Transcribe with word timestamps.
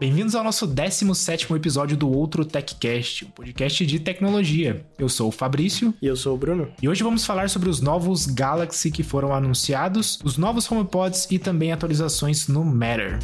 Bem-vindos 0.00 0.34
ao 0.34 0.42
nosso 0.42 0.66
17 0.66 1.52
episódio 1.52 1.94
do 1.94 2.10
Outro 2.10 2.42
TechCast, 2.42 3.26
um 3.26 3.30
podcast 3.30 3.84
de 3.84 4.00
tecnologia. 4.00 4.86
Eu 4.98 5.10
sou 5.10 5.28
o 5.28 5.30
Fabrício. 5.30 5.92
E 6.00 6.06
eu 6.06 6.16
sou 6.16 6.34
o 6.34 6.38
Bruno. 6.38 6.68
E 6.80 6.88
hoje 6.88 7.02
vamos 7.02 7.26
falar 7.26 7.50
sobre 7.50 7.68
os 7.68 7.82
novos 7.82 8.24
Galaxy 8.24 8.90
que 8.90 9.02
foram 9.02 9.34
anunciados, 9.34 10.18
os 10.24 10.38
novos 10.38 10.70
HomePods 10.72 11.28
e 11.30 11.38
também 11.38 11.70
atualizações 11.70 12.48
no 12.48 12.64
Matter. 12.64 13.18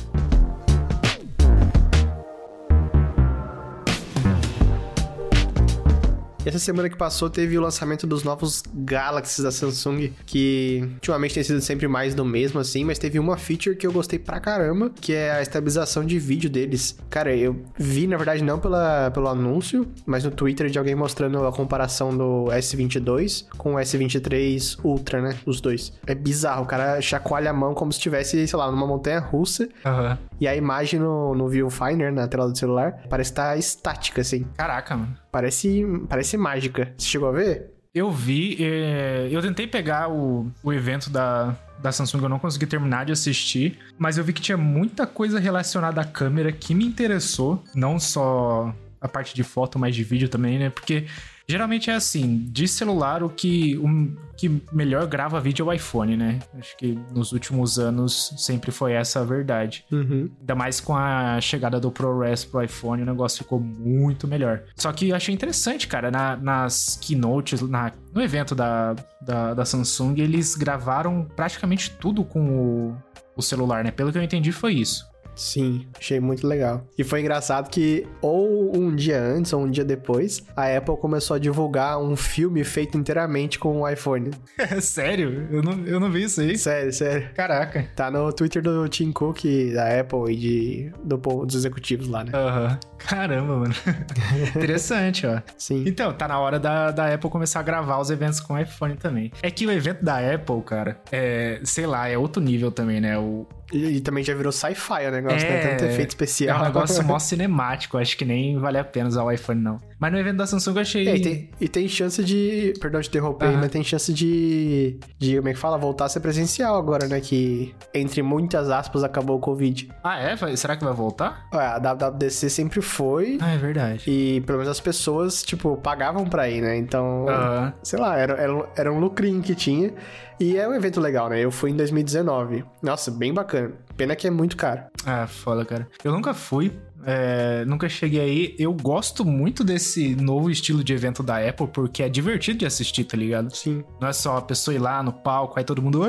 Essa 6.47 6.59
semana 6.59 6.89
que 6.89 6.97
passou 6.97 7.29
teve 7.29 7.59
o 7.59 7.61
lançamento 7.61 8.07
dos 8.07 8.23
novos 8.23 8.63
Galaxies 8.73 9.45
da 9.45 9.51
Samsung, 9.51 10.13
que 10.25 10.81
ultimamente 10.95 11.35
tem 11.35 11.43
sido 11.43 11.61
sempre 11.61 11.89
mais 11.89 12.15
do 12.15 12.25
mesmo, 12.25 12.61
assim, 12.61 12.85
mas 12.85 12.99
teve 12.99 13.19
uma 13.19 13.37
feature 13.37 13.77
que 13.77 13.87
eu 13.87 13.93
gostei 13.93 14.19
pra 14.19 14.39
caramba, 14.39 14.91
que 15.01 15.13
é 15.13 15.33
a 15.33 15.43
estabilização 15.43 16.05
de 16.05 16.19
vídeo 16.19 16.49
deles. 16.49 16.99
Cara, 17.11 17.35
eu 17.35 17.65
vi, 17.77 18.07
na 18.07 18.17
verdade, 18.17 18.45
não 18.45 18.59
pela, 18.59 19.11
pelo 19.11 19.29
anúncio, 19.29 19.87
mas 20.07 20.25
no 20.25 20.31
Twitter 20.31 20.71
de 20.71 20.79
alguém 20.79 20.95
mostrando 20.95 21.45
a 21.47 21.53
comparação 21.53 22.17
do 22.17 22.45
S22 22.47 23.47
com 23.57 23.75
o 23.75 23.79
S23 23.79 24.79
Ultra, 24.85 25.21
né? 25.21 25.37
Os 25.45 25.61
dois. 25.61 25.93
É 26.07 26.15
bizarro, 26.15 26.63
o 26.63 26.67
cara 26.67 27.01
chacoalha 27.01 27.51
a 27.51 27.53
mão 27.53 27.75
como 27.75 27.93
se 27.93 27.99
estivesse, 27.99 28.47
sei 28.47 28.59
lá, 28.59 28.71
numa 28.71 28.87
montanha 28.87 29.19
russa. 29.19 29.65
Uhum. 29.85 30.17
E 30.41 30.47
a 30.47 30.55
imagem 30.55 31.01
no, 31.01 31.35
no 31.35 31.49
Viewfinder, 31.49 32.13
na 32.13 32.29
tela 32.29 32.49
do 32.49 32.57
celular, 32.57 33.03
parece 33.09 33.31
estar 33.31 33.51
tá 33.51 33.57
estática, 33.57 34.21
assim. 34.21 34.47
Caraca, 34.57 34.97
mano. 34.97 35.17
Parece, 35.37 35.85
parece 36.09 36.35
mágica. 36.39 36.95
Você 36.97 37.09
chegou 37.09 37.29
a 37.29 37.33
ver? 37.33 37.71
Eu 37.95 38.11
vi, 38.11 38.57
é... 38.59 39.29
eu 39.31 39.43
tentei 39.43 39.67
pegar 39.67 40.11
o, 40.11 40.51
o 40.63 40.73
evento 40.73 41.11
da, 41.11 41.55
da 41.79 41.93
Samsung, 41.93 42.23
eu 42.23 42.29
não 42.31 42.39
consegui 42.39 42.65
terminar 42.65 43.05
de 43.05 43.13
assistir, 43.13 43.79
mas 43.99 44.17
eu 44.17 44.25
vi 44.25 44.33
que 44.33 44.41
tinha 44.41 44.57
muita 44.57 45.07
coisa 45.07 45.39
relacionada 45.39 46.01
à 46.01 46.07
câmera 46.07 46.51
que 46.51 46.75
me 46.75 46.87
interessou, 46.87 47.63
não 47.75 47.99
só 48.01 48.75
a 48.99 49.07
parte 49.07 49.35
de 49.35 49.43
foto, 49.43 49.79
mas 49.79 49.95
de 49.95 50.03
vídeo 50.03 50.27
também, 50.27 50.59
né? 50.59 50.71
Porque 50.71 51.05
Geralmente 51.49 51.91
é 51.91 51.95
assim, 51.95 52.39
de 52.51 52.67
celular 52.67 53.23
o 53.23 53.29
que, 53.29 53.77
o 53.77 54.17
que 54.37 54.61
melhor 54.73 55.07
grava 55.07 55.41
vídeo 55.41 55.65
é 55.65 55.67
o 55.69 55.73
iPhone, 55.73 56.17
né? 56.17 56.41
Acho 56.59 56.77
que 56.77 56.99
nos 57.13 57.33
últimos 57.33 57.79
anos 57.79 58.35
sempre 58.37 58.73
foi 58.73 58.93
essa 58.93 59.21
a 59.21 59.25
verdade. 59.25 59.85
Uhum. 59.93 60.29
Ainda 60.41 60.55
mais 60.57 60.81
com 60.81 60.97
a 60.97 61.41
chegada 61.41 61.79
do 61.79 61.91
ProRes 61.91 62.45
pro 62.45 62.63
iPhone, 62.63 63.03
o 63.03 63.07
negócio 63.07 63.39
ficou 63.45 63.61
muito 63.61 64.27
melhor. 64.27 64.65
Só 64.75 64.93
que 64.93 65.11
eu 65.11 65.17
achei 65.17 65.33
interessante, 65.33 65.87
cara, 65.87 66.11
na, 66.11 66.37
nas 66.37 66.99
keynotes, 67.01 67.63
na, 67.63 67.93
no 68.13 68.21
evento 68.21 68.55
da, 68.55 68.95
da, 69.21 69.55
da 69.55 69.65
Samsung, 69.65 70.21
eles 70.21 70.57
gravaram 70.57 71.27
praticamente 71.37 71.91
tudo 71.93 72.25
com 72.25 72.41
o, 72.41 72.97
o 73.37 73.43
celular, 73.43 73.85
né? 73.85 73.93
Pelo 73.93 74.11
que 74.11 74.19
eu 74.19 74.23
entendi, 74.23 74.51
foi 74.51 74.75
isso. 74.75 75.07
Sim, 75.37 75.87
achei 75.97 76.19
muito 76.19 76.47
legal. 76.47 76.87
E 76.97 77.05
foi 77.05 77.21
engraçado 77.21 77.69
que, 77.69 78.07
ou 78.23 78.77
um 78.77 78.97
dia 78.97 79.23
antes 79.23 79.53
ou 79.53 79.63
um 79.63 79.71
dia 79.71 79.85
depois, 79.85 80.43
a 80.57 80.75
Apple 80.75 80.97
começou 80.97 81.37
a 81.37 81.39
divulgar 81.39 81.99
um 81.99 82.17
filme 82.17 82.65
feito 82.65 82.97
inteiramente 82.97 83.59
com 83.59 83.83
o 83.83 83.89
iPhone. 83.89 84.31
sério? 84.81 85.47
Eu 85.51 85.63
não, 85.63 85.85
eu 85.85 86.01
não 86.01 86.11
vi 86.11 86.25
isso 86.25 86.41
aí. 86.41 86.57
Sério, 86.57 86.93
sério. 86.93 87.29
Caraca. 87.35 87.87
Tá 87.95 88.11
no 88.11 88.33
Twitter 88.33 88.63
do 88.63 88.89
Tim 88.89 89.13
Cook, 89.13 89.45
da 89.75 90.01
Apple 90.01 90.33
e 90.33 90.37
de, 90.37 90.93
do, 91.05 91.17
dos 91.17 91.55
executivos 91.55 92.09
lá, 92.09 92.25
né? 92.25 92.33
Aham. 92.35 92.69
Uhum. 92.71 92.79
Caramba, 92.99 93.57
mano. 93.59 93.75
Interessante, 94.57 95.27
ó. 95.27 95.41
Sim. 95.59 95.85
Então, 95.87 96.13
tá 96.13 96.27
na 96.27 96.39
hora 96.39 96.59
da, 96.59 96.91
da 96.91 97.13
Apple 97.13 97.29
começar 97.29 97.61
a 97.61 97.63
gravar 97.63 97.99
os 97.99 98.11
eventos 98.11 98.41
com 98.41 98.55
o 98.55 98.59
iPhone 98.59 98.97
também. 98.97 99.31
É 99.43 99.51
que 99.51 99.67
o 99.67 99.71
evento 99.71 100.05
da 100.05 100.19
Apple, 100.19 100.63
cara, 100.63 100.99
é, 101.13 101.61
sei 101.63 101.87
lá, 101.87 102.09
é 102.09 102.17
outro 102.17 102.43
nível 102.43 102.73
também, 102.73 103.01
né? 103.01 103.19
O, 103.19 103.47
e, 103.73 103.97
e, 103.97 104.01
também 104.01 104.23
já 104.23 104.35
virou 104.35 104.53
sci-fi 104.53 105.07
o 105.09 105.11
negócio, 105.11 105.47
é, 105.47 105.51
né? 105.51 105.69
Tanto 105.71 105.85
efeito 105.85 106.11
especial. 106.11 106.59
É 106.59 106.61
um 106.63 106.65
negócio 106.65 107.03
mó 107.05 107.19
cinemático. 107.21 107.99
Acho 107.99 108.17
que 108.17 108.25
nem 108.25 108.59
vale 108.59 108.79
a 108.79 108.85
pena 108.85 109.09
usar 109.09 109.25
o 109.25 109.31
iPhone, 109.31 109.61
não. 109.61 109.81
Mas 109.99 110.13
no 110.13 110.19
evento 110.19 110.37
da 110.37 110.47
Samsung 110.47 110.75
eu 110.75 110.83
achei. 110.83 111.09
É, 111.09 111.17
e, 111.17 111.21
tem, 111.21 111.51
e 111.61 111.69
tem 111.69 111.89
chance 111.89 112.23
de. 112.23 112.75
Perdão 112.81 113.01
de 113.01 113.09
interromper, 113.09 113.47
uhum. 113.47 113.59
mas 113.59 113.71
tem 113.71 113.83
chance 113.83 114.13
de. 114.13 114.99
De, 115.19 115.37
como 115.37 115.49
é 115.49 115.53
que 115.55 115.59
fala? 115.59 115.79
Voltar 115.79 116.07
a 116.07 116.09
ser 116.09 116.21
presencial 116.21 116.77
agora, 116.77 117.07
né? 117.09 117.21
Que, 117.21 117.75
entre 117.95 118.23
muitas 118.23 118.71
aspas, 118.71 119.03
acabou 119.03 119.37
o 119.37 119.41
Covid. 119.41 119.91
Ah, 120.05 120.19
é? 120.19 120.37
Será 120.57 120.77
que 120.77 120.85
vai 120.85 120.93
voltar? 120.93 121.47
Ué, 121.53 121.67
a 121.67 121.79
WWDC 121.79 122.51
sempre 122.51 122.83
foi. 122.83 123.39
Ah, 123.41 123.53
é 123.53 123.57
verdade. 123.57 124.05
E 124.07 124.41
pelo 124.43 124.59
menos 124.59 124.71
as 124.71 124.81
pessoas, 124.81 125.43
tipo, 125.43 125.77
pagavam 125.77 126.25
pra 126.27 126.49
ir, 126.49 126.61
né? 126.61 126.77
Então, 126.77 127.25
uhum. 127.25 127.73
sei 127.83 127.99
lá, 127.99 128.17
era, 128.17 128.35
era, 128.35 128.69
era 128.77 128.93
um 128.93 128.99
lucrinho 128.99 129.41
que 129.41 129.55
tinha. 129.55 129.93
E 130.39 130.59
é 130.59 130.69
um 130.69 130.75
evento 130.75 131.01
legal, 131.01 131.31
né? 131.31 131.41
Eu 131.41 131.51
fui 131.51 131.71
em 131.71 131.77
2019. 131.77 132.65
Nossa, 132.83 133.11
bem 133.11 133.33
bacana. 133.33 133.73
Pena 133.97 134.15
que 134.15 134.27
é 134.27 134.31
muito 134.31 134.57
caro. 134.57 134.83
Ah, 135.07 135.27
foda, 135.27 135.65
cara. 135.65 135.89
Eu 136.05 136.13
nunca 136.13 136.35
fui, 136.35 136.79
é, 137.07 137.65
nunca 137.65 137.89
cheguei 137.89 138.21
aí. 138.21 138.57
Eu 138.59 138.73
gosto 138.75 139.25
muito 139.25 139.63
desse 139.63 140.17
novo 140.17 140.51
estilo 140.51 140.83
de 140.83 140.93
evento 140.93 141.23
da 141.23 141.39
Apple, 141.39 141.69
porque 141.69 142.03
é 142.03 142.09
divertido 142.09 142.59
de 142.59 142.67
assistir, 142.67 143.05
tá 143.05 143.17
ligado? 143.17 143.55
Sim. 143.55 143.85
Não 144.01 144.09
é 144.09 144.13
só 144.13 144.39
a 144.39 144.43
pessoa 144.43 144.75
ir 144.75 144.79
lá 144.79 145.03
no 145.03 145.13
palco, 145.13 145.59
aí 145.59 145.65
todo 145.65 145.81
mundo 145.81 146.03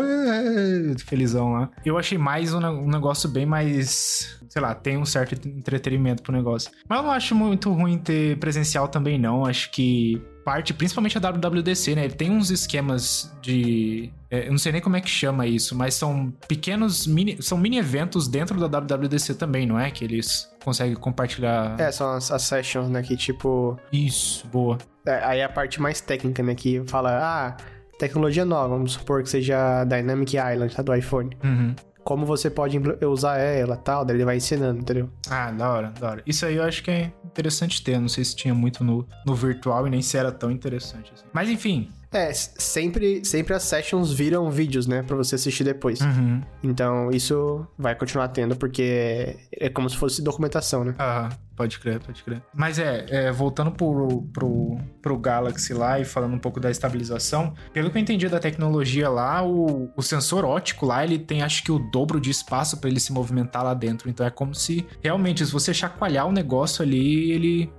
felizão 1.06 1.53
lá. 1.53 1.69
Eu 1.86 1.97
achei 1.97 2.18
mais 2.18 2.53
um, 2.53 2.59
um 2.59 2.90
negócio 2.90 3.30
bem 3.30 3.46
mais. 3.46 4.36
Sei 4.50 4.62
lá, 4.62 4.74
tem 4.74 4.97
um 4.97 5.06
certo 5.06 5.47
entretenimento 5.47 6.24
pro 6.24 6.34
negócio. 6.34 6.72
Mas 6.90 6.97
eu 6.97 7.03
não 7.03 7.12
acho 7.12 7.36
muito 7.36 7.72
ruim 7.72 7.97
ter 7.97 8.38
presencial 8.40 8.88
também, 8.88 9.19
não. 9.19 9.46
Acho 9.46 9.69
que 9.72 10.19
parte, 10.47 10.74
principalmente 10.74 11.18
a 11.18 11.19
WWDC, 11.19 11.94
né? 11.94 12.06
Ele 12.06 12.13
tem 12.13 12.31
uns 12.31 12.50
esquemas 12.50 13.35
de. 13.41 14.09
É, 14.31 14.47
eu 14.47 14.52
não 14.52 14.58
sei 14.58 14.72
nem 14.72 14.80
como 14.80 14.96
é 14.96 15.02
que 15.02 15.09
chama 15.09 15.46
isso, 15.46 15.75
mas 15.75 15.94
são 15.94 16.34
pequenos 16.47 17.06
mini. 17.06 17.41
São 17.41 17.58
mini 17.58 17.78
eventos 17.78 18.30
dentro 18.30 18.57
da 18.57 18.80
WWDC 18.80 19.34
também, 19.34 19.66
não 19.66 19.78
é? 19.78 19.91
Que 19.91 20.06
eles 20.06 20.50
conseguem 20.63 20.96
compartilhar. 20.96 21.78
É, 21.78 21.91
são 21.91 22.13
as, 22.13 22.31
as 22.31 22.44
sessions, 22.44 22.90
né? 22.90 23.03
Que 23.03 23.18
tipo. 23.18 23.78
Isso, 23.91 24.47
boa. 24.47 24.78
É, 25.06 25.22
aí 25.22 25.40
é 25.40 25.44
a 25.44 25.50
parte 25.50 25.81
mais 25.81 26.00
técnica, 26.00 26.41
né? 26.41 26.56
Que 26.56 26.81
fala, 26.88 27.19
ah, 27.22 27.57
tecnologia 28.00 28.46
nova, 28.46 28.69
vamos 28.69 28.94
supor 28.94 29.24
que 29.24 29.30
seja 29.30 29.81
a 29.81 29.84
Dynamic 29.84 30.38
Island, 30.38 30.74
tá? 30.74 30.81
Do 30.81 30.96
iPhone. 30.96 31.36
Uhum 31.44 31.75
como 32.07 32.25
você 32.25 32.50
pode 32.50 32.79
usar 33.06 33.38
ela 33.38 33.75
tal, 33.75 34.06
daí 34.06 34.16
ele 34.16 34.23
vai 34.23 34.38
ensinando, 34.38 34.79
entendeu? 34.79 35.09
Ah, 35.29 35.51
da 35.51 35.69
hora, 35.69 35.90
da 36.00 36.09
hora. 36.09 36.23
Isso 36.25 36.45
aí 36.45 36.56
eu 36.56 36.63
acho 36.63 36.81
que 36.81 36.90
é 36.90 37.12
interessante 37.25 37.84
ter. 37.84 38.00
Não 38.00 38.07
sei 38.07 38.23
se 38.23 38.34
tinha 38.34 38.53
muito 38.53 38.81
no, 38.81 39.06
no 39.25 39.35
virtual 39.35 39.85
e 39.85 39.90
nem 39.90 40.01
se 40.01 40.18
era 40.18 40.31
tão 40.31 40.50
interessante 40.50 41.12
assim. 41.13 41.25
Mas 41.34 41.50
enfim, 41.50 41.91
é, 42.12 42.31
sempre, 42.34 43.23
sempre 43.25 43.53
as 43.53 43.63
sessions 43.63 44.12
viram 44.12 44.50
vídeos, 44.50 44.88
né? 44.88 45.03
Pra 45.03 45.16
você 45.16 45.35
assistir 45.35 45.63
depois. 45.63 46.00
Uhum. 46.00 46.41
Então, 46.63 47.12
isso 47.12 47.68
vai 47.78 47.95
continuar 47.95 48.29
tendo, 48.29 48.56
porque 48.56 49.38
é 49.51 49.69
como 49.69 49.90
se 49.90 49.97
fosse 49.97 50.22
documentação, 50.22 50.84
né? 50.84 50.95
Ah, 50.97 51.29
pode 51.56 51.79
crer, 51.79 52.00
pode 52.00 52.23
crer. 52.23 52.41
Mas 52.53 52.79
é, 52.79 53.06
é, 53.09 53.31
voltando 53.31 53.72
pro, 53.72 54.22
pro, 54.31 54.78
pro 55.01 55.18
Galaxy 55.18 55.73
lá 55.73 56.00
e 56.00 56.06
falando 56.06 56.34
um 56.34 56.40
pouco 56.40 56.59
da 56.59 56.72
estabilização, 56.72 57.53
pelo 57.73 57.90
que 57.90 57.97
eu 57.97 58.01
entendi 58.01 58.29
da 58.29 58.39
tecnologia 58.39 59.09
lá, 59.09 59.44
o, 59.45 59.91
o 59.95 60.01
sensor 60.01 60.45
ótico 60.45 60.85
lá, 60.85 61.03
ele 61.03 61.19
tem 61.19 61.41
acho 61.41 61.63
que 61.63 61.72
o 61.72 61.79
dobro 61.79 62.22
de 62.22 62.29
espaço 62.29 62.78
para 62.78 62.89
ele 62.89 63.00
se 63.00 63.12
movimentar 63.12 63.63
lá 63.63 63.74
dentro. 63.74 64.09
Então 64.09 64.25
é 64.25 64.29
como 64.29 64.56
se 64.56 64.85
realmente, 65.01 65.45
se 65.45 65.51
você 65.51 65.74
chacoalhar 65.74 66.28
o 66.28 66.31
negócio 66.31 66.84
ali, 66.84 67.31
ele. 67.31 67.72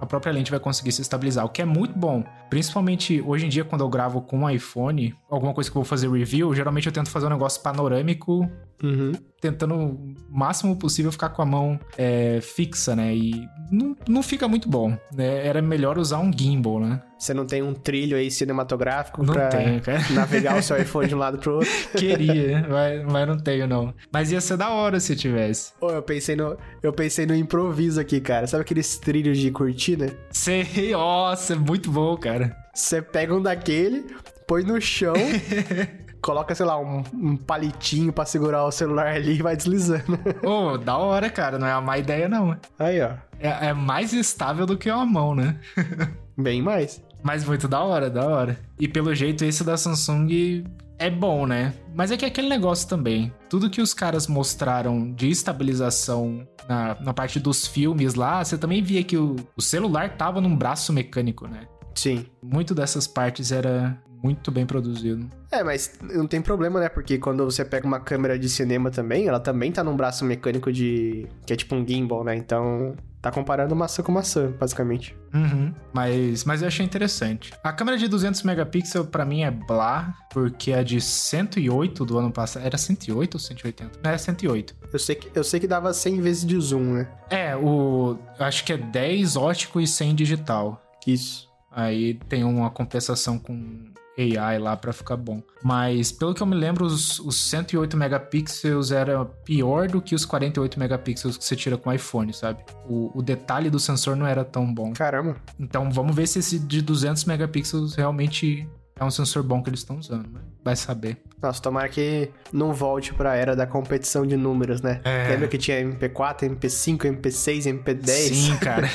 A 0.00 0.06
própria 0.06 0.32
lente 0.32 0.50
vai 0.50 0.60
conseguir 0.60 0.92
se 0.92 1.02
estabilizar, 1.02 1.44
o 1.44 1.48
que 1.48 1.62
é 1.62 1.64
muito 1.64 1.98
bom. 1.98 2.24
Principalmente 2.50 3.22
hoje 3.26 3.46
em 3.46 3.48
dia, 3.48 3.64
quando 3.64 3.82
eu 3.82 3.88
gravo 3.88 4.20
com 4.20 4.40
um 4.40 4.50
iPhone, 4.50 5.14
alguma 5.30 5.54
coisa 5.54 5.70
que 5.70 5.76
eu 5.76 5.82
vou 5.82 5.88
fazer 5.88 6.10
review, 6.10 6.54
geralmente 6.54 6.86
eu 6.86 6.92
tento 6.92 7.10
fazer 7.10 7.26
um 7.26 7.30
negócio 7.30 7.62
panorâmico, 7.62 8.48
uhum. 8.84 9.12
tentando 9.40 9.74
o 9.74 10.14
máximo 10.30 10.76
possível 10.76 11.10
ficar 11.10 11.30
com 11.30 11.42
a 11.42 11.46
mão 11.46 11.80
é, 11.96 12.40
fixa, 12.42 12.94
né? 12.94 13.14
E 13.14 13.48
não, 13.70 13.96
não 14.06 14.22
fica 14.22 14.46
muito 14.46 14.68
bom, 14.68 14.96
né? 15.14 15.46
Era 15.46 15.62
melhor 15.62 15.98
usar 15.98 16.18
um 16.18 16.30
gimbal, 16.36 16.80
né? 16.80 17.02
Você 17.18 17.32
não 17.32 17.46
tem 17.46 17.62
um 17.62 17.72
trilho 17.72 18.16
aí 18.16 18.30
cinematográfico 18.30 19.22
não 19.22 19.32
pra 19.32 19.48
tenho, 19.48 19.80
cara. 19.80 19.98
navegar 20.12 20.58
o 20.58 20.62
seu 20.62 20.76
iPhone 20.76 21.08
de 21.08 21.14
um 21.14 21.18
lado 21.18 21.38
pro 21.38 21.54
outro? 21.54 21.70
Queria, 21.96 22.66
mas, 22.68 23.04
mas 23.04 23.28
não 23.28 23.38
tenho, 23.38 23.66
não. 23.66 23.94
Mas 24.12 24.30
ia 24.30 24.40
ser 24.40 24.58
da 24.58 24.70
hora 24.70 25.00
se 25.00 25.16
tivesse. 25.16 25.72
Oh, 25.80 25.90
eu 25.90 26.02
pensei 26.02 26.36
no, 26.36 26.56
eu 26.82 26.92
pensei 26.92 27.24
no 27.24 27.34
improviso 27.34 27.98
aqui, 27.98 28.20
cara. 28.20 28.46
Sabe 28.46 28.62
aqueles 28.62 28.98
trilhos 28.98 29.38
de 29.38 29.50
cortina? 29.50 30.10
Sei, 30.30 30.92
nossa, 30.92 31.54
é 31.54 31.56
muito 31.56 31.90
bom, 31.90 32.14
cara. 32.16 32.54
Você 32.74 33.00
pega 33.00 33.34
um 33.34 33.40
daquele, 33.40 34.04
põe 34.46 34.62
no 34.62 34.78
chão... 34.80 35.14
coloca, 36.24 36.54
sei 36.54 36.64
lá, 36.64 36.80
um, 36.80 37.04
um, 37.12 37.36
palitinho 37.36 38.10
pra 38.10 38.24
segurar 38.24 38.64
o 38.64 38.70
celular 38.70 39.08
ali 39.08 39.34
e 39.34 39.42
vai 39.42 39.54
deslizando. 39.54 40.18
Ô, 40.42 40.72
oh, 40.72 40.78
da 40.78 40.96
hora, 40.96 41.28
cara. 41.28 41.58
Não 41.58 41.66
é 41.66 41.74
uma 41.74 41.82
má 41.82 41.98
ideia, 41.98 42.26
não. 42.28 42.56
Aí, 42.78 43.02
ó. 43.02 43.10
É, 43.38 43.68
é 43.68 43.72
mais 43.74 44.14
estável 44.14 44.64
do 44.64 44.78
que 44.78 44.90
uma 44.90 45.04
mão, 45.04 45.34
né? 45.34 45.60
Bem 46.36 46.62
mais. 46.62 47.02
Mas 47.22 47.44
muito 47.44 47.68
da 47.68 47.82
hora, 47.82 48.08
da 48.08 48.26
hora. 48.26 48.58
E 48.80 48.88
pelo 48.88 49.14
jeito, 49.14 49.44
esse 49.44 49.62
da 49.62 49.76
Samsung 49.76 50.64
é 50.98 51.10
bom, 51.10 51.46
né? 51.46 51.74
Mas 51.94 52.10
é 52.10 52.16
que 52.16 52.24
é 52.24 52.28
aquele 52.28 52.48
negócio 52.48 52.88
também. 52.88 53.30
Tudo 53.50 53.68
que 53.68 53.82
os 53.82 53.92
caras 53.92 54.26
mostraram 54.26 55.12
de 55.12 55.28
estabilização 55.28 56.48
na, 56.66 56.96
na 57.00 57.12
parte 57.12 57.38
dos 57.38 57.66
filmes 57.66 58.14
lá, 58.14 58.42
você 58.42 58.56
também 58.56 58.82
via 58.82 59.04
que 59.04 59.16
o, 59.16 59.36
o 59.54 59.60
celular 59.60 60.16
tava 60.16 60.40
num 60.40 60.56
braço 60.56 60.90
mecânico, 60.90 61.46
né? 61.46 61.66
Sim. 61.94 62.24
Muito 62.42 62.74
dessas 62.74 63.06
partes 63.06 63.52
era 63.52 63.98
muito 64.24 64.50
bem 64.50 64.64
produzido. 64.64 65.28
É, 65.52 65.62
mas 65.62 65.92
não 66.00 66.26
tem 66.26 66.40
problema, 66.40 66.80
né? 66.80 66.88
Porque 66.88 67.18
quando 67.18 67.44
você 67.44 67.62
pega 67.62 67.86
uma 67.86 68.00
câmera 68.00 68.38
de 68.38 68.48
cinema 68.48 68.90
também, 68.90 69.28
ela 69.28 69.38
também 69.38 69.70
tá 69.70 69.84
num 69.84 69.94
braço 69.94 70.24
mecânico 70.24 70.72
de. 70.72 71.28
que 71.46 71.52
é 71.52 71.56
tipo 71.56 71.74
um 71.74 71.86
gimbal, 71.86 72.24
né? 72.24 72.34
Então. 72.34 72.96
Tá 73.20 73.30
comparando 73.30 73.74
maçã 73.74 74.02
com 74.02 74.12
maçã, 74.12 74.52
basicamente. 74.60 75.16
Uhum. 75.32 75.72
Mas, 75.94 76.44
mas 76.44 76.60
eu 76.60 76.68
achei 76.68 76.84
interessante. 76.84 77.54
A 77.64 77.72
câmera 77.72 77.96
de 77.96 78.06
200 78.06 78.42
megapixels 78.42 79.08
para 79.08 79.24
mim 79.24 79.42
é 79.44 79.50
blá, 79.50 80.14
porque 80.30 80.74
a 80.74 80.82
de 80.82 81.00
108 81.00 82.04
do 82.04 82.18
ano 82.18 82.30
passado. 82.30 82.66
Era 82.66 82.76
108 82.76 83.34
ou 83.34 83.40
180? 83.40 84.00
Não, 84.04 84.10
é 84.10 84.18
108. 84.18 84.76
Eu 84.92 84.98
sei 84.98 85.14
que, 85.14 85.30
eu 85.34 85.42
sei 85.42 85.58
que 85.58 85.66
dava 85.66 85.94
100 85.94 86.20
vezes 86.20 86.44
de 86.44 86.60
zoom, 86.60 86.92
né? 86.92 87.08
É, 87.30 87.56
o. 87.56 88.18
Acho 88.38 88.62
que 88.62 88.74
é 88.74 88.76
10 88.76 89.36
ótico 89.36 89.80
e 89.80 89.86
100 89.86 90.14
digital. 90.14 90.82
Isso. 91.06 91.53
Aí 91.74 92.14
tem 92.28 92.44
uma 92.44 92.70
compensação 92.70 93.38
com 93.38 93.92
AI 94.16 94.58
lá 94.58 94.76
para 94.76 94.92
ficar 94.92 95.16
bom. 95.16 95.42
Mas 95.62 96.12
pelo 96.12 96.34
que 96.34 96.42
eu 96.42 96.46
me 96.46 96.54
lembro, 96.54 96.84
os, 96.84 97.18
os 97.18 97.36
108 97.50 97.96
megapixels 97.96 98.92
era 98.92 99.24
pior 99.24 99.88
do 99.88 100.00
que 100.00 100.14
os 100.14 100.24
48 100.24 100.78
megapixels 100.78 101.36
que 101.36 101.44
você 101.44 101.56
tira 101.56 101.76
com 101.76 101.90
o 101.90 101.92
iPhone, 101.92 102.32
sabe? 102.32 102.64
O, 102.88 103.10
o 103.18 103.22
detalhe 103.22 103.68
do 103.68 103.80
sensor 103.80 104.16
não 104.16 104.26
era 104.26 104.44
tão 104.44 104.72
bom. 104.72 104.92
Caramba. 104.92 105.36
Então 105.58 105.90
vamos 105.90 106.14
ver 106.14 106.28
se 106.28 106.38
esse 106.38 106.58
de 106.58 106.80
200 106.80 107.24
megapixels 107.24 107.94
realmente 107.94 108.68
é 108.96 109.04
um 109.04 109.10
sensor 109.10 109.42
bom 109.42 109.60
que 109.60 109.70
eles 109.70 109.80
estão 109.80 109.98
usando, 109.98 110.28
né? 110.30 110.40
Vai 110.64 110.76
saber. 110.76 111.20
Nossa, 111.42 111.60
tomara 111.60 111.88
que 111.88 112.30
não 112.52 112.72
volte 112.72 113.12
pra 113.12 113.34
era 113.34 113.56
da 113.56 113.66
competição 113.66 114.24
de 114.24 114.36
números, 114.36 114.80
né? 114.80 115.00
É. 115.04 115.28
Lembra 115.30 115.48
que 115.48 115.58
tinha 115.58 115.82
MP4, 115.82 116.48
MP5, 116.48 117.20
MP6, 117.20 117.82
MP10? 117.82 118.06
Sim, 118.06 118.56
cara. 118.62 118.88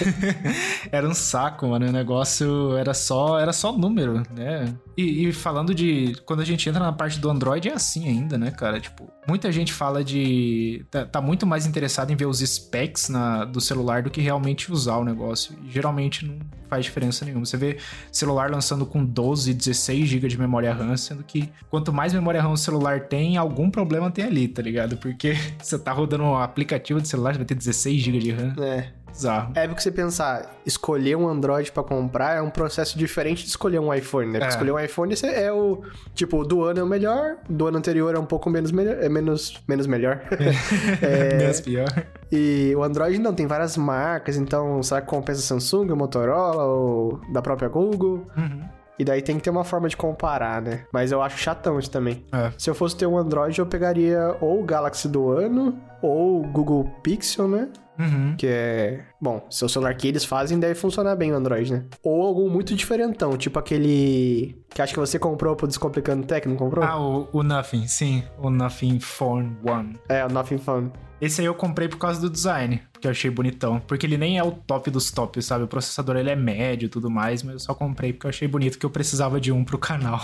era 0.91 1.07
um 1.07 1.13
saco, 1.13 1.67
mano. 1.67 1.87
O 1.87 1.91
negócio 1.91 2.77
era 2.77 2.93
só, 2.93 3.37
era 3.37 3.51
só 3.51 3.71
número, 3.71 4.23
né? 4.33 4.73
E, 4.97 5.27
e 5.27 5.33
falando 5.33 5.75
de. 5.75 6.15
Quando 6.25 6.39
a 6.39 6.45
gente 6.45 6.67
entra 6.67 6.81
na 6.81 6.93
parte 6.93 7.19
do 7.19 7.29
Android, 7.29 7.67
é 7.67 7.73
assim 7.73 8.07
ainda, 8.07 8.37
né, 8.37 8.51
cara? 8.51 8.79
Tipo, 8.79 9.11
muita 9.27 9.51
gente 9.51 9.73
fala 9.73 10.03
de. 10.03 10.85
Tá, 10.89 11.05
tá 11.05 11.21
muito 11.21 11.45
mais 11.45 11.65
interessado 11.65 12.09
em 12.09 12.15
ver 12.15 12.25
os 12.25 12.39
specs 12.39 13.09
na, 13.09 13.43
do 13.43 13.59
celular 13.59 14.01
do 14.01 14.09
que 14.09 14.21
realmente 14.21 14.71
usar 14.71 14.97
o 14.97 15.03
negócio. 15.03 15.55
E 15.65 15.69
geralmente 15.69 16.25
não 16.25 16.39
faz 16.69 16.85
diferença 16.85 17.25
nenhuma. 17.25 17.45
Você 17.45 17.57
vê 17.57 17.77
celular 18.11 18.49
lançando 18.49 18.85
com 18.85 19.03
12, 19.03 19.53
16 19.53 20.07
GB 20.07 20.27
de 20.27 20.39
memória 20.39 20.73
RAM, 20.73 20.95
sendo 20.95 21.23
que 21.23 21.49
quanto 21.69 21.91
mais 21.91 22.13
memória 22.13 22.41
RAM 22.41 22.51
o 22.51 22.57
celular 22.57 23.01
tem, 23.01 23.37
algum 23.37 23.69
problema 23.69 24.09
tem 24.11 24.25
ali, 24.25 24.47
tá 24.47 24.61
ligado? 24.61 24.97
Porque 24.97 25.33
você 25.61 25.77
tá 25.79 25.91
rodando 25.91 26.23
um 26.23 26.35
aplicativo 26.37 27.01
de 27.01 27.07
celular, 27.07 27.33
você 27.33 27.39
vai 27.39 27.45
ter 27.45 27.55
16 27.55 28.01
GB 28.01 28.19
de 28.19 28.31
RAM. 28.31 28.53
É. 28.63 28.99
Bizarro. 29.11 29.53
É 29.55 29.67
porque 29.67 29.81
você 29.81 29.91
pensar, 29.91 30.55
escolher 30.63 31.17
um 31.17 31.27
Android 31.27 31.71
pra 31.71 31.81
comprar 31.81 32.37
é 32.37 32.41
um 32.43 32.49
processo 32.51 32.95
diferente 32.95 33.43
de 33.43 33.49
escolher 33.49 33.79
um 33.79 33.91
iPhone, 33.91 34.27
né? 34.27 34.33
Porque 34.33 34.45
É. 34.45 34.49
escolher 34.49 34.71
um 34.71 34.79
iPhone 34.79 35.15
você 35.15 35.25
é 35.25 35.51
o. 35.51 35.81
Tipo, 36.13 36.45
do 36.45 36.63
ano 36.63 36.79
é 36.81 36.83
o 36.83 36.85
melhor, 36.85 37.37
do 37.49 37.65
ano 37.65 37.79
anterior 37.79 38.13
é 38.13 38.19
um 38.19 38.25
pouco 38.25 38.51
menos 38.51 38.71
melhor. 38.71 38.97
É 39.01 39.09
menos, 39.09 39.59
menos 39.67 39.87
melhor. 39.87 40.21
É. 41.01 41.37
Menos 41.37 41.59
pior. 41.59 41.87
E 42.31 42.73
o 42.75 42.83
Android 42.83 43.17
não, 43.19 43.33
tem 43.33 43.47
várias 43.47 43.75
marcas, 43.75 44.37
então 44.37 44.81
será 44.83 45.01
que 45.01 45.07
compensa 45.07 45.41
Samsung, 45.41 45.87
Motorola 45.95 46.63
ou 46.63 47.19
da 47.31 47.41
própria 47.41 47.69
Google? 47.69 48.27
Uhum. 48.37 48.78
E 48.99 49.05
daí 49.05 49.21
tem 49.21 49.37
que 49.37 49.43
ter 49.43 49.49
uma 49.49 49.63
forma 49.63 49.87
de 49.87 49.95
comparar, 49.95 50.61
né? 50.61 50.85
Mas 50.91 51.11
eu 51.11 51.21
acho 51.21 51.37
chatão 51.37 51.79
isso 51.79 51.89
também. 51.89 52.25
É. 52.33 52.51
Se 52.57 52.69
eu 52.69 52.75
fosse 52.75 52.97
ter 52.97 53.05
um 53.05 53.17
Android, 53.17 53.57
eu 53.57 53.65
pegaria 53.65 54.35
ou 54.41 54.59
o 54.61 54.63
Galaxy 54.65 55.07
do 55.07 55.29
ano, 55.29 55.79
ou 56.01 56.41
o 56.41 56.47
Google 56.47 56.83
Pixel, 57.01 57.47
né? 57.47 57.69
Uhum. 57.97 58.35
Que 58.37 58.47
é. 58.47 59.05
Bom, 59.21 59.45
se 59.49 59.63
é 59.63 59.65
o 59.65 59.69
celular 59.69 59.93
que 59.95 60.07
eles 60.07 60.23
fazem, 60.23 60.59
deve 60.59 60.75
funcionar 60.75 61.15
bem 61.15 61.33
o 61.33 61.35
Android, 61.35 61.71
né? 61.71 61.85
Ou 62.03 62.23
algum 62.23 62.49
muito 62.49 62.75
diferentão, 62.75 63.37
tipo 63.37 63.57
aquele. 63.57 64.55
Que 64.69 64.81
acho 64.81 64.93
que 64.93 64.99
você 64.99 65.17
comprou 65.17 65.55
pro 65.55 65.67
Descomplicando 65.67 66.25
Tech, 66.25 66.47
não 66.47 66.55
comprou? 66.55 66.83
Ah, 66.83 66.99
o, 66.99 67.27
o 67.31 67.43
Nothing, 67.43 67.87
sim. 67.87 68.23
O 68.37 68.49
Nothing 68.49 68.99
Phone 68.99 69.57
One. 69.65 69.97
É, 70.07 70.25
o 70.25 70.29
Nothing 70.29 70.57
Phone. 70.57 70.91
Esse 71.19 71.41
aí 71.41 71.47
eu 71.47 71.53
comprei 71.53 71.89
por 71.89 71.97
causa 71.97 72.21
do 72.21 72.29
design, 72.29 72.81
porque 72.99 73.07
eu 73.07 73.11
achei 73.11 73.31
bonitão. 73.31 73.79
Porque 73.87 74.05
ele 74.05 74.17
nem 74.17 74.37
é 74.37 74.43
o 74.43 74.51
top 74.51 74.91
dos 74.91 75.09
tops, 75.09 75.45
sabe? 75.45 75.63
O 75.63 75.67
processador 75.67 76.17
ele 76.17 76.29
é 76.29 76.35
médio 76.35 76.87
e 76.87 76.89
tudo 76.89 77.09
mais, 77.09 77.41
mas 77.41 77.53
eu 77.53 77.59
só 77.59 77.73
comprei 77.73 78.11
porque 78.11 78.27
eu 78.27 78.29
achei 78.29 78.47
bonito 78.47 78.77
que 78.77 78.85
eu 78.85 78.89
precisava 78.89 79.39
de 79.39 79.51
um 79.51 79.63
pro 79.63 79.77
canal. 79.77 80.19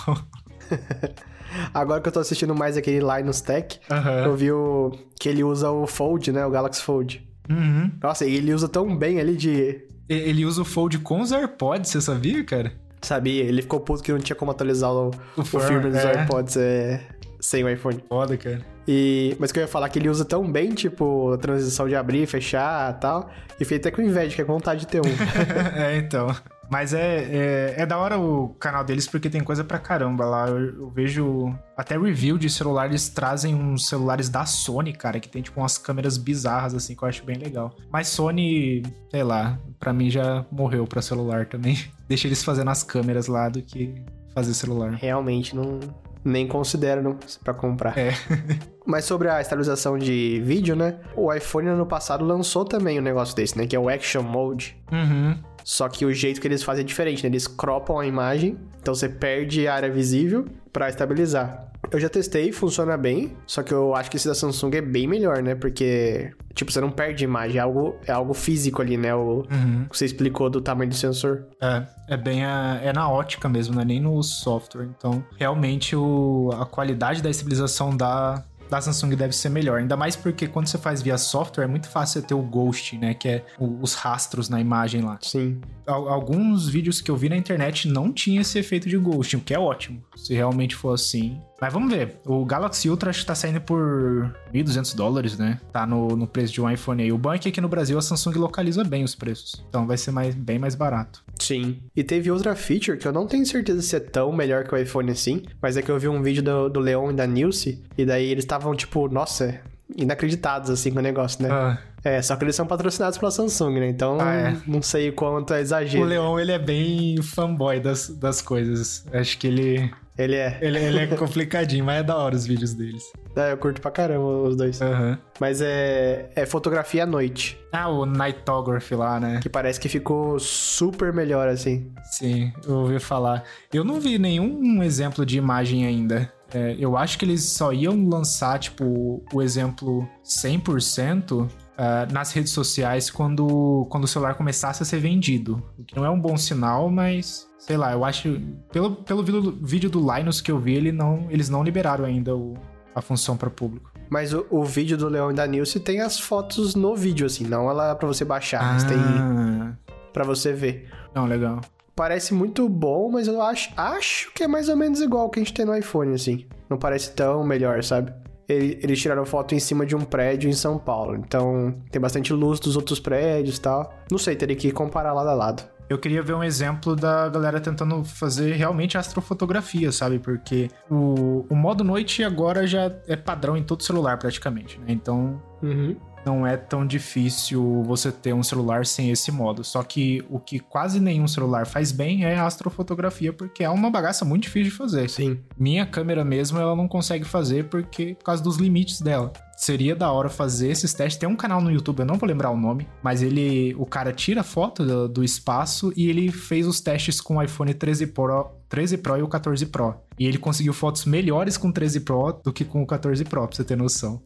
Agora 1.73 2.01
que 2.01 2.09
eu 2.09 2.11
tô 2.11 2.19
assistindo 2.19 2.53
mais 2.53 2.75
aquele 2.75 2.99
Linus 2.99 3.39
Tech, 3.39 3.79
Aham. 3.89 4.25
eu 4.25 4.35
vi 4.35 4.51
o... 4.51 4.91
que 5.17 5.29
ele 5.29 5.41
usa 5.41 5.71
o 5.71 5.87
Fold, 5.87 6.33
né? 6.33 6.45
O 6.45 6.51
Galaxy 6.51 6.81
Fold. 6.81 7.25
Uhum. 7.49 7.91
Nossa, 8.01 8.25
e 8.25 8.35
ele 8.35 8.53
usa 8.53 8.67
tão 8.67 8.95
bem 8.95 9.21
ali 9.21 9.37
de. 9.37 9.81
Ele 10.09 10.45
usa 10.45 10.63
o 10.63 10.65
Fold 10.65 10.99
com 10.99 11.21
os 11.21 11.31
AirPods, 11.31 11.89
você 11.89 12.01
sabia, 12.01 12.43
cara? 12.43 12.73
Sabia? 13.01 13.43
Ele 13.43 13.61
ficou 13.61 13.79
puto 13.79 14.03
que 14.03 14.11
não 14.11 14.19
tinha 14.19 14.35
como 14.35 14.51
atualizar 14.51 14.91
o, 14.91 15.11
o, 15.37 15.45
firmware, 15.45 15.67
firmware 15.67 15.91
dos 15.91 16.03
é. 16.03 16.17
AirPods 16.17 16.57
é, 16.57 17.07
sem 17.39 17.63
o 17.63 17.69
iPhone. 17.69 18.03
Foda, 18.09 18.35
cara. 18.35 18.74
E, 18.87 19.35
mas 19.39 19.51
que 19.51 19.59
eu 19.59 19.61
ia 19.63 19.67
falar 19.67 19.89
que 19.89 19.97
ele 19.97 20.09
usa 20.09 20.23
tão 20.23 20.49
bem, 20.49 20.69
tipo, 20.71 21.33
a 21.33 21.37
transição 21.37 21.87
de 21.87 21.95
abrir, 21.95 22.27
fechar 22.27 22.91
e 22.91 22.99
tal. 22.99 23.29
E 23.59 23.63
fiquei 23.63 23.77
até 23.77 23.91
com 23.91 24.01
inveja, 24.01 24.35
que 24.35 24.41
é 24.41 24.45
vontade 24.45 24.81
de 24.81 24.87
ter 24.87 25.01
um. 25.01 25.09
é, 25.75 25.97
então. 25.97 26.35
Mas 26.69 26.93
é, 26.93 27.23
é, 27.23 27.75
é 27.77 27.85
da 27.85 27.97
hora 27.97 28.17
o 28.17 28.49
canal 28.59 28.83
deles 28.83 29.07
porque 29.07 29.29
tem 29.29 29.43
coisa 29.43 29.63
pra 29.63 29.77
caramba 29.77 30.25
lá. 30.25 30.47
Eu, 30.47 30.81
eu 30.81 30.89
vejo 30.89 31.53
até 31.77 31.97
review 31.97 32.37
de 32.37 32.49
celulares 32.49 33.09
trazem 33.09 33.53
uns 33.53 33.87
celulares 33.87 34.29
da 34.29 34.45
Sony, 34.45 34.93
cara, 34.93 35.19
que 35.19 35.29
tem 35.29 35.41
tipo 35.41 35.59
umas 35.59 35.77
câmeras 35.77 36.17
bizarras 36.17 36.73
assim 36.73 36.95
que 36.95 37.03
eu 37.03 37.07
acho 37.07 37.23
bem 37.23 37.37
legal. 37.37 37.75
Mas 37.91 38.07
Sony, 38.07 38.83
sei 39.11 39.23
lá, 39.23 39.59
pra 39.79 39.93
mim 39.93 40.09
já 40.09 40.45
morreu 40.51 40.85
pra 40.85 41.01
celular 41.01 41.45
também. 41.45 41.77
Deixa 42.07 42.27
eles 42.27 42.43
fazendo 42.43 42.69
as 42.69 42.83
câmeras 42.83 43.27
lá 43.27 43.47
do 43.49 43.61
que 43.61 43.93
fazer 44.33 44.53
celular. 44.53 44.91
Realmente, 44.91 45.55
não. 45.55 45.79
Nem 46.25 46.47
considero 46.47 47.03
não, 47.03 47.17
pra 47.43 47.53
comprar. 47.53 47.95
É. 47.97 48.11
Mas 48.83 49.05
sobre 49.05 49.29
a 49.29 49.39
estabilização 49.39 49.97
de 49.97 50.41
vídeo, 50.43 50.75
né? 50.75 50.99
O 51.15 51.31
iPhone 51.31 51.69
ano 51.69 51.85
passado 51.85 52.25
lançou 52.25 52.65
também 52.65 52.99
um 52.99 53.01
negócio 53.01 53.35
desse, 53.35 53.57
né? 53.57 53.67
Que 53.67 53.75
é 53.75 53.79
o 53.79 53.87
Action 53.87 54.23
Mode. 54.23 54.75
Uhum. 54.91 55.37
Só 55.63 55.87
que 55.87 56.05
o 56.05 56.13
jeito 56.13 56.41
que 56.41 56.47
eles 56.47 56.63
fazem 56.63 56.83
é 56.83 56.85
diferente, 56.85 57.23
né? 57.23 57.29
Eles 57.29 57.47
cropam 57.47 57.99
a 57.99 58.05
imagem, 58.05 58.57
então 58.79 58.93
você 58.93 59.09
perde 59.09 59.67
a 59.67 59.73
área 59.73 59.89
visível 59.89 60.45
pra 60.71 60.89
estabilizar. 60.89 61.71
Eu 61.91 61.99
já 61.99 62.09
testei, 62.09 62.51
funciona 62.51 62.97
bem, 62.97 63.35
só 63.45 63.63
que 63.63 63.73
eu 63.73 63.95
acho 63.95 64.09
que 64.11 64.17
esse 64.17 64.27
da 64.27 64.35
Samsung 64.35 64.75
é 64.75 64.81
bem 64.81 65.07
melhor, 65.07 65.41
né? 65.41 65.55
Porque, 65.55 66.31
tipo, 66.53 66.71
você 66.71 66.81
não 66.81 66.89
perde 66.91 67.23
imagem, 67.23 67.57
é 67.57 67.61
algo, 67.61 67.95
é 68.05 68.11
algo 68.11 68.33
físico 68.33 68.81
ali, 68.81 68.97
né? 68.97 69.13
O 69.15 69.45
Uhum. 69.51 69.85
que 69.89 69.97
você 69.97 70.05
explicou 70.05 70.49
do 70.49 70.59
tamanho 70.61 70.89
do 70.89 70.95
sensor. 70.95 71.45
É, 71.61 71.83
é 72.09 72.17
bem 72.17 72.43
a, 72.43 72.79
é 72.83 72.91
na 72.91 73.09
ótica 73.09 73.47
mesmo, 73.47 73.75
não 73.75 73.81
é 73.81 73.85
nem 73.85 74.01
no 74.01 74.21
software. 74.23 74.87
Então, 74.97 75.23
realmente 75.37 75.95
o, 75.95 76.49
a 76.59 76.65
qualidade 76.65 77.21
da 77.21 77.29
estabilização 77.29 77.95
da, 77.95 78.43
da 78.69 78.81
Samsung 78.81 79.15
deve 79.15 79.33
ser 79.35 79.49
melhor. 79.49 79.79
Ainda 79.79 79.95
mais 79.97 80.15
porque 80.15 80.47
quando 80.47 80.67
você 80.67 80.77
faz 80.77 81.01
via 81.01 81.17
software 81.17 81.63
é 81.65 81.67
muito 81.67 81.87
fácil 81.89 82.21
você 82.21 82.27
ter 82.27 82.33
o 82.33 82.41
ghost, 82.41 82.97
né? 82.97 83.13
Que 83.13 83.27
é 83.29 83.45
o- 83.59 83.79
os 83.81 83.93
rastros 83.93 84.49
na 84.49 84.59
imagem 84.59 85.01
lá. 85.01 85.17
Sim. 85.21 85.59
Al- 85.85 86.09
Alguns 86.09 86.67
vídeos 86.67 87.01
que 87.01 87.11
eu 87.11 87.15
vi 87.17 87.29
na 87.29 87.37
internet 87.37 87.87
não 87.87 88.11
tinha 88.11 88.41
esse 88.41 88.57
efeito 88.57 88.89
de 88.89 88.97
ghosting, 88.97 89.37
o 89.37 89.41
que 89.41 89.53
é 89.53 89.59
ótimo. 89.59 90.01
Se 90.15 90.33
realmente 90.33 90.75
for 90.75 90.93
assim. 90.93 91.39
Mas 91.61 91.71
vamos 91.71 91.93
ver. 91.93 92.17
O 92.25 92.43
Galaxy 92.45 92.89
Ultra 92.89 93.09
acho 93.11 93.21
que 93.21 93.25
tá 93.25 93.35
saindo 93.35 93.61
por 93.61 94.35
1.200 94.53 94.93
dólares, 94.95 95.37
né? 95.37 95.59
Tá 95.71 95.85
no, 95.85 96.09
no 96.09 96.27
preço 96.27 96.51
de 96.53 96.61
um 96.61 96.69
iPhone 96.69 97.01
aí. 97.03 97.11
O 97.11 97.17
bom 97.17 97.33
é 97.33 97.37
que 97.39 97.47
aqui 97.49 97.61
no 97.61 97.69
Brasil 97.69 97.97
a 97.97 98.01
Samsung 98.01 98.33
localiza 98.37 98.83
bem 98.83 99.03
os 99.03 99.15
preços. 99.15 99.63
Então 99.69 99.87
vai 99.87 99.97
ser 99.97 100.11
mais, 100.11 100.35
bem 100.35 100.59
mais 100.59 100.75
barato. 100.75 101.23
Sim. 101.39 101.79
E 101.95 102.03
teve 102.03 102.31
outra 102.31 102.55
feature 102.55 102.97
que 102.97 103.07
eu 103.07 103.11
não 103.11 103.27
tenho 103.27 103.45
certeza 103.45 103.81
se 103.81 103.95
é 103.95 103.99
tão 103.99 104.31
melhor 104.31 104.63
que 104.63 104.73
o 104.73 104.77
iPhone 104.77 105.11
assim, 105.11 105.43
mas 105.61 105.75
é 105.77 105.81
que 105.81 105.89
eu 105.91 105.99
vi 105.99 106.07
um 106.07 106.21
vídeo 106.21 106.41
do, 106.43 106.69
do 106.69 106.79
Leon 106.79 107.11
e 107.11 107.13
da 107.13 107.27
Nilce, 107.27 107.81
e 107.97 108.05
daí 108.05 108.25
eles 108.29 108.43
estavam, 108.43 108.73
tipo, 108.75 109.07
nossa, 109.09 109.59
inacreditados 109.95 110.69
assim 110.69 110.91
com 110.91 110.99
o 110.99 111.01
negócio, 111.01 111.43
né? 111.43 111.49
Ah. 111.51 111.77
É, 112.03 112.21
só 112.21 112.35
que 112.35 112.43
eles 112.43 112.55
são 112.55 112.67
patrocinados 112.67 113.17
pela 113.17 113.31
Samsung, 113.31 113.79
né? 113.79 113.89
Então, 113.89 114.17
Ah, 114.21 114.33
é. 114.35 114.57
não 114.67 114.79
sei 114.81 115.11
quanto 115.11 115.53
é 115.55 115.61
exagero. 115.61 116.03
O 116.03 116.07
Leon, 116.07 116.39
ele 116.39 116.51
é 116.51 116.59
bem 116.59 117.19
fanboy 117.21 117.79
das, 117.79 118.09
das 118.09 118.41
coisas. 118.43 119.03
Acho 119.11 119.37
que 119.39 119.47
ele, 119.47 119.91
Ele 120.17 120.35
é. 120.35 120.57
ele, 120.61 120.79
ele 120.79 120.99
é 120.99 121.07
complicadinho, 121.07 121.83
mas 121.83 121.99
é 121.99 122.03
da 122.03 122.15
hora 122.15 122.35
os 122.35 122.45
vídeos 122.45 122.73
deles. 122.73 123.03
É, 123.35 123.51
eu 123.51 123.57
curto 123.57 123.81
pra 123.81 123.91
caramba 123.91 124.25
os 124.25 124.55
dois. 124.55 124.81
Aham. 124.81 125.19
Mas 125.39 125.59
é, 125.61 126.29
é 126.35 126.45
fotografia 126.45 127.03
à 127.03 127.05
noite, 127.05 127.59
Ah, 127.71 127.89
o 127.89 128.05
Nightography 128.05 128.95
lá, 128.95 129.19
né? 129.19 129.39
que 129.41 129.49
parece 129.49 129.77
que 129.79 129.89
ficou 129.89 130.39
super 130.39 131.11
melhor, 131.11 131.49
assim. 131.49 131.91
Sim, 132.11 132.53
eu 132.65 132.75
ouvi 132.75 132.99
falar. 132.99 133.43
Eu 133.73 133.83
não 133.83 133.99
vi 133.99 134.17
nenhum 134.17 134.81
exemplo 134.81 135.25
de 135.25 135.37
imagem 135.37 135.85
ainda. 135.85 136.31
É, 136.53 136.75
eu 136.79 136.95
acho 136.95 137.17
que 137.19 137.25
eles 137.25 137.43
só 137.43 137.73
iam 137.73 138.07
lançar, 138.07 138.57
tipo, 138.59 139.21
o 139.33 139.41
exemplo 139.41 140.07
100% 140.23 141.49
ah, 141.77 142.07
nas 142.11 142.31
redes 142.31 142.51
sociais 142.51 143.09
quando, 143.09 143.85
quando 143.89 144.03
o 144.05 144.07
celular 144.07 144.35
começasse 144.35 144.81
a 144.81 144.85
ser 144.85 144.99
vendido. 144.99 145.61
O 145.77 145.83
que 145.83 145.95
não 145.95 146.05
é 146.05 146.09
um 146.09 146.19
bom 146.19 146.37
sinal, 146.37 146.89
mas... 146.89 147.47
Sei 147.59 147.77
lá, 147.77 147.91
eu 147.93 148.05
acho... 148.05 148.39
Pelo, 148.71 148.95
pelo 148.97 149.23
vídeo, 149.23 149.57
vídeo 149.61 149.89
do 149.89 149.99
Linus 149.99 150.39
que 150.41 150.51
eu 150.51 150.59
vi, 150.59 150.75
ele 150.75 150.91
não, 150.91 151.25
eles 151.29 151.49
não 151.49 151.63
liberaram 151.63 152.05
ainda 152.05 152.35
o, 152.35 152.53
a 152.93 153.01
função 153.01 153.35
para 153.35 153.49
público. 153.49 153.91
Mas 154.09 154.33
o, 154.33 154.45
o 154.51 154.63
vídeo 154.63 154.95
do 154.97 155.09
Leon 155.09 155.31
e 155.31 155.33
da 155.33 155.47
Nilce 155.47 155.79
tem 155.79 155.99
as 155.99 156.19
fotos 156.19 156.75
no 156.75 156.95
vídeo, 156.95 157.25
assim, 157.25 157.43
não 157.43 157.67
ela 157.69 157.95
pra 157.95 158.07
você 158.07 158.23
baixar, 158.23 158.63
mas 158.73 158.83
tem 158.83 158.97
Ah, 158.97 159.73
pra 160.13 160.23
você 160.23 160.53
ver. 160.53 160.89
não, 161.15 161.25
legal. 161.25 161.59
parece 161.95 162.31
muito 162.33 162.69
bom, 162.69 163.09
mas 163.11 163.27
eu 163.27 163.41
acho, 163.41 163.71
acho 163.75 164.31
que 164.33 164.43
é 164.43 164.47
mais 164.47 164.69
ou 164.69 164.77
menos 164.77 165.01
igual 165.01 165.25
o 165.25 165.29
que 165.29 165.39
a 165.39 165.43
gente 165.43 165.53
tem 165.55 165.65
no 165.65 165.75
iPhone, 165.75 166.13
assim. 166.13 166.45
Não 166.69 166.77
parece 166.77 167.13
tão 167.15 167.43
melhor, 167.43 167.83
sabe? 167.83 168.13
Eles 168.47 169.01
tiraram 169.01 169.25
foto 169.25 169.55
em 169.55 169.59
cima 169.59 169.85
de 169.85 169.95
um 169.95 170.01
prédio 170.01 170.49
em 170.49 170.53
São 170.53 170.77
Paulo, 170.77 171.15
então 171.15 171.73
tem 171.91 171.99
bastante 171.99 172.31
luz 172.31 172.59
dos 172.59 172.75
outros 172.75 172.99
prédios 172.99 173.57
e 173.57 173.61
tal. 173.61 173.93
Não 174.11 174.17
sei, 174.17 174.35
teria 174.35 174.55
que 174.55 174.71
comparar 174.71 175.13
lado 175.13 175.29
a 175.29 175.33
lado. 175.33 175.63
Eu 175.87 175.99
queria 175.99 176.23
ver 176.23 176.33
um 176.33 176.43
exemplo 176.43 176.95
da 176.95 177.29
galera 177.29 177.59
tentando 177.59 178.03
fazer 178.03 178.53
realmente 178.53 178.97
astrofotografia, 178.97 179.91
sabe? 179.91 180.17
Porque 180.17 180.69
o, 180.89 181.45
o 181.47 181.55
modo 181.55 181.83
noite 181.83 182.23
agora 182.23 182.65
já 182.65 182.91
é 183.07 183.15
padrão 183.15 183.55
em 183.55 183.63
todo 183.63 183.83
celular, 183.83 184.17
praticamente, 184.17 184.79
né? 184.79 184.87
Então, 184.89 185.39
uhum 185.61 185.95
não 186.25 186.45
é 186.45 186.57
tão 186.57 186.85
difícil 186.85 187.83
você 187.83 188.11
ter 188.11 188.33
um 188.33 188.43
celular 188.43 188.85
sem 188.85 189.11
esse 189.11 189.31
modo. 189.31 189.63
Só 189.63 189.83
que 189.83 190.23
o 190.29 190.39
que 190.39 190.59
quase 190.59 190.99
nenhum 190.99 191.27
celular 191.27 191.65
faz 191.65 191.91
bem 191.91 192.25
é 192.25 192.35
a 192.35 192.45
astrofotografia, 192.45 193.31
porque 193.31 193.63
é 193.63 193.69
uma 193.69 193.89
bagaça 193.89 194.25
muito 194.25 194.43
difícil 194.43 194.71
de 194.71 194.77
fazer. 194.77 195.09
Sim. 195.09 195.39
Minha 195.57 195.85
câmera 195.85 196.23
mesmo, 196.25 196.59
ela 196.59 196.75
não 196.75 196.87
consegue 196.87 197.25
fazer 197.25 197.65
porque 197.65 198.15
por 198.15 198.25
causa 198.25 198.43
dos 198.43 198.57
limites 198.57 199.01
dela. 199.01 199.31
Seria 199.57 199.95
da 199.95 200.11
hora 200.11 200.29
fazer 200.29 200.69
esses 200.69 200.93
testes. 200.93 201.17
Tem 201.17 201.29
um 201.29 201.35
canal 201.35 201.61
no 201.61 201.71
YouTube, 201.71 201.99
eu 201.99 202.05
não 202.05 202.17
vou 202.17 202.27
lembrar 202.27 202.49
o 202.49 202.57
nome, 202.57 202.87
mas 203.01 203.21
ele, 203.21 203.73
o 203.77 203.85
cara 203.85 204.11
tira 204.11 204.43
foto 204.43 204.85
do, 204.85 205.07
do 205.07 205.23
espaço 205.23 205.93
e 205.95 206.09
ele 206.09 206.29
fez 206.31 206.67
os 206.67 206.81
testes 206.81 207.21
com 207.21 207.37
o 207.37 207.41
iPhone 207.41 207.73
13 207.73 208.07
Pro 208.07 208.51
13 208.67 208.97
Pro 208.97 209.17
e 209.17 209.21
o 209.21 209.27
14 209.27 209.65
Pro. 209.67 209.95
E 210.19 210.25
ele 210.25 210.37
conseguiu 210.37 210.73
fotos 210.73 211.05
melhores 211.05 211.57
com 211.57 211.69
o 211.69 211.71
13 211.71 212.01
Pro 212.01 212.41
do 212.43 212.51
que 212.51 212.65
com 212.65 212.81
o 212.81 212.87
14 212.87 213.23
Pro, 213.23 213.47
pra 213.47 213.55
você 213.55 213.63
ter 213.63 213.77
noção. 213.77 214.21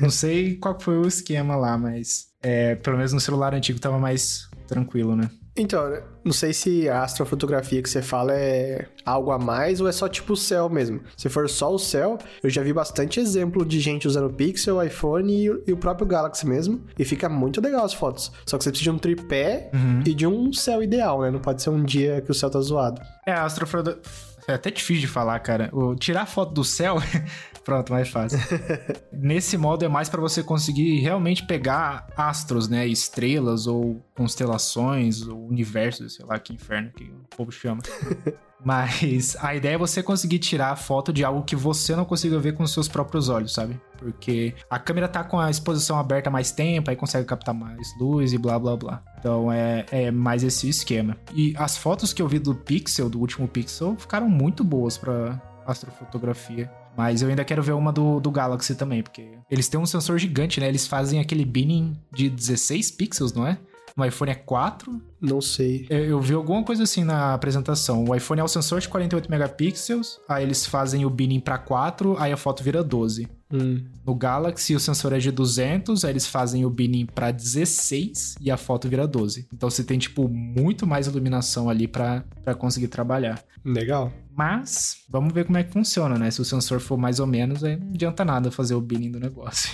Não 0.00 0.10
sei 0.10 0.56
qual 0.56 0.78
foi 0.78 0.96
o 0.98 1.06
esquema 1.06 1.56
lá, 1.56 1.76
mas 1.78 2.26
é, 2.42 2.74
pelo 2.76 2.96
menos 2.96 3.12
no 3.12 3.20
celular 3.20 3.54
antigo 3.54 3.78
tava 3.78 3.98
mais 3.98 4.48
tranquilo, 4.66 5.14
né? 5.14 5.30
Então, 5.56 6.02
não 6.24 6.32
sei 6.32 6.52
se 6.52 6.88
a 6.88 7.04
astrofotografia 7.04 7.80
que 7.80 7.88
você 7.88 8.02
fala 8.02 8.32
é 8.34 8.88
algo 9.06 9.30
a 9.30 9.38
mais 9.38 9.80
ou 9.80 9.86
é 9.86 9.92
só 9.92 10.08
tipo 10.08 10.32
o 10.32 10.36
céu 10.36 10.68
mesmo. 10.68 11.00
Se 11.16 11.28
for 11.28 11.48
só 11.48 11.72
o 11.72 11.78
céu, 11.78 12.18
eu 12.42 12.50
já 12.50 12.60
vi 12.60 12.72
bastante 12.72 13.20
exemplo 13.20 13.64
de 13.64 13.78
gente 13.78 14.08
usando 14.08 14.26
o 14.26 14.32
Pixel, 14.32 14.82
iPhone 14.82 15.32
e, 15.32 15.72
o 15.72 15.76
próprio 15.76 16.06
Galaxy 16.06 16.44
mesmo. 16.44 16.82
E 16.98 17.04
fica 17.04 17.28
muito 17.28 17.60
legal 17.60 17.84
as 17.84 17.94
fotos. 17.94 18.32
Só 18.44 18.58
que 18.58 18.64
você 18.64 18.70
precisa 18.70 18.90
de 18.90 18.96
um 18.96 18.98
tripé 18.98 19.70
uhum. 19.72 20.02
e 20.04 20.12
de 20.12 20.26
um 20.26 20.52
céu 20.52 20.82
ideal, 20.82 21.22
né? 21.22 21.30
Não 21.30 21.40
pode 21.40 21.62
ser 21.62 21.70
um 21.70 21.84
dia 21.84 22.20
que 22.20 22.32
o 22.32 22.34
céu 22.34 22.50
tá 22.50 22.60
zoado. 22.60 23.00
É, 23.24 23.32
a 23.32 23.44
astrofotografia 23.44 24.02
é 24.46 24.54
até 24.54 24.70
difícil 24.70 25.02
de 25.02 25.08
falar, 25.08 25.38
cara. 25.40 25.70
O, 25.72 25.94
tirar 25.94 26.26
foto 26.26 26.52
do 26.52 26.64
céu, 26.64 26.96
pronto, 27.64 27.92
mais 27.92 28.08
fácil. 28.08 28.38
Nesse 29.12 29.56
modo 29.56 29.84
é 29.84 29.88
mais 29.88 30.08
para 30.08 30.20
você 30.20 30.42
conseguir 30.42 31.00
realmente 31.00 31.46
pegar 31.46 32.06
astros, 32.16 32.68
né? 32.68 32.86
Estrelas 32.86 33.66
ou 33.66 34.02
constelações, 34.14 35.26
ou 35.26 35.46
universos, 35.46 36.14
sei 36.14 36.26
lá 36.26 36.38
que 36.38 36.52
inferno 36.52 36.90
que 36.90 37.04
o 37.04 37.36
povo 37.36 37.50
chama. 37.50 37.82
Mas 38.64 39.36
a 39.40 39.54
ideia 39.54 39.74
é 39.74 39.78
você 39.78 40.02
conseguir 40.02 40.38
tirar 40.38 40.74
foto 40.76 41.12
de 41.12 41.22
algo 41.22 41.42
que 41.42 41.54
você 41.54 41.94
não 41.94 42.04
consiga 42.04 42.38
ver 42.38 42.54
com 42.54 42.66
seus 42.66 42.88
próprios 42.88 43.28
olhos, 43.28 43.52
sabe? 43.52 43.78
Porque 43.98 44.54
a 44.70 44.78
câmera 44.78 45.06
tá 45.06 45.22
com 45.22 45.38
a 45.38 45.50
exposição 45.50 45.98
aberta 45.98 46.30
mais 46.30 46.50
tempo, 46.50 46.90
aí 46.90 46.96
consegue 46.96 47.26
captar 47.26 47.54
mais 47.54 47.88
luz 47.98 48.32
e 48.32 48.38
blá 48.38 48.58
blá 48.58 48.76
blá. 48.76 49.02
Então 49.18 49.52
é, 49.52 49.84
é 49.90 50.10
mais 50.10 50.42
esse 50.42 50.68
esquema. 50.68 51.16
E 51.34 51.54
as 51.56 51.76
fotos 51.76 52.12
que 52.12 52.22
eu 52.22 52.28
vi 52.28 52.38
do 52.38 52.54
Pixel, 52.54 53.08
do 53.08 53.20
último 53.20 53.46
Pixel, 53.46 53.96
ficaram 53.96 54.28
muito 54.28 54.64
boas 54.64 54.96
para 54.96 55.40
astrofotografia. 55.66 56.70
Mas 56.96 57.22
eu 57.22 57.28
ainda 57.28 57.44
quero 57.44 57.62
ver 57.62 57.72
uma 57.72 57.92
do, 57.92 58.20
do 58.20 58.30
Galaxy 58.30 58.74
também, 58.74 59.02
porque 59.02 59.36
eles 59.50 59.68
têm 59.68 59.80
um 59.80 59.86
sensor 59.86 60.16
gigante, 60.18 60.60
né? 60.60 60.68
Eles 60.68 60.86
fazem 60.86 61.18
aquele 61.20 61.44
binning 61.44 61.98
de 62.12 62.30
16 62.30 62.92
pixels, 62.92 63.32
não 63.32 63.46
é? 63.46 63.58
No 63.96 64.04
iPhone 64.04 64.32
é 64.32 64.34
4. 64.34 65.00
Não 65.20 65.40
sei. 65.40 65.86
Eu, 65.88 66.04
eu, 66.04 66.20
vi 66.20 66.34
alguma 66.34 66.64
coisa 66.64 66.82
assim 66.82 67.04
na 67.04 67.32
apresentação. 67.32 68.04
O 68.04 68.14
iPhone 68.14 68.40
é 68.40 68.44
o 68.44 68.48
sensor 68.48 68.80
de 68.80 68.88
48 68.88 69.30
megapixels, 69.30 70.20
aí 70.28 70.42
eles 70.42 70.66
fazem 70.66 71.06
o 71.06 71.10
binning 71.10 71.40
para 71.40 71.58
4, 71.58 72.16
aí 72.18 72.32
a 72.32 72.36
foto 72.36 72.62
vira 72.62 72.82
12. 72.82 73.28
Hum. 73.52 73.84
No 74.04 74.14
Galaxy 74.14 74.74
o 74.74 74.80
sensor 74.80 75.12
é 75.12 75.18
de 75.18 75.30
200, 75.30 76.04
aí 76.04 76.10
eles 76.10 76.26
fazem 76.26 76.64
o 76.64 76.70
binning 76.70 77.06
para 77.06 77.30
16 77.30 78.34
e 78.40 78.50
a 78.50 78.56
foto 78.56 78.88
vira 78.88 79.06
12. 79.06 79.46
Então 79.52 79.70
você 79.70 79.84
tem 79.84 79.98
tipo 79.98 80.28
muito 80.28 80.86
mais 80.86 81.06
iluminação 81.06 81.70
ali 81.70 81.86
para 81.86 82.24
conseguir 82.58 82.88
trabalhar. 82.88 83.42
Legal. 83.64 84.12
Mas 84.36 85.04
vamos 85.08 85.32
ver 85.32 85.44
como 85.44 85.56
é 85.56 85.62
que 85.62 85.72
funciona, 85.72 86.18
né? 86.18 86.30
Se 86.30 86.40
o 86.40 86.44
sensor 86.44 86.80
for 86.80 86.98
mais 86.98 87.20
ou 87.20 87.26
menos, 87.26 87.62
aí 87.62 87.76
não 87.76 87.90
adianta 87.90 88.24
nada 88.24 88.50
fazer 88.50 88.74
o 88.74 88.80
binning 88.80 89.12
do 89.12 89.20
negócio. 89.20 89.70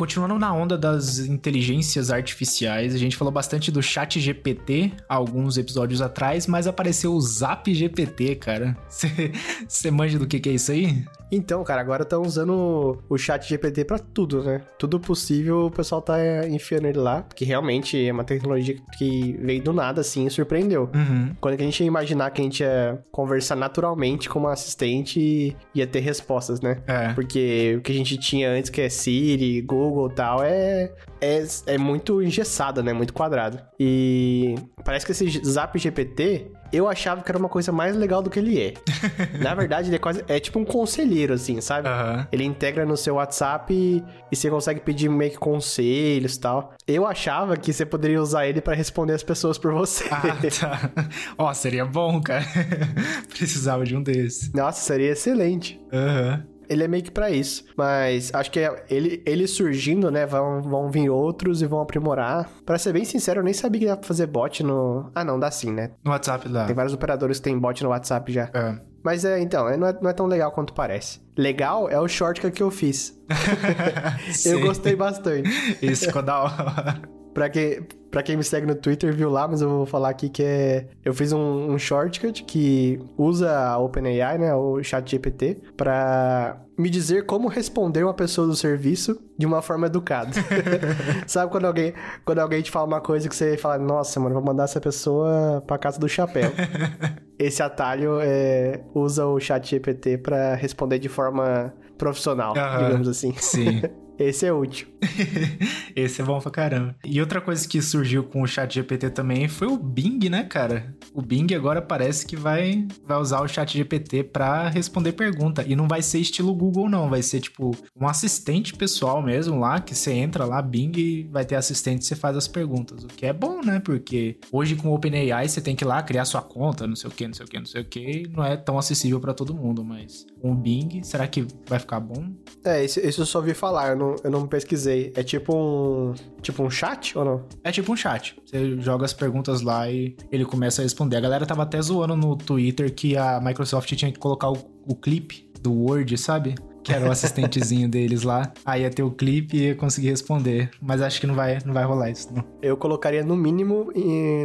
Continuando 0.00 0.38
na 0.38 0.50
onda 0.50 0.78
das 0.78 1.18
inteligências 1.18 2.10
artificiais, 2.10 2.94
a 2.94 2.96
gente 2.96 3.18
falou 3.18 3.30
bastante 3.30 3.70
do 3.70 3.82
chat 3.82 4.18
GPT 4.18 4.92
alguns 5.06 5.58
episódios 5.58 6.00
atrás, 6.00 6.46
mas 6.46 6.66
apareceu 6.66 7.12
o 7.12 7.20
Zap 7.20 7.72
GPT, 7.74 8.36
cara. 8.36 8.74
Você 9.68 9.90
manja 9.90 10.18
do 10.18 10.26
que, 10.26 10.40
que 10.40 10.48
é 10.48 10.52
isso 10.52 10.72
aí? 10.72 11.04
Então, 11.30 11.62
cara, 11.62 11.80
agora 11.80 12.02
estão 12.02 12.22
usando 12.22 12.98
o 13.08 13.18
chat 13.18 13.48
GPT 13.48 13.84
para 13.84 13.98
tudo, 13.98 14.42
né? 14.42 14.62
Tudo 14.78 14.98
possível 14.98 15.66
o 15.66 15.70
pessoal 15.70 16.02
tá 16.02 16.16
enfiando 16.48 16.86
ele 16.86 16.98
lá, 16.98 17.22
porque 17.22 17.44
realmente 17.44 18.04
é 18.04 18.12
uma 18.12 18.24
tecnologia 18.24 18.76
que 18.98 19.38
veio 19.40 19.62
do 19.62 19.72
nada, 19.72 20.00
assim, 20.00 20.26
e 20.26 20.30
surpreendeu. 20.30 20.90
Uhum. 20.94 21.34
Quando 21.40 21.54
a 21.54 21.62
gente 21.62 21.80
ia 21.80 21.86
imaginar 21.86 22.30
que 22.30 22.40
a 22.40 22.44
gente 22.44 22.60
ia 22.60 22.98
conversar 23.12 23.54
naturalmente 23.54 24.28
com 24.28 24.40
uma 24.40 24.52
assistente 24.52 25.20
e 25.20 25.56
ia 25.74 25.86
ter 25.86 26.00
respostas, 26.00 26.60
né? 26.60 26.78
É. 26.86 27.12
Porque 27.12 27.76
o 27.78 27.82
que 27.82 27.92
a 27.92 27.94
gente 27.94 28.16
tinha 28.16 28.50
antes, 28.50 28.70
que 28.70 28.80
é 28.80 28.88
Siri, 28.88 29.60
Google 29.60 29.89
e 30.10 30.14
tal, 30.14 30.42
é, 30.42 30.92
é, 31.20 31.46
é 31.66 31.78
muito 31.78 32.22
engessado, 32.22 32.82
né? 32.82 32.92
Muito 32.92 33.12
quadrado. 33.12 33.60
E 33.78 34.54
parece 34.84 35.06
que 35.06 35.12
esse 35.12 35.42
Zap 35.44 35.78
GPT 35.78 36.52
eu 36.72 36.88
achava 36.88 37.22
que 37.22 37.30
era 37.30 37.38
uma 37.38 37.48
coisa 37.48 37.72
mais 37.72 37.96
legal 37.96 38.22
do 38.22 38.30
que 38.30 38.38
ele 38.38 38.60
é. 38.60 38.74
Na 39.42 39.54
verdade, 39.54 39.88
ele 39.88 39.96
é 39.96 39.98
quase. 39.98 40.24
É 40.28 40.38
tipo 40.38 40.58
um 40.58 40.64
conselheiro, 40.64 41.34
assim, 41.34 41.60
sabe? 41.60 41.88
Uhum. 41.88 42.26
Ele 42.30 42.44
integra 42.44 42.86
no 42.86 42.96
seu 42.96 43.16
WhatsApp 43.16 43.72
e, 43.74 44.02
e, 44.30 44.36
você 44.36 44.48
consegue 44.48 44.80
pedir 44.80 45.08
meio 45.08 45.32
que 45.32 45.38
conselhos 45.38 46.36
e 46.36 46.40
tal. 46.40 46.74
Eu 46.86 47.06
achava 47.06 47.56
que 47.56 47.72
você 47.72 47.84
poderia 47.84 48.20
usar 48.20 48.46
ele 48.46 48.60
para 48.60 48.74
responder 48.74 49.14
as 49.14 49.22
pessoas 49.22 49.58
por 49.58 49.72
você. 49.72 50.04
Ah, 50.10 50.20
tá. 50.60 50.90
Ó, 51.36 51.52
seria 51.52 51.84
bom, 51.84 52.20
cara. 52.20 52.44
Precisava 53.36 53.84
de 53.84 53.96
um 53.96 54.02
desses. 54.02 54.52
Nossa, 54.52 54.80
seria 54.80 55.12
excelente. 55.12 55.80
Aham. 55.92 56.44
Uhum 56.46 56.59
ele 56.70 56.84
é 56.84 56.88
meio 56.88 57.02
que 57.02 57.10
pra 57.10 57.30
isso. 57.30 57.64
Mas 57.76 58.30
acho 58.32 58.50
que 58.50 58.60
é, 58.60 58.84
ele, 58.88 59.20
ele 59.26 59.46
surgindo, 59.48 60.10
né? 60.10 60.24
Vão, 60.24 60.62
vão 60.62 60.88
vir 60.88 61.10
outros 61.10 61.60
e 61.60 61.66
vão 61.66 61.80
aprimorar. 61.80 62.48
Pra 62.64 62.78
ser 62.78 62.92
bem 62.92 63.04
sincero, 63.04 63.40
eu 63.40 63.44
nem 63.44 63.52
sabia 63.52 63.80
que 63.80 63.86
dá 63.86 63.96
pra 63.96 64.06
fazer 64.06 64.26
bot 64.26 64.62
no. 64.62 65.10
Ah, 65.12 65.24
não, 65.24 65.38
dá 65.38 65.50
sim, 65.50 65.72
né? 65.72 65.90
No 66.04 66.12
WhatsApp 66.12 66.48
dá. 66.48 66.66
Tem 66.66 66.76
vários 66.76 66.94
operadores 66.94 67.38
que 67.38 67.44
tem 67.44 67.58
bot 67.58 67.82
no 67.82 67.90
WhatsApp 67.90 68.32
já. 68.32 68.48
É. 68.54 68.78
Mas 69.02 69.24
é, 69.24 69.40
então, 69.40 69.68
é, 69.68 69.76
não 69.76 69.86
é, 69.88 69.98
não 70.00 70.10
é 70.10 70.12
tão 70.12 70.26
legal 70.26 70.52
quanto 70.52 70.72
parece. 70.72 71.20
Legal 71.36 71.88
é 71.88 71.98
o 71.98 72.06
shortcut 72.06 72.52
que 72.52 72.62
eu 72.62 72.70
fiz. 72.70 73.18
eu 74.46 74.60
gostei 74.60 74.94
bastante. 74.94 75.50
Isso 75.82 76.06
ficou 76.06 76.22
da 76.22 76.44
hora. 76.44 77.19
Pra, 77.34 77.48
que, 77.48 77.82
pra 78.10 78.22
quem 78.22 78.36
me 78.36 78.44
segue 78.44 78.66
no 78.66 78.74
Twitter 78.74 79.12
viu 79.14 79.30
lá, 79.30 79.46
mas 79.46 79.60
eu 79.60 79.68
vou 79.68 79.86
falar 79.86 80.10
aqui 80.10 80.28
que 80.28 80.42
é. 80.42 80.88
Eu 81.04 81.14
fiz 81.14 81.32
um, 81.32 81.72
um 81.72 81.78
shortcut 81.78 82.44
que 82.44 83.00
usa 83.16 83.50
a 83.50 83.78
OpenAI, 83.78 84.38
né? 84.38 84.54
O 84.54 84.82
ChatGPT, 84.82 85.58
pra 85.76 86.60
me 86.76 86.88
dizer 86.88 87.26
como 87.26 87.48
responder 87.48 88.02
uma 88.02 88.14
pessoa 88.14 88.46
do 88.46 88.56
serviço 88.56 89.20
de 89.38 89.46
uma 89.46 89.60
forma 89.60 89.86
educada. 89.86 90.30
Sabe 91.26 91.50
quando 91.52 91.66
alguém, 91.66 91.92
quando 92.24 92.38
alguém 92.38 92.62
te 92.62 92.70
fala 92.70 92.86
uma 92.86 93.00
coisa 93.00 93.28
que 93.28 93.36
você 93.36 93.56
fala, 93.56 93.78
nossa, 93.78 94.18
mano, 94.18 94.34
vou 94.34 94.44
mandar 94.44 94.64
essa 94.64 94.80
pessoa 94.80 95.62
pra 95.66 95.78
casa 95.78 95.98
do 95.98 96.08
chapéu. 96.08 96.50
Esse 97.38 97.62
atalho 97.62 98.18
é, 98.20 98.80
usa 98.94 99.24
o 99.26 99.40
chat 99.40 99.66
GPT 99.66 100.18
pra 100.18 100.54
responder 100.54 100.98
de 100.98 101.08
forma 101.08 101.72
profissional, 101.96 102.54
uhum. 102.54 102.84
digamos 102.84 103.08
assim. 103.08 103.32
Sim. 103.38 103.82
Esse 104.18 104.44
é 104.44 104.52
útil. 104.52 104.89
Esse 105.94 106.22
é 106.22 106.24
bom 106.24 106.38
pra 106.40 106.50
caramba. 106.50 106.96
E 107.04 107.20
outra 107.20 107.40
coisa 107.40 107.66
que 107.66 107.80
surgiu 107.80 108.24
com 108.24 108.42
o 108.42 108.46
chat 108.46 108.74
GPT 108.74 109.10
também 109.10 109.48
foi 109.48 109.68
o 109.68 109.76
Bing, 109.76 110.28
né, 110.28 110.44
cara? 110.44 110.94
O 111.14 111.22
Bing 111.22 111.52
agora 111.54 111.82
parece 111.82 112.26
que 112.26 112.36
vai, 112.36 112.86
vai 113.04 113.18
usar 113.18 113.40
o 113.40 113.48
chat 113.48 113.76
GPT 113.76 114.24
pra 114.24 114.68
responder 114.68 115.12
pergunta. 115.12 115.64
E 115.66 115.74
não 115.74 115.88
vai 115.88 116.02
ser 116.02 116.18
estilo 116.18 116.54
Google, 116.54 116.88
não. 116.88 117.08
Vai 117.08 117.22
ser, 117.22 117.40
tipo, 117.40 117.76
um 117.98 118.06
assistente 118.06 118.74
pessoal 118.74 119.22
mesmo 119.22 119.58
lá, 119.58 119.80
que 119.80 119.94
você 119.94 120.12
entra 120.12 120.44
lá, 120.44 120.60
Bing, 120.62 121.28
vai 121.30 121.44
ter 121.44 121.56
assistente 121.56 122.02
e 122.02 122.04
você 122.04 122.16
faz 122.16 122.36
as 122.36 122.48
perguntas. 122.48 123.04
O 123.04 123.08
que 123.08 123.26
é 123.26 123.32
bom, 123.32 123.60
né? 123.62 123.80
Porque 123.80 124.38
hoje 124.52 124.76
com 124.76 124.88
o 124.88 124.94
OpenAI 124.94 125.48
você 125.48 125.60
tem 125.60 125.74
que 125.74 125.84
ir 125.84 125.86
lá 125.86 126.02
criar 126.02 126.24
sua 126.24 126.42
conta, 126.42 126.86
não 126.86 126.96
sei 126.96 127.10
o 127.10 127.12
que, 127.12 127.26
não 127.26 127.34
sei 127.34 127.46
o 127.46 127.48
que, 127.48 127.58
não 127.58 127.66
sei 127.66 127.82
o 127.82 127.84
que. 127.84 128.28
Não 128.34 128.44
é 128.44 128.56
tão 128.56 128.78
acessível 128.78 129.20
para 129.20 129.34
todo 129.34 129.54
mundo, 129.54 129.84
mas 129.84 130.26
com 130.40 130.52
o 130.52 130.54
Bing, 130.54 131.02
será 131.02 131.26
que 131.26 131.46
vai 131.66 131.78
ficar 131.78 132.00
bom? 132.00 132.32
É, 132.64 132.84
esse, 132.84 133.00
esse 133.00 133.18
eu 133.18 133.26
só 133.26 133.38
ouvi 133.38 133.54
falar, 133.54 133.90
eu 133.90 133.96
não, 133.96 134.16
eu 134.24 134.30
não 134.30 134.46
pesquisei. 134.46 134.89
É 135.14 135.22
tipo 135.22 135.54
um. 135.54 136.14
Tipo 136.42 136.62
um 136.62 136.70
chat 136.70 137.16
ou 137.16 137.24
não? 137.24 137.44
É 137.62 137.70
tipo 137.70 137.92
um 137.92 137.96
chat. 137.96 138.36
Você 138.44 138.80
joga 138.80 139.04
as 139.04 139.12
perguntas 139.12 139.62
lá 139.62 139.90
e 139.90 140.16
ele 140.30 140.44
começa 140.44 140.82
a 140.82 140.84
responder. 140.84 141.16
A 141.16 141.20
galera 141.20 141.46
tava 141.46 141.62
até 141.62 141.80
zoando 141.80 142.16
no 142.16 142.36
Twitter 142.36 142.92
que 142.94 143.16
a 143.16 143.40
Microsoft 143.40 143.92
tinha 143.94 144.10
que 144.10 144.18
colocar 144.18 144.50
o, 144.50 144.58
o 144.86 144.94
clipe 144.94 145.50
do 145.60 145.72
Word, 145.72 146.16
sabe? 146.16 146.54
que 146.82 146.92
era 146.92 147.06
o 147.06 147.10
assistentezinho 147.12 147.88
deles 147.88 148.22
lá. 148.22 148.52
Aí 148.64 148.82
ia 148.82 148.90
ter 148.90 149.02
o 149.02 149.10
clipe 149.10 149.56
e 149.56 149.60
ia 149.68 149.74
conseguir 149.74 150.10
responder. 150.10 150.70
Mas 150.80 151.00
acho 151.02 151.20
que 151.20 151.26
não 151.26 151.34
vai, 151.34 151.58
não 151.64 151.74
vai 151.74 151.84
rolar 151.84 152.10
isso, 152.10 152.32
não. 152.34 152.44
Eu 152.60 152.76
colocaria 152.76 153.22
no 153.22 153.36
mínimo 153.36 153.92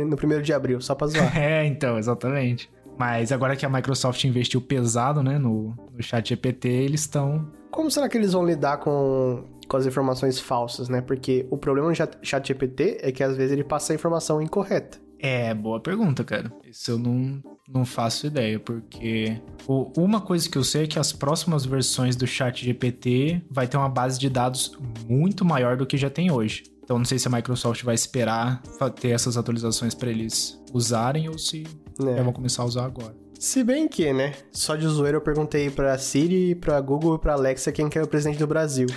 no 0.08 0.16
primeiro 0.16 0.44
de 0.44 0.54
abril, 0.54 0.82
só 0.82 0.96
pra 0.96 1.08
zoar. 1.08 1.36
é, 1.38 1.66
então, 1.66 1.98
exatamente. 1.98 2.70
Mas 2.98 3.32
agora 3.32 3.56
que 3.56 3.66
a 3.66 3.70
Microsoft 3.70 4.24
investiu 4.24 4.62
pesado, 4.62 5.22
né, 5.22 5.38
no, 5.38 5.76
no 5.94 6.02
chat 6.02 6.30
GPT, 6.30 6.70
eles 6.70 7.02
estão... 7.02 7.46
Como 7.70 7.92
será 7.92 8.08
que 8.08 8.18
eles 8.18 8.32
vão 8.32 8.46
lidar 8.46 8.78
com, 8.78 9.44
com 9.68 9.78
as 9.78 9.86
informações 9.86 10.40
falsas, 10.40 10.90
né? 10.90 11.02
Porque 11.02 11.46
o 11.50 11.58
problema 11.58 11.90
do 11.90 11.96
chat 11.96 12.48
GPT 12.48 13.00
é 13.02 13.12
que 13.12 13.24
às 13.24 13.36
vezes 13.36 13.52
ele 13.52 13.64
passa 13.64 13.94
a 13.94 13.96
informação 13.96 14.42
incorreta. 14.42 15.00
É, 15.20 15.54
boa 15.54 15.80
pergunta, 15.80 16.24
cara. 16.24 16.52
Isso 16.64 16.92
eu 16.92 17.00
não, 17.00 17.42
não 17.68 17.86
faço 17.86 18.28
ideia, 18.28 18.60
porque 18.60 19.42
o, 19.68 19.92
uma 19.98 20.22
coisa 20.22 20.48
que 20.50 20.58
eu 20.58 20.64
sei 20.64 20.84
é 20.84 20.88
que 20.88 21.00
as 21.00 21.12
próximas 21.12 21.66
versões 21.66 22.16
do 22.16 22.28
chat 22.28 22.64
GPT 22.64 23.42
vai 23.50 23.68
ter 23.68 23.78
uma 23.78 23.90
base 23.90 24.20
de 24.20 24.30
dados 24.30 24.78
muito 25.08 25.44
maior 25.44 25.78
do 25.78 25.86
que 25.86 25.98
já 25.98 26.10
tem 26.10 26.32
hoje. 26.32 26.64
Então 26.84 27.00
não 27.00 27.06
sei 27.06 27.18
se 27.18 27.28
a 27.28 27.32
Microsoft 27.32 27.84
vai 27.84 27.96
esperar 27.96 28.62
ter 29.02 29.10
essas 29.10 29.38
atualizações 29.38 29.96
para 29.96 30.12
eles 30.12 30.62
usarem 30.72 31.28
ou 31.28 31.40
se 31.40 31.64
é. 32.00 32.22
vão 32.22 32.32
começar 32.32 32.62
a 32.62 32.66
usar 32.66 32.86
agora. 32.86 33.25
Se 33.46 33.64
bem 33.64 33.88
que, 33.88 34.12
né? 34.12 34.34
Só 34.52 34.76
de 34.76 34.88
zoeira 34.88 35.18
eu 35.18 35.22
perguntei 35.22 35.70
pra 35.70 35.96
Siri, 36.00 36.56
pra 36.56 36.82
Google 36.82 37.16
e 37.16 37.20
pra 37.20 37.34
Alexa 37.34 37.72
quem 37.72 37.88
que 37.88 38.00
é 38.00 38.02
o 38.02 38.08
presidente 38.08 38.40
do 38.40 38.48
Brasil. 38.48 38.88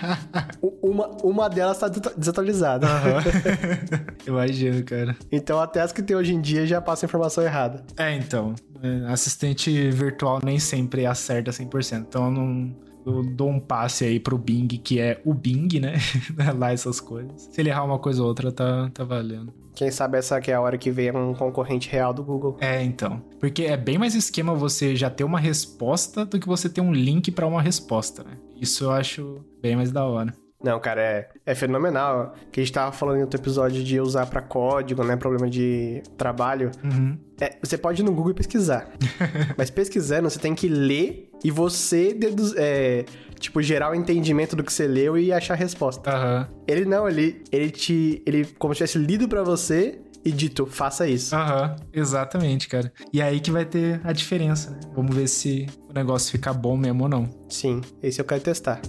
uma, 0.82 1.08
uma 1.22 1.48
delas 1.50 1.76
tá 1.76 1.88
desatualizada. 1.88 2.86
Uhum. 2.86 4.16
Imagino, 4.32 4.82
cara. 4.82 5.14
Então 5.30 5.60
até 5.60 5.82
as 5.82 5.92
que 5.92 6.02
tem 6.02 6.16
hoje 6.16 6.32
em 6.32 6.40
dia 6.40 6.66
já 6.66 6.80
passa 6.80 7.04
informação 7.04 7.44
errada. 7.44 7.84
É, 7.98 8.16
então. 8.16 8.54
É, 8.82 9.12
assistente 9.12 9.90
virtual 9.90 10.40
nem 10.42 10.58
sempre 10.58 11.04
acerta 11.04 11.50
100%. 11.50 12.06
Então 12.08 12.24
eu 12.24 12.30
não 12.30 12.74
eu 13.04 13.22
dou 13.22 13.50
um 13.50 13.60
passe 13.60 14.06
aí 14.06 14.18
pro 14.18 14.38
Bing, 14.38 14.68
que 14.68 15.00
é 15.00 15.20
o 15.22 15.34
Bing, 15.34 15.80
né? 15.80 15.96
Lá 16.56 16.72
essas 16.72 16.98
coisas. 16.98 17.50
Se 17.52 17.60
ele 17.60 17.68
errar 17.68 17.84
uma 17.84 17.98
coisa 17.98 18.22
ou 18.22 18.28
outra, 18.28 18.50
tá, 18.50 18.90
tá 18.94 19.04
valendo. 19.04 19.52
Quem 19.74 19.90
sabe 19.90 20.18
essa 20.18 20.40
que 20.40 20.50
é 20.50 20.54
a 20.54 20.60
hora 20.60 20.76
que 20.76 20.90
vem 20.90 21.10
um 21.12 21.34
concorrente 21.34 21.88
real 21.88 22.12
do 22.12 22.22
Google. 22.22 22.56
É, 22.60 22.82
então. 22.82 23.22
Porque 23.40 23.64
é 23.64 23.76
bem 23.76 23.98
mais 23.98 24.14
esquema 24.14 24.54
você 24.54 24.94
já 24.94 25.08
ter 25.08 25.24
uma 25.24 25.40
resposta 25.40 26.24
do 26.26 26.38
que 26.38 26.46
você 26.46 26.68
ter 26.68 26.80
um 26.80 26.92
link 26.92 27.30
para 27.30 27.46
uma 27.46 27.62
resposta, 27.62 28.22
né? 28.22 28.36
Isso 28.60 28.84
eu 28.84 28.90
acho 28.90 29.44
bem 29.60 29.74
mais 29.74 29.90
da 29.90 30.04
hora. 30.04 30.34
Não, 30.62 30.78
cara, 30.78 31.00
é, 31.02 31.28
é 31.46 31.54
fenomenal. 31.54 32.34
Que 32.50 32.60
a 32.60 32.62
gente 32.62 32.72
tava 32.72 32.92
falando 32.92 33.18
em 33.18 33.22
outro 33.22 33.40
episódio 33.40 33.82
de 33.82 34.00
usar 34.00 34.26
para 34.26 34.40
código, 34.40 35.02
né? 35.04 35.16
Problema 35.16 35.50
de 35.50 36.02
trabalho. 36.16 36.70
Uhum. 36.82 37.18
É, 37.40 37.56
você 37.62 37.76
pode 37.76 38.02
ir 38.02 38.04
no 38.04 38.12
Google 38.12 38.30
e 38.30 38.34
pesquisar. 38.34 38.88
mas 39.58 39.70
pesquisando, 39.70 40.30
você 40.30 40.38
tem 40.38 40.54
que 40.54 40.68
ler 40.68 41.30
e 41.42 41.50
você 41.50 42.14
deduz, 42.14 42.54
é, 42.56 43.04
tipo, 43.40 43.60
gerar 43.60 43.90
o 43.90 43.94
entendimento 43.94 44.54
do 44.54 44.62
que 44.62 44.72
você 44.72 44.86
leu 44.86 45.18
e 45.18 45.32
achar 45.32 45.54
a 45.54 45.56
resposta. 45.56 46.10
Uhum. 46.10 46.46
Ele 46.68 46.84
não, 46.84 47.08
ele, 47.08 47.42
ele 47.50 47.70
te. 47.70 48.22
Ele, 48.24 48.44
como 48.58 48.72
se 48.74 48.78
tivesse 48.78 48.98
lido 48.98 49.28
para 49.28 49.42
você 49.42 50.00
e 50.24 50.30
dito, 50.30 50.66
faça 50.66 51.08
isso. 51.08 51.34
Aham, 51.34 51.70
uhum, 51.70 51.86
exatamente, 51.92 52.68
cara. 52.68 52.92
E 53.12 53.20
é 53.20 53.24
aí 53.24 53.40
que 53.40 53.50
vai 53.50 53.64
ter 53.64 54.00
a 54.04 54.12
diferença, 54.12 54.70
né? 54.70 54.80
Vamos 54.94 55.14
ver 55.14 55.26
se 55.26 55.66
o 55.88 55.92
negócio 55.92 56.30
fica 56.30 56.52
bom 56.52 56.76
mesmo 56.76 57.02
ou 57.02 57.08
não. 57.08 57.28
Sim, 57.48 57.80
esse 58.00 58.20
eu 58.20 58.24
quero 58.24 58.40
testar. 58.40 58.80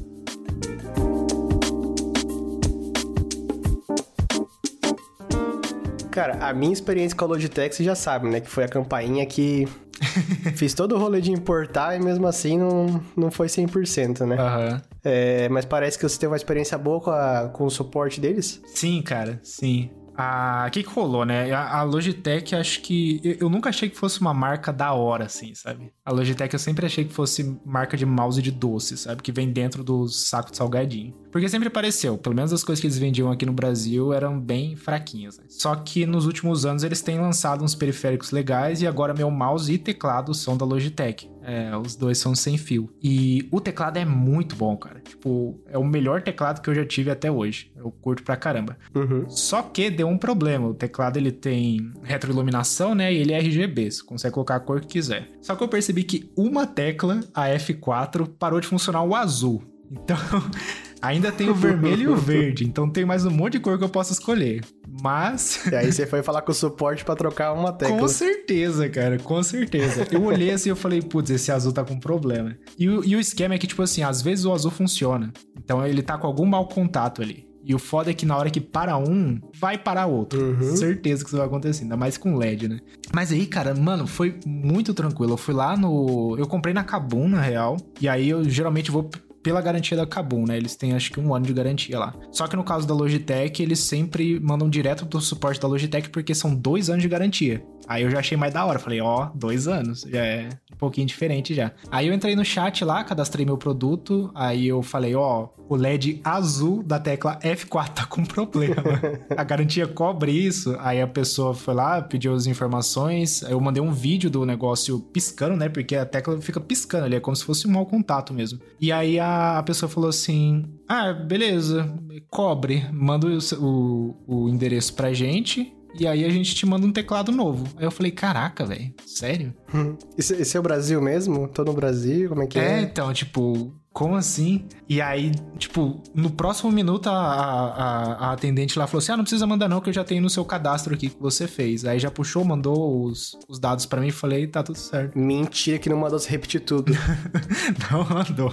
Cara, 6.13 6.37
a 6.47 6.53
minha 6.53 6.71
experiência 6.71 7.17
com 7.17 7.25
a 7.25 7.27
Logitech, 7.29 7.75
você 7.75 7.83
já 7.83 7.95
sabe, 7.95 8.29
né? 8.29 8.39
Que 8.39 8.47
foi 8.47 8.63
a 8.63 8.67
campainha 8.67 9.25
que 9.25 9.67
fiz 10.55 10.75
todo 10.75 10.95
o 10.95 10.99
rolê 10.99 11.19
de 11.19 11.31
importar 11.31 11.95
e 11.95 11.99
mesmo 11.99 12.27
assim 12.27 12.59
não, 12.59 13.01
não 13.17 13.31
foi 13.31 13.47
100%, 13.47 14.23
né? 14.27 14.35
Aham. 14.37 14.73
Uhum. 14.73 14.81
É, 15.03 15.49
mas 15.49 15.65
parece 15.65 15.97
que 15.97 16.07
você 16.07 16.19
teve 16.19 16.29
uma 16.31 16.37
experiência 16.37 16.77
boa 16.77 17.01
com, 17.01 17.09
a, 17.09 17.49
com 17.49 17.65
o 17.65 17.69
suporte 17.69 18.21
deles? 18.21 18.61
Sim, 18.67 19.01
cara, 19.01 19.39
sim. 19.41 19.89
O 20.15 20.71
que, 20.71 20.83
que 20.83 20.89
rolou, 20.89 21.25
né? 21.25 21.51
A, 21.51 21.81
Logitech, 21.83 22.55
acho 22.55 22.81
que. 22.81 23.19
Eu, 23.39 23.49
nunca 23.49 23.69
achei 23.69 23.89
que 23.89 23.97
fosse 23.97 24.21
uma 24.21 24.33
marca 24.33 24.71
da 24.71 24.93
hora, 24.93 25.25
assim, 25.25 25.55
sabe? 25.55 25.91
A 26.05 26.11
Logitech 26.11 26.53
eu 26.53 26.59
sempre 26.59 26.85
achei 26.85 27.03
que 27.03 27.13
fosse 27.13 27.59
marca 27.65 27.97
de 27.97 28.05
mouse 28.05 28.41
de 28.41 28.51
doce, 28.51 28.97
sabe? 28.97 29.23
Que 29.23 29.31
vem 29.31 29.51
dentro 29.51 29.83
do 29.83 30.07
saco 30.07 30.51
de 30.51 30.57
salgadinho. 30.57 31.13
Porque 31.31 31.49
sempre 31.49 31.69
pareceu, 31.69 32.15
pelo 32.15 32.35
menos 32.35 32.53
as 32.53 32.63
coisas 32.63 32.79
que 32.79 32.85
eles 32.85 32.97
vendiam 32.97 33.31
aqui 33.31 33.43
no 33.43 33.53
Brasil 33.53 34.13
eram 34.13 34.39
bem 34.39 34.75
fraquinhas. 34.75 35.39
Né? 35.39 35.45
Só 35.49 35.75
que 35.75 36.05
nos 36.05 36.27
últimos 36.27 36.63
anos 36.63 36.83
eles 36.83 37.01
têm 37.01 37.19
lançado 37.19 37.63
uns 37.63 37.73
periféricos 37.73 38.29
legais 38.29 38.83
e 38.83 38.87
agora 38.87 39.15
meu 39.15 39.31
mouse 39.31 39.73
e 39.73 39.79
teclado 39.79 40.33
são 40.35 40.55
da 40.55 40.63
Logitech. 40.63 41.27
É, 41.43 41.75
os 41.77 41.95
dois 41.95 42.17
são 42.17 42.33
sem 42.33 42.57
fio. 42.57 42.89
E 43.01 43.47
o 43.51 43.59
teclado 43.59 43.97
é 43.97 44.05
muito 44.05 44.55
bom, 44.55 44.75
cara. 44.77 44.99
Tipo, 45.01 45.59
é 45.67 45.77
o 45.77 45.83
melhor 45.83 46.21
teclado 46.21 46.61
que 46.61 46.69
eu 46.69 46.75
já 46.75 46.85
tive 46.85 47.11
até 47.11 47.29
hoje. 47.29 47.71
Eu 47.75 47.91
curto 47.91 48.23
pra 48.23 48.35
caramba. 48.35 48.77
Uhum. 48.95 49.29
Só 49.29 49.61
que 49.61 49.89
deu 49.89 50.07
um 50.07 50.17
problema. 50.17 50.67
O 50.67 50.73
teclado 50.73 51.17
ele 51.17 51.31
tem 51.31 51.91
retroiluminação, 52.01 52.95
né? 52.95 53.13
E 53.13 53.17
ele 53.17 53.33
é 53.33 53.39
RGB. 53.39 53.91
Você 53.91 54.03
consegue 54.03 54.33
colocar 54.33 54.55
a 54.55 54.59
cor 54.59 54.79
que 54.79 54.87
quiser. 54.87 55.27
Só 55.41 55.55
que 55.55 55.63
eu 55.63 55.67
percebi 55.67 56.03
que 56.03 56.31
uma 56.35 56.65
tecla, 56.65 57.19
a 57.33 57.47
F4, 57.49 58.27
parou 58.39 58.61
de 58.61 58.67
funcionar 58.67 59.03
o 59.03 59.13
azul. 59.13 59.61
Então, 59.91 60.17
ainda 61.01 61.31
tem 61.31 61.49
o 61.49 61.55
vermelho 61.55 62.03
e 62.03 62.07
o 62.07 62.15
verde. 62.15 62.63
Então 62.63 62.89
tem 62.89 63.05
mais 63.05 63.25
um 63.25 63.31
monte 63.31 63.53
de 63.53 63.59
cor 63.59 63.77
que 63.77 63.83
eu 63.83 63.89
posso 63.89 64.13
escolher. 64.13 64.63
Mas. 65.01 65.65
E 65.71 65.75
aí 65.75 65.91
você 65.91 66.05
foi 66.05 66.21
falar 66.21 66.41
com 66.41 66.51
o 66.51 66.55
suporte 66.55 67.03
para 67.03 67.15
trocar 67.15 67.53
uma 67.53 67.71
tecla. 67.73 67.97
Com 67.97 68.07
certeza, 68.07 68.87
cara, 68.89 69.17
com 69.17 69.41
certeza. 69.41 70.07
Eu 70.11 70.23
olhei 70.23 70.51
assim 70.51 70.71
e 70.71 70.75
falei, 70.75 71.01
putz, 71.01 71.31
esse 71.31 71.51
azul 71.51 71.71
tá 71.71 71.83
com 71.83 71.99
problema. 71.99 72.55
E 72.77 72.87
o, 72.89 73.03
e 73.03 73.15
o 73.15 73.19
esquema 73.19 73.55
é 73.55 73.57
que, 73.57 73.67
tipo 73.67 73.81
assim, 73.81 74.03
às 74.03 74.21
vezes 74.21 74.45
o 74.45 74.53
azul 74.53 74.71
funciona. 74.71 75.31
Então 75.57 75.85
ele 75.85 76.01
tá 76.01 76.17
com 76.17 76.27
algum 76.27 76.45
mau 76.45 76.67
contato 76.67 77.21
ali. 77.21 77.47
E 77.65 77.73
o 77.73 77.79
foda 77.79 78.11
é 78.11 78.13
que 78.13 78.25
na 78.25 78.35
hora 78.35 78.49
que 78.49 78.59
para 78.59 78.97
um, 78.97 79.39
vai 79.57 79.77
parar 79.77 80.05
outro. 80.05 80.39
Uhum. 80.41 80.75
Certeza 80.75 81.23
que 81.23 81.29
isso 81.29 81.37
vai 81.37 81.45
acontecer, 81.45 81.83
ainda 81.83 81.95
mais 81.95 82.17
com 82.17 82.35
LED, 82.35 82.67
né? 82.67 82.79
Mas 83.13 83.31
aí, 83.31 83.45
cara, 83.45 83.73
mano, 83.73 84.05
foi 84.05 84.37
muito 84.45 84.93
tranquilo. 84.93 85.33
Eu 85.33 85.37
fui 85.37 85.53
lá 85.53 85.77
no. 85.77 86.35
Eu 86.37 86.45
comprei 86.45 86.73
na 86.73 86.83
Kabum, 86.83 87.29
na 87.29 87.39
real. 87.39 87.77
E 88.01 88.09
aí 88.09 88.29
eu 88.29 88.43
geralmente 88.43 88.91
vou 88.91 89.09
pela 89.43 89.61
garantia 89.61 89.97
da 89.97 90.07
Kabum, 90.07 90.45
né? 90.47 90.57
Eles 90.57 90.75
têm 90.75 90.93
acho 90.93 91.11
que 91.11 91.19
um 91.19 91.35
ano 91.35 91.45
de 91.45 91.53
garantia 91.53 91.99
lá. 91.99 92.15
Só 92.31 92.47
que 92.47 92.55
no 92.55 92.63
caso 92.63 92.87
da 92.87 92.93
Logitech, 92.93 93.61
eles 93.61 93.79
sempre 93.79 94.39
mandam 94.39 94.69
direto 94.69 95.05
pro 95.05 95.19
suporte 95.19 95.59
da 95.59 95.67
Logitech 95.67 96.09
porque 96.09 96.33
são 96.33 96.55
dois 96.55 96.89
anos 96.89 97.03
de 97.03 97.09
garantia. 97.09 97.63
Aí 97.87 98.03
eu 98.03 98.09
já 98.09 98.19
achei 98.19 98.37
mais 98.37 98.53
da 98.53 98.65
hora. 98.65 98.79
Falei, 98.79 99.01
ó, 99.01 99.25
oh, 99.25 99.37
dois 99.37 99.67
anos. 99.67 100.01
Já 100.01 100.25
é 100.25 100.49
um 100.71 100.77
pouquinho 100.77 101.05
diferente 101.05 101.53
já. 101.53 101.71
Aí 101.91 102.07
eu 102.07 102.13
entrei 102.13 102.35
no 102.35 102.45
chat 102.45 102.83
lá, 102.85 103.03
cadastrei 103.03 103.45
meu 103.45 103.57
produto. 103.57 104.31
Aí 104.33 104.67
eu 104.67 104.81
falei, 104.81 105.15
ó, 105.15 105.49
oh, 105.57 105.73
o 105.73 105.75
LED 105.75 106.21
azul 106.23 106.81
da 106.81 106.99
tecla 106.99 107.37
F4 107.39 107.89
tá 107.89 108.05
com 108.05 108.23
problema. 108.23 108.75
a 109.35 109.43
garantia 109.43 109.87
cobre 109.87 110.31
isso. 110.31 110.75
Aí 110.79 111.01
a 111.01 111.07
pessoa 111.07 111.53
foi 111.53 111.73
lá, 111.73 112.01
pediu 112.01 112.33
as 112.33 112.45
informações. 112.45 113.41
Eu 113.43 113.59
mandei 113.59 113.83
um 113.83 113.91
vídeo 113.91 114.29
do 114.29 114.45
negócio 114.45 114.99
piscando, 114.99 115.57
né? 115.57 115.67
Porque 115.67 115.95
a 115.95 116.05
tecla 116.05 116.39
fica 116.41 116.59
piscando 116.59 117.05
ali, 117.05 117.15
é 117.15 117.19
como 117.19 117.35
se 117.35 117.43
fosse 117.43 117.67
um 117.67 117.71
mau 117.71 117.85
contato 117.85 118.33
mesmo. 118.33 118.59
E 118.79 118.91
aí 118.91 119.19
a 119.19 119.32
a 119.59 119.63
pessoa 119.63 119.89
falou 119.89 120.09
assim: 120.09 120.63
Ah, 120.87 121.13
beleza, 121.13 121.93
cobre, 122.29 122.87
manda 122.91 123.27
o, 123.27 123.37
o, 123.59 124.23
o 124.27 124.49
endereço 124.49 124.93
pra 124.93 125.13
gente. 125.13 125.73
E 125.99 126.07
aí 126.07 126.25
a 126.25 126.29
gente 126.29 126.55
te 126.55 126.65
manda 126.65 126.87
um 126.87 126.91
teclado 126.91 127.31
novo. 127.31 127.67
Aí 127.77 127.85
eu 127.85 127.91
falei, 127.91 128.11
caraca, 128.11 128.65
velho, 128.65 128.91
sério? 129.05 129.53
Hum. 129.73 129.95
Esse, 130.17 130.33
esse, 130.33 130.57
é 130.57 130.59
o 130.59 130.63
Brasil 130.63 130.99
mesmo? 130.99 131.47
Tô 131.47 131.63
no 131.63 131.73
Brasil? 131.73 132.29
Como 132.29 132.41
é 132.41 132.47
que 132.47 132.57
é? 132.57 132.79
É, 132.79 132.81
então, 132.81 133.13
tipo, 133.13 133.71
como 133.93 134.15
assim? 134.15 134.65
E 134.89 134.99
aí, 134.99 135.31
tipo, 135.59 136.01
no 136.15 136.31
próximo 136.31 136.71
minuto 136.71 137.07
a, 137.07 137.13
a, 137.13 138.13
a, 138.13 138.33
atendente 138.33 138.77
lá 138.77 138.87
falou 138.87 138.97
assim: 138.97 139.11
Ah, 139.11 139.17
não 139.17 139.23
precisa 139.23 139.45
mandar 139.45 139.69
não, 139.69 139.79
que 139.79 139.89
eu 139.89 139.93
já 139.93 140.03
tenho 140.03 140.21
no 140.21 140.31
seu 140.31 140.43
cadastro 140.43 140.95
aqui 140.95 141.09
que 141.09 141.21
você 141.21 141.47
fez. 141.47 141.85
Aí 141.85 141.99
já 141.99 142.09
puxou, 142.09 142.43
mandou 142.43 143.05
os, 143.05 143.37
os 143.47 143.59
dados 143.59 143.85
para 143.85 144.01
mim 144.01 144.07
e 144.07 144.11
falei: 144.11 144.47
Tá 144.47 144.63
tudo 144.63 144.79
certo. 144.79 145.17
Mentira 145.17 145.77
que 145.77 145.89
não 145.89 145.97
mandou 145.97 146.17
se 146.17 146.27
repetir 146.27 146.61
tudo. 146.61 146.91
não 147.91 148.03
mandou. 148.09 148.51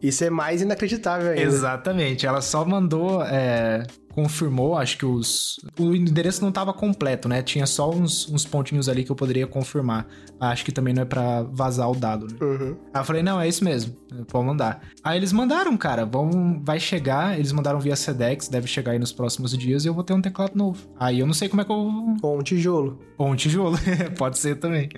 Isso 0.00 0.22
é 0.22 0.30
mais 0.30 0.62
inacreditável 0.62 1.30
ainda. 1.30 1.42
Exatamente. 1.42 2.24
Ela 2.24 2.40
só 2.40 2.64
mandou 2.64 3.22
é, 3.24 3.84
confirmou, 4.12 4.76
acho 4.76 4.98
que 4.98 5.06
os. 5.06 5.56
O 5.78 5.94
endereço 5.94 6.42
não 6.42 6.48
estava 6.48 6.72
completo, 6.72 7.28
né? 7.28 7.42
Tinha 7.42 7.66
só 7.66 7.90
uns, 7.90 8.28
uns 8.28 8.44
pontinhos 8.44 8.88
ali 8.88 9.04
que 9.04 9.10
eu 9.10 9.16
poderia 9.16 9.46
confirmar. 9.46 10.06
Acho 10.38 10.64
que 10.64 10.72
também 10.72 10.94
não 10.94 11.02
é 11.02 11.04
para 11.04 11.42
vazar 11.42 11.90
o 11.90 11.94
dado, 11.94 12.26
né? 12.26 12.36
Uhum. 12.40 12.76
Aí 12.92 13.00
eu 13.00 13.04
falei, 13.04 13.22
não, 13.22 13.40
é 13.40 13.46
isso 13.46 13.64
mesmo. 13.64 13.94
Pode 14.28 14.46
mandar. 14.46 14.80
Aí 15.04 15.18
eles 15.18 15.32
mandaram, 15.32 15.76
cara. 15.76 16.04
Vão, 16.04 16.60
vai 16.64 16.80
chegar. 16.80 17.38
Eles 17.38 17.52
mandaram 17.52 17.78
via 17.78 17.94
Sedex, 17.94 18.48
deve 18.48 18.66
chegar 18.66 18.92
aí 18.92 18.98
nos 18.98 19.12
próximos 19.12 19.56
dias 19.56 19.84
e 19.84 19.88
eu 19.88 19.94
vou 19.94 20.02
ter 20.02 20.14
um 20.14 20.22
teclado 20.22 20.56
novo. 20.56 20.88
Aí 20.98 21.20
eu 21.20 21.26
não 21.26 21.34
sei 21.34 21.48
como 21.48 21.62
é 21.62 21.64
que 21.64 21.70
eu. 21.70 21.76
Ou 22.22 22.38
um 22.38 22.42
tijolo. 22.42 22.98
Ou 23.18 23.28
um 23.28 23.36
tijolo, 23.36 23.78
pode 24.16 24.38
ser 24.38 24.56
também. 24.56 24.88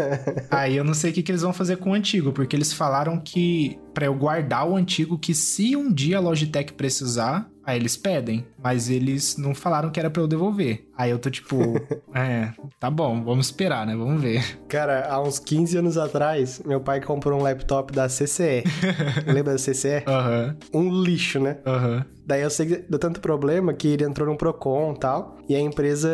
aí 0.50 0.76
eu 0.76 0.84
não 0.84 0.94
sei 0.94 1.10
o 1.10 1.14
que, 1.14 1.22
que 1.22 1.32
eles 1.32 1.42
vão 1.42 1.52
fazer 1.52 1.76
com 1.76 1.90
o 1.90 1.94
antigo, 1.94 2.32
porque 2.32 2.54
eles 2.54 2.72
falaram 2.72 3.18
que 3.18 3.78
para 3.92 4.06
eu 4.06 4.14
guardar 4.14 4.68
o 4.68 4.76
antigo, 4.76 5.18
que 5.18 5.34
se 5.34 5.76
um 5.76 5.92
dia 5.92 6.18
a 6.18 6.20
Logitech 6.20 6.72
precisar, 6.72 7.50
Aí 7.64 7.78
eles 7.78 7.96
pedem, 7.96 8.46
mas 8.62 8.90
eles 8.90 9.36
não 9.36 9.54
falaram 9.54 9.90
que 9.90 10.00
era 10.00 10.10
para 10.10 10.22
eu 10.22 10.26
devolver. 10.26 10.88
Aí 10.96 11.10
eu 11.10 11.18
tô 11.18 11.30
tipo, 11.30 11.56
é, 12.14 12.50
tá 12.78 12.90
bom, 12.90 13.22
vamos 13.24 13.46
esperar, 13.46 13.86
né? 13.86 13.96
Vamos 13.96 14.20
ver. 14.22 14.60
Cara, 14.68 15.06
há 15.08 15.20
uns 15.20 15.38
15 15.38 15.78
anos 15.78 15.96
atrás, 15.96 16.60
meu 16.64 16.80
pai 16.80 17.00
comprou 17.00 17.38
um 17.40 17.42
laptop 17.42 17.92
da 17.92 18.08
CCE. 18.08 18.62
Lembra 19.26 19.52
da 19.54 19.58
CCE? 19.58 20.02
Aham, 20.06 20.56
Um 20.72 21.02
lixo, 21.02 21.40
né? 21.40 21.58
aham. 21.66 22.04
Daí 22.24 22.40
eu 22.40 22.50
sei 22.50 22.66
que 22.66 22.76
deu 22.88 23.00
tanto 23.00 23.20
problema 23.20 23.74
que 23.74 23.88
ele 23.88 24.04
entrou 24.04 24.28
no 24.28 24.36
Procon 24.36 24.92
e 24.96 24.98
tal. 25.00 25.38
E 25.48 25.56
a 25.56 25.60
empresa 25.60 26.08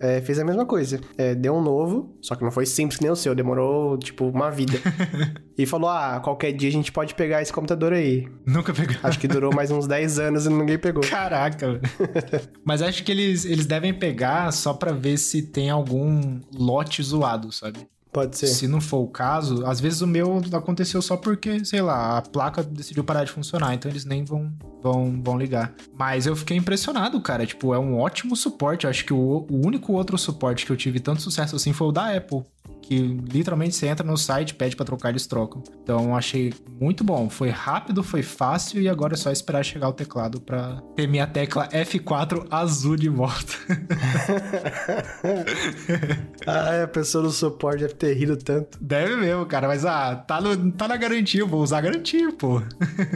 é, 0.00 0.20
fez 0.20 0.36
a 0.38 0.44
mesma 0.44 0.66
coisa. 0.66 1.00
É, 1.16 1.32
deu 1.32 1.54
um 1.54 1.62
novo, 1.62 2.16
só 2.20 2.34
que 2.34 2.42
não 2.42 2.50
foi 2.50 2.66
simples 2.66 2.98
que 2.98 3.04
nem 3.04 3.12
o 3.12 3.16
seu, 3.16 3.32
demorou, 3.32 3.96
tipo, 3.98 4.26
uma 4.28 4.50
vida. 4.50 4.78
e 5.56 5.64
falou: 5.64 5.88
ah, 5.88 6.20
qualquer 6.22 6.52
dia 6.52 6.68
a 6.68 6.72
gente 6.72 6.90
pode 6.90 7.14
pegar 7.14 7.40
esse 7.40 7.52
computador 7.52 7.92
aí. 7.92 8.28
Nunca 8.44 8.72
pegou. 8.74 8.96
Acho 9.02 9.18
que 9.18 9.28
durou 9.28 9.54
mais 9.54 9.70
uns 9.70 9.86
10 9.86 10.18
anos 10.18 10.44
e 10.46 10.50
ninguém 10.50 10.76
pegou. 10.76 11.02
Caraca, 11.04 11.68
velho. 11.68 11.80
Mas 12.64 12.82
acho 12.82 13.04
que 13.04 13.12
eles, 13.12 13.44
eles 13.44 13.64
devem 13.64 13.91
pegar 13.92 14.50
só 14.52 14.72
pra 14.74 14.92
ver 14.92 15.18
se 15.18 15.42
tem 15.42 15.70
algum 15.70 16.40
lote 16.52 17.02
zoado, 17.02 17.50
sabe? 17.52 17.86
Pode 18.12 18.36
ser. 18.36 18.48
Se 18.48 18.68
não 18.68 18.78
for 18.78 18.98
o 18.98 19.08
caso, 19.08 19.64
às 19.64 19.80
vezes 19.80 20.02
o 20.02 20.06
meu 20.06 20.42
aconteceu 20.52 21.00
só 21.00 21.16
porque, 21.16 21.64
sei 21.64 21.80
lá, 21.80 22.18
a 22.18 22.22
placa 22.22 22.62
decidiu 22.62 23.02
parar 23.02 23.24
de 23.24 23.32
funcionar, 23.32 23.72
então 23.72 23.90
eles 23.90 24.04
nem 24.04 24.22
vão, 24.22 24.52
vão, 24.82 25.22
vão 25.22 25.38
ligar. 25.38 25.72
Mas 25.96 26.26
eu 26.26 26.36
fiquei 26.36 26.54
impressionado, 26.54 27.18
cara. 27.22 27.46
Tipo, 27.46 27.72
é 27.72 27.78
um 27.78 27.98
ótimo 27.98 28.36
suporte. 28.36 28.84
Eu 28.84 28.90
acho 28.90 29.06
que 29.06 29.14
o, 29.14 29.46
o 29.50 29.66
único 29.66 29.94
outro 29.94 30.18
suporte 30.18 30.66
que 30.66 30.72
eu 30.72 30.76
tive 30.76 31.00
tanto 31.00 31.22
sucesso 31.22 31.56
assim 31.56 31.72
foi 31.72 31.86
o 31.86 31.92
da 31.92 32.14
Apple. 32.14 32.42
Que 32.82 32.98
literalmente 32.98 33.74
você 33.76 33.86
entra 33.86 34.04
no 34.06 34.16
site, 34.18 34.54
pede 34.54 34.74
pra 34.76 34.84
trocar, 34.84 35.10
eles 35.10 35.26
trocam. 35.26 35.62
Então 35.82 36.16
achei 36.16 36.52
muito 36.80 37.04
bom. 37.04 37.30
Foi 37.30 37.48
rápido, 37.48 38.02
foi 38.02 38.22
fácil 38.22 38.80
e 38.82 38.88
agora 38.88 39.14
é 39.14 39.16
só 39.16 39.30
esperar 39.30 39.62
chegar 39.64 39.88
o 39.88 39.92
teclado 39.92 40.40
pra 40.40 40.82
ter 40.96 41.06
minha 41.06 41.26
tecla 41.26 41.68
F4 41.68 42.46
azul 42.50 42.96
de 42.96 43.08
volta. 43.08 43.52
ah, 46.46 46.82
a 46.84 46.88
pessoa 46.88 47.24
do 47.24 47.30
suporte 47.30 47.80
deve 47.80 47.94
ter 47.94 48.14
rido 48.14 48.36
tanto. 48.36 48.78
Deve 48.80 49.16
mesmo, 49.16 49.46
cara. 49.46 49.68
Mas 49.68 49.84
ah, 49.84 50.16
tá, 50.16 50.40
no, 50.40 50.72
tá 50.72 50.88
na 50.88 50.96
garantia, 50.96 51.40
eu 51.40 51.46
vou 51.48 51.62
usar 51.62 51.78
a 51.78 51.82
garantia, 51.82 52.32
pô. 52.32 52.60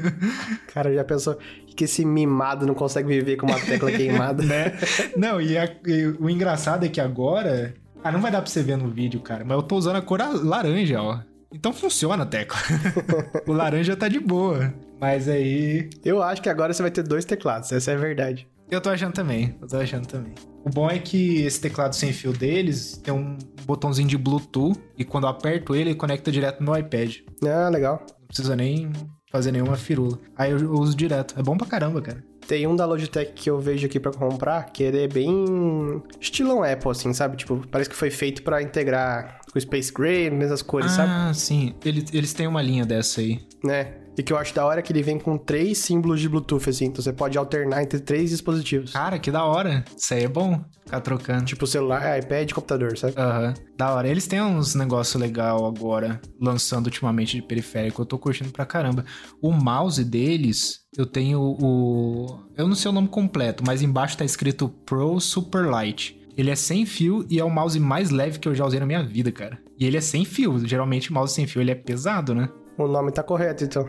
Cara, 0.73 0.93
já 0.95 1.05
pensou 1.05 1.39
que 1.75 1.85
esse 1.85 2.05
mimado 2.05 2.67
não 2.67 2.75
consegue 2.75 3.09
viver 3.09 3.37
com 3.37 3.47
uma 3.47 3.59
tecla 3.61 3.91
queimada? 3.93 4.43
né? 4.43 4.79
Não, 5.17 5.41
e, 5.41 5.57
a- 5.59 5.71
e 5.87 6.07
o 6.19 6.31
engraçado 6.31 6.85
é 6.85 6.89
que 6.89 7.01
agora. 7.01 7.75
Ah, 8.07 8.13
não 8.13 8.21
vai 8.21 8.31
dar 8.31 8.41
pra 8.41 8.49
você 8.49 8.63
ver 8.63 8.77
no 8.77 8.89
vídeo, 8.89 9.19
cara, 9.19 9.45
mas 9.45 9.57
eu 9.57 9.63
tô 9.65 9.75
usando 9.75 9.97
a 9.97 10.01
cor 10.01 10.21
laranja, 10.45 11.03
ó. 11.03 11.19
Então 11.53 11.73
funciona 11.73 12.23
a 12.23 12.27
tecla. 12.27 12.57
o 13.49 13.53
laranja 13.53 13.97
tá 13.97 14.07
de 14.07 14.21
boa. 14.21 14.73
Mas 15.01 15.29
aí. 15.29 15.91
Eu 16.05 16.23
acho 16.23 16.41
que 16.41 16.49
agora 16.49 16.73
você 16.73 16.83
vai 16.83 16.91
ter 16.93 17.03
dois 17.03 17.25
teclados, 17.25 17.73
essa 17.73 17.91
é 17.91 17.95
a 17.95 17.99
verdade. 17.99 18.47
Eu 18.71 18.81
tô 18.81 18.91
achando 18.91 19.13
também. 19.13 19.57
Eu 19.61 19.67
tô 19.67 19.77
achando 19.77 20.07
também. 20.07 20.33
O 20.65 20.71
bom 20.71 20.89
é 20.89 21.01
que 21.01 21.43
esse 21.43 21.61
teclado 21.61 21.95
sem 21.95 22.13
fio 22.13 22.33
deles 22.33 22.97
tem 23.03 23.13
um 23.13 23.37
botãozinho 23.65 24.07
de 24.09 24.17
Bluetooth. 24.17 24.81
E 24.97 25.05
quando 25.05 25.25
eu 25.25 25.31
aperto 25.31 25.75
ele, 25.75 25.91
ele 25.91 25.99
conecta 25.99 26.31
direto 26.31 26.61
no 26.61 26.71
meu 26.71 26.81
iPad. 26.81 27.17
Ah, 27.45 27.69
legal. 27.69 28.07
Não 28.09 28.27
precisa 28.29 28.55
nem 28.55 28.93
fazer 29.33 29.51
nenhuma 29.51 29.77
firula. 29.77 30.17
Aí 30.37 30.53
eu 30.53 30.71
uso 30.75 30.97
direto. 30.97 31.35
É 31.37 31.43
bom 31.43 31.57
pra 31.57 31.67
caramba, 31.67 32.01
cara. 32.01 32.23
Tem 32.47 32.67
um 32.67 32.77
da 32.77 32.87
Logitech 32.87 33.33
que 33.33 33.51
eu 33.51 33.59
vejo 33.59 33.87
aqui 33.87 33.99
pra 33.99 34.13
comprar, 34.13 34.71
que 34.71 34.83
ele 34.83 35.03
é 35.03 35.09
bem 35.09 36.03
estilão 36.21 36.63
Apple, 36.63 36.91
assim, 36.91 37.13
sabe? 37.13 37.37
Tipo, 37.37 37.67
parece 37.71 37.91
que 37.91 37.97
foi 37.97 38.11
feito 38.11 38.43
pra 38.43 38.63
integrar 38.63 39.41
com 39.53 39.59
Space 39.59 39.93
Gray, 39.93 40.31
mesmas 40.31 40.63
cores, 40.63 40.93
sabe? 40.93 41.11
ah, 41.11 41.35
sim. 41.35 41.75
Eles, 41.85 42.05
eles 42.13 42.33
têm 42.33 42.47
uma 42.47 42.63
linha 42.63 42.85
dessa 42.85 43.21
aí. 43.21 43.41
Né? 43.65 43.95
E 44.17 44.23
que 44.23 44.33
eu 44.33 44.39
acho 44.39 44.55
da 44.55 44.65
hora 44.65 44.81
é 44.81 44.83
que 44.83 44.93
ele 44.93 45.03
vem 45.03 45.19
com 45.19 45.37
três 45.37 45.79
símbolos 45.79 46.21
de 46.21 46.29
Bluetooth, 46.29 46.71
assim. 46.71 46.87
Então 46.87 47.03
você 47.03 47.13
pode 47.13 47.37
alternar 47.37 47.83
entre 47.83 48.01
três 48.01 48.31
dispositivos. 48.31 48.93
Cara, 48.93 49.19
que 49.19 49.31
da 49.31 49.45
hora. 49.45 49.85
Isso 49.97 50.15
aí 50.15 50.25
é 50.25 50.29
bom. 50.29 50.65
Ficar 50.85 51.01
trocando. 51.01 51.45
Tipo 51.45 51.67
celular, 51.67 52.19
iPad, 52.19 52.51
computador, 52.53 52.97
sabe? 52.97 53.15
Aham. 53.17 53.53
Da 53.77 53.93
hora. 53.93 54.09
Eles 54.09 54.27
têm 54.27 54.41
uns 54.41 54.75
negócios 54.75 55.21
legal 55.21 55.67
agora, 55.67 56.21
lançando 56.41 56.87
ultimamente 56.87 57.37
de 57.37 57.43
periférico. 57.43 58.01
Eu 58.01 58.07
tô 58.07 58.19
curtindo 58.19 58.51
pra 58.51 58.65
caramba. 58.65 59.05
O 59.43 59.53
mouse 59.53 60.03
deles, 60.03 60.81
eu 60.97 61.05
tenho 61.05 61.41
o. 61.41 62.41
Eu 62.57 62.67
não 62.67 62.75
sei 62.75 62.91
o 62.91 62.95
nome 62.95 63.09
completo, 63.09 63.63
mas 63.67 63.83
embaixo 63.83 64.17
tá 64.17 64.25
escrito 64.25 64.69
Pro 64.69 65.21
Super 65.21 65.67
Light. 65.67 66.19
Ele 66.37 66.51
é 66.51 66.57
sem 66.57 66.85
fio 66.87 67.27
e 67.31 67.39
é 67.41 67.45
o 67.45 67.51
mouse 67.51 67.81
mais 67.81 68.11
leve 68.11 68.39
que 68.39 68.47
eu 68.47 68.55
já 68.55 68.65
usei 68.65 68.79
na 68.79 68.87
minha 68.87 69.03
vida, 69.03 69.33
cara. 69.33 69.59
E 69.79 69.87
ele 69.87 69.97
é 69.97 70.01
sem 70.03 70.25
fio. 70.25 70.67
Geralmente, 70.67 71.13
mouse 71.13 71.35
sem 71.35 71.47
fio 71.47 71.61
ele 71.63 71.71
é 71.71 71.75
pesado, 71.75 72.35
né? 72.35 72.49
O 72.79 72.87
nome 72.87 73.11
tá 73.11 73.23
correto, 73.23 73.65
então. 73.65 73.89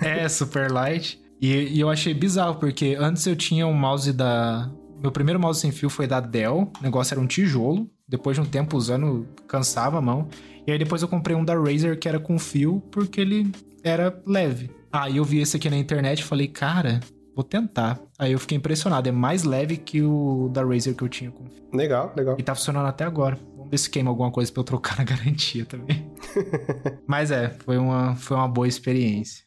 É, 0.00 0.28
super 0.28 0.70
light. 0.70 1.20
E, 1.40 1.76
e 1.76 1.80
eu 1.80 1.88
achei 1.88 2.14
bizarro, 2.14 2.56
porque 2.56 2.96
antes 2.98 3.26
eu 3.26 3.36
tinha 3.36 3.66
um 3.66 3.72
mouse 3.72 4.12
da. 4.12 4.70
Meu 5.00 5.12
primeiro 5.12 5.38
mouse 5.38 5.60
sem 5.60 5.70
fio 5.70 5.90
foi 5.90 6.06
da 6.06 6.20
Dell. 6.20 6.70
O 6.78 6.82
negócio 6.82 7.14
era 7.14 7.20
um 7.20 7.26
tijolo. 7.26 7.88
Depois 8.08 8.36
de 8.36 8.40
um 8.40 8.46
tempo 8.46 8.76
usando, 8.76 9.26
cansava 9.48 9.98
a 9.98 10.00
mão. 10.00 10.28
E 10.66 10.72
aí 10.72 10.78
depois 10.78 11.02
eu 11.02 11.08
comprei 11.08 11.36
um 11.36 11.44
da 11.44 11.54
Razer 11.54 11.98
que 11.98 12.08
era 12.08 12.18
com 12.18 12.38
fio, 12.38 12.82
porque 12.90 13.20
ele 13.20 13.50
era 13.82 14.20
leve. 14.26 14.70
Aí 14.92 15.16
eu 15.16 15.24
vi 15.24 15.40
esse 15.40 15.56
aqui 15.56 15.68
na 15.68 15.76
internet 15.76 16.20
e 16.20 16.24
falei, 16.24 16.48
cara, 16.48 17.00
vou 17.34 17.44
tentar. 17.44 18.00
Aí 18.18 18.32
eu 18.32 18.38
fiquei 18.38 18.56
impressionado. 18.56 19.08
É 19.08 19.12
mais 19.12 19.42
leve 19.42 19.76
que 19.76 20.02
o 20.02 20.48
da 20.52 20.64
Razer 20.64 20.94
que 20.94 21.02
eu 21.02 21.08
tinha 21.08 21.30
com 21.30 21.46
fio. 21.46 21.64
Legal, 21.72 22.12
legal. 22.16 22.36
E 22.38 22.42
tá 22.42 22.54
funcionando 22.54 22.86
até 22.86 23.04
agora. 23.04 23.38
Vamos 23.56 23.70
ver 23.70 23.78
se 23.78 23.90
queima 23.90 24.10
alguma 24.10 24.30
coisa 24.30 24.50
pra 24.52 24.60
eu 24.60 24.64
trocar 24.64 24.98
na 24.98 25.04
garantia 25.04 25.64
também. 25.64 26.05
Mas 27.06 27.30
é, 27.30 27.50
foi 27.50 27.76
uma, 27.76 28.14
foi 28.16 28.36
uma 28.36 28.48
boa 28.48 28.68
experiência. 28.68 29.46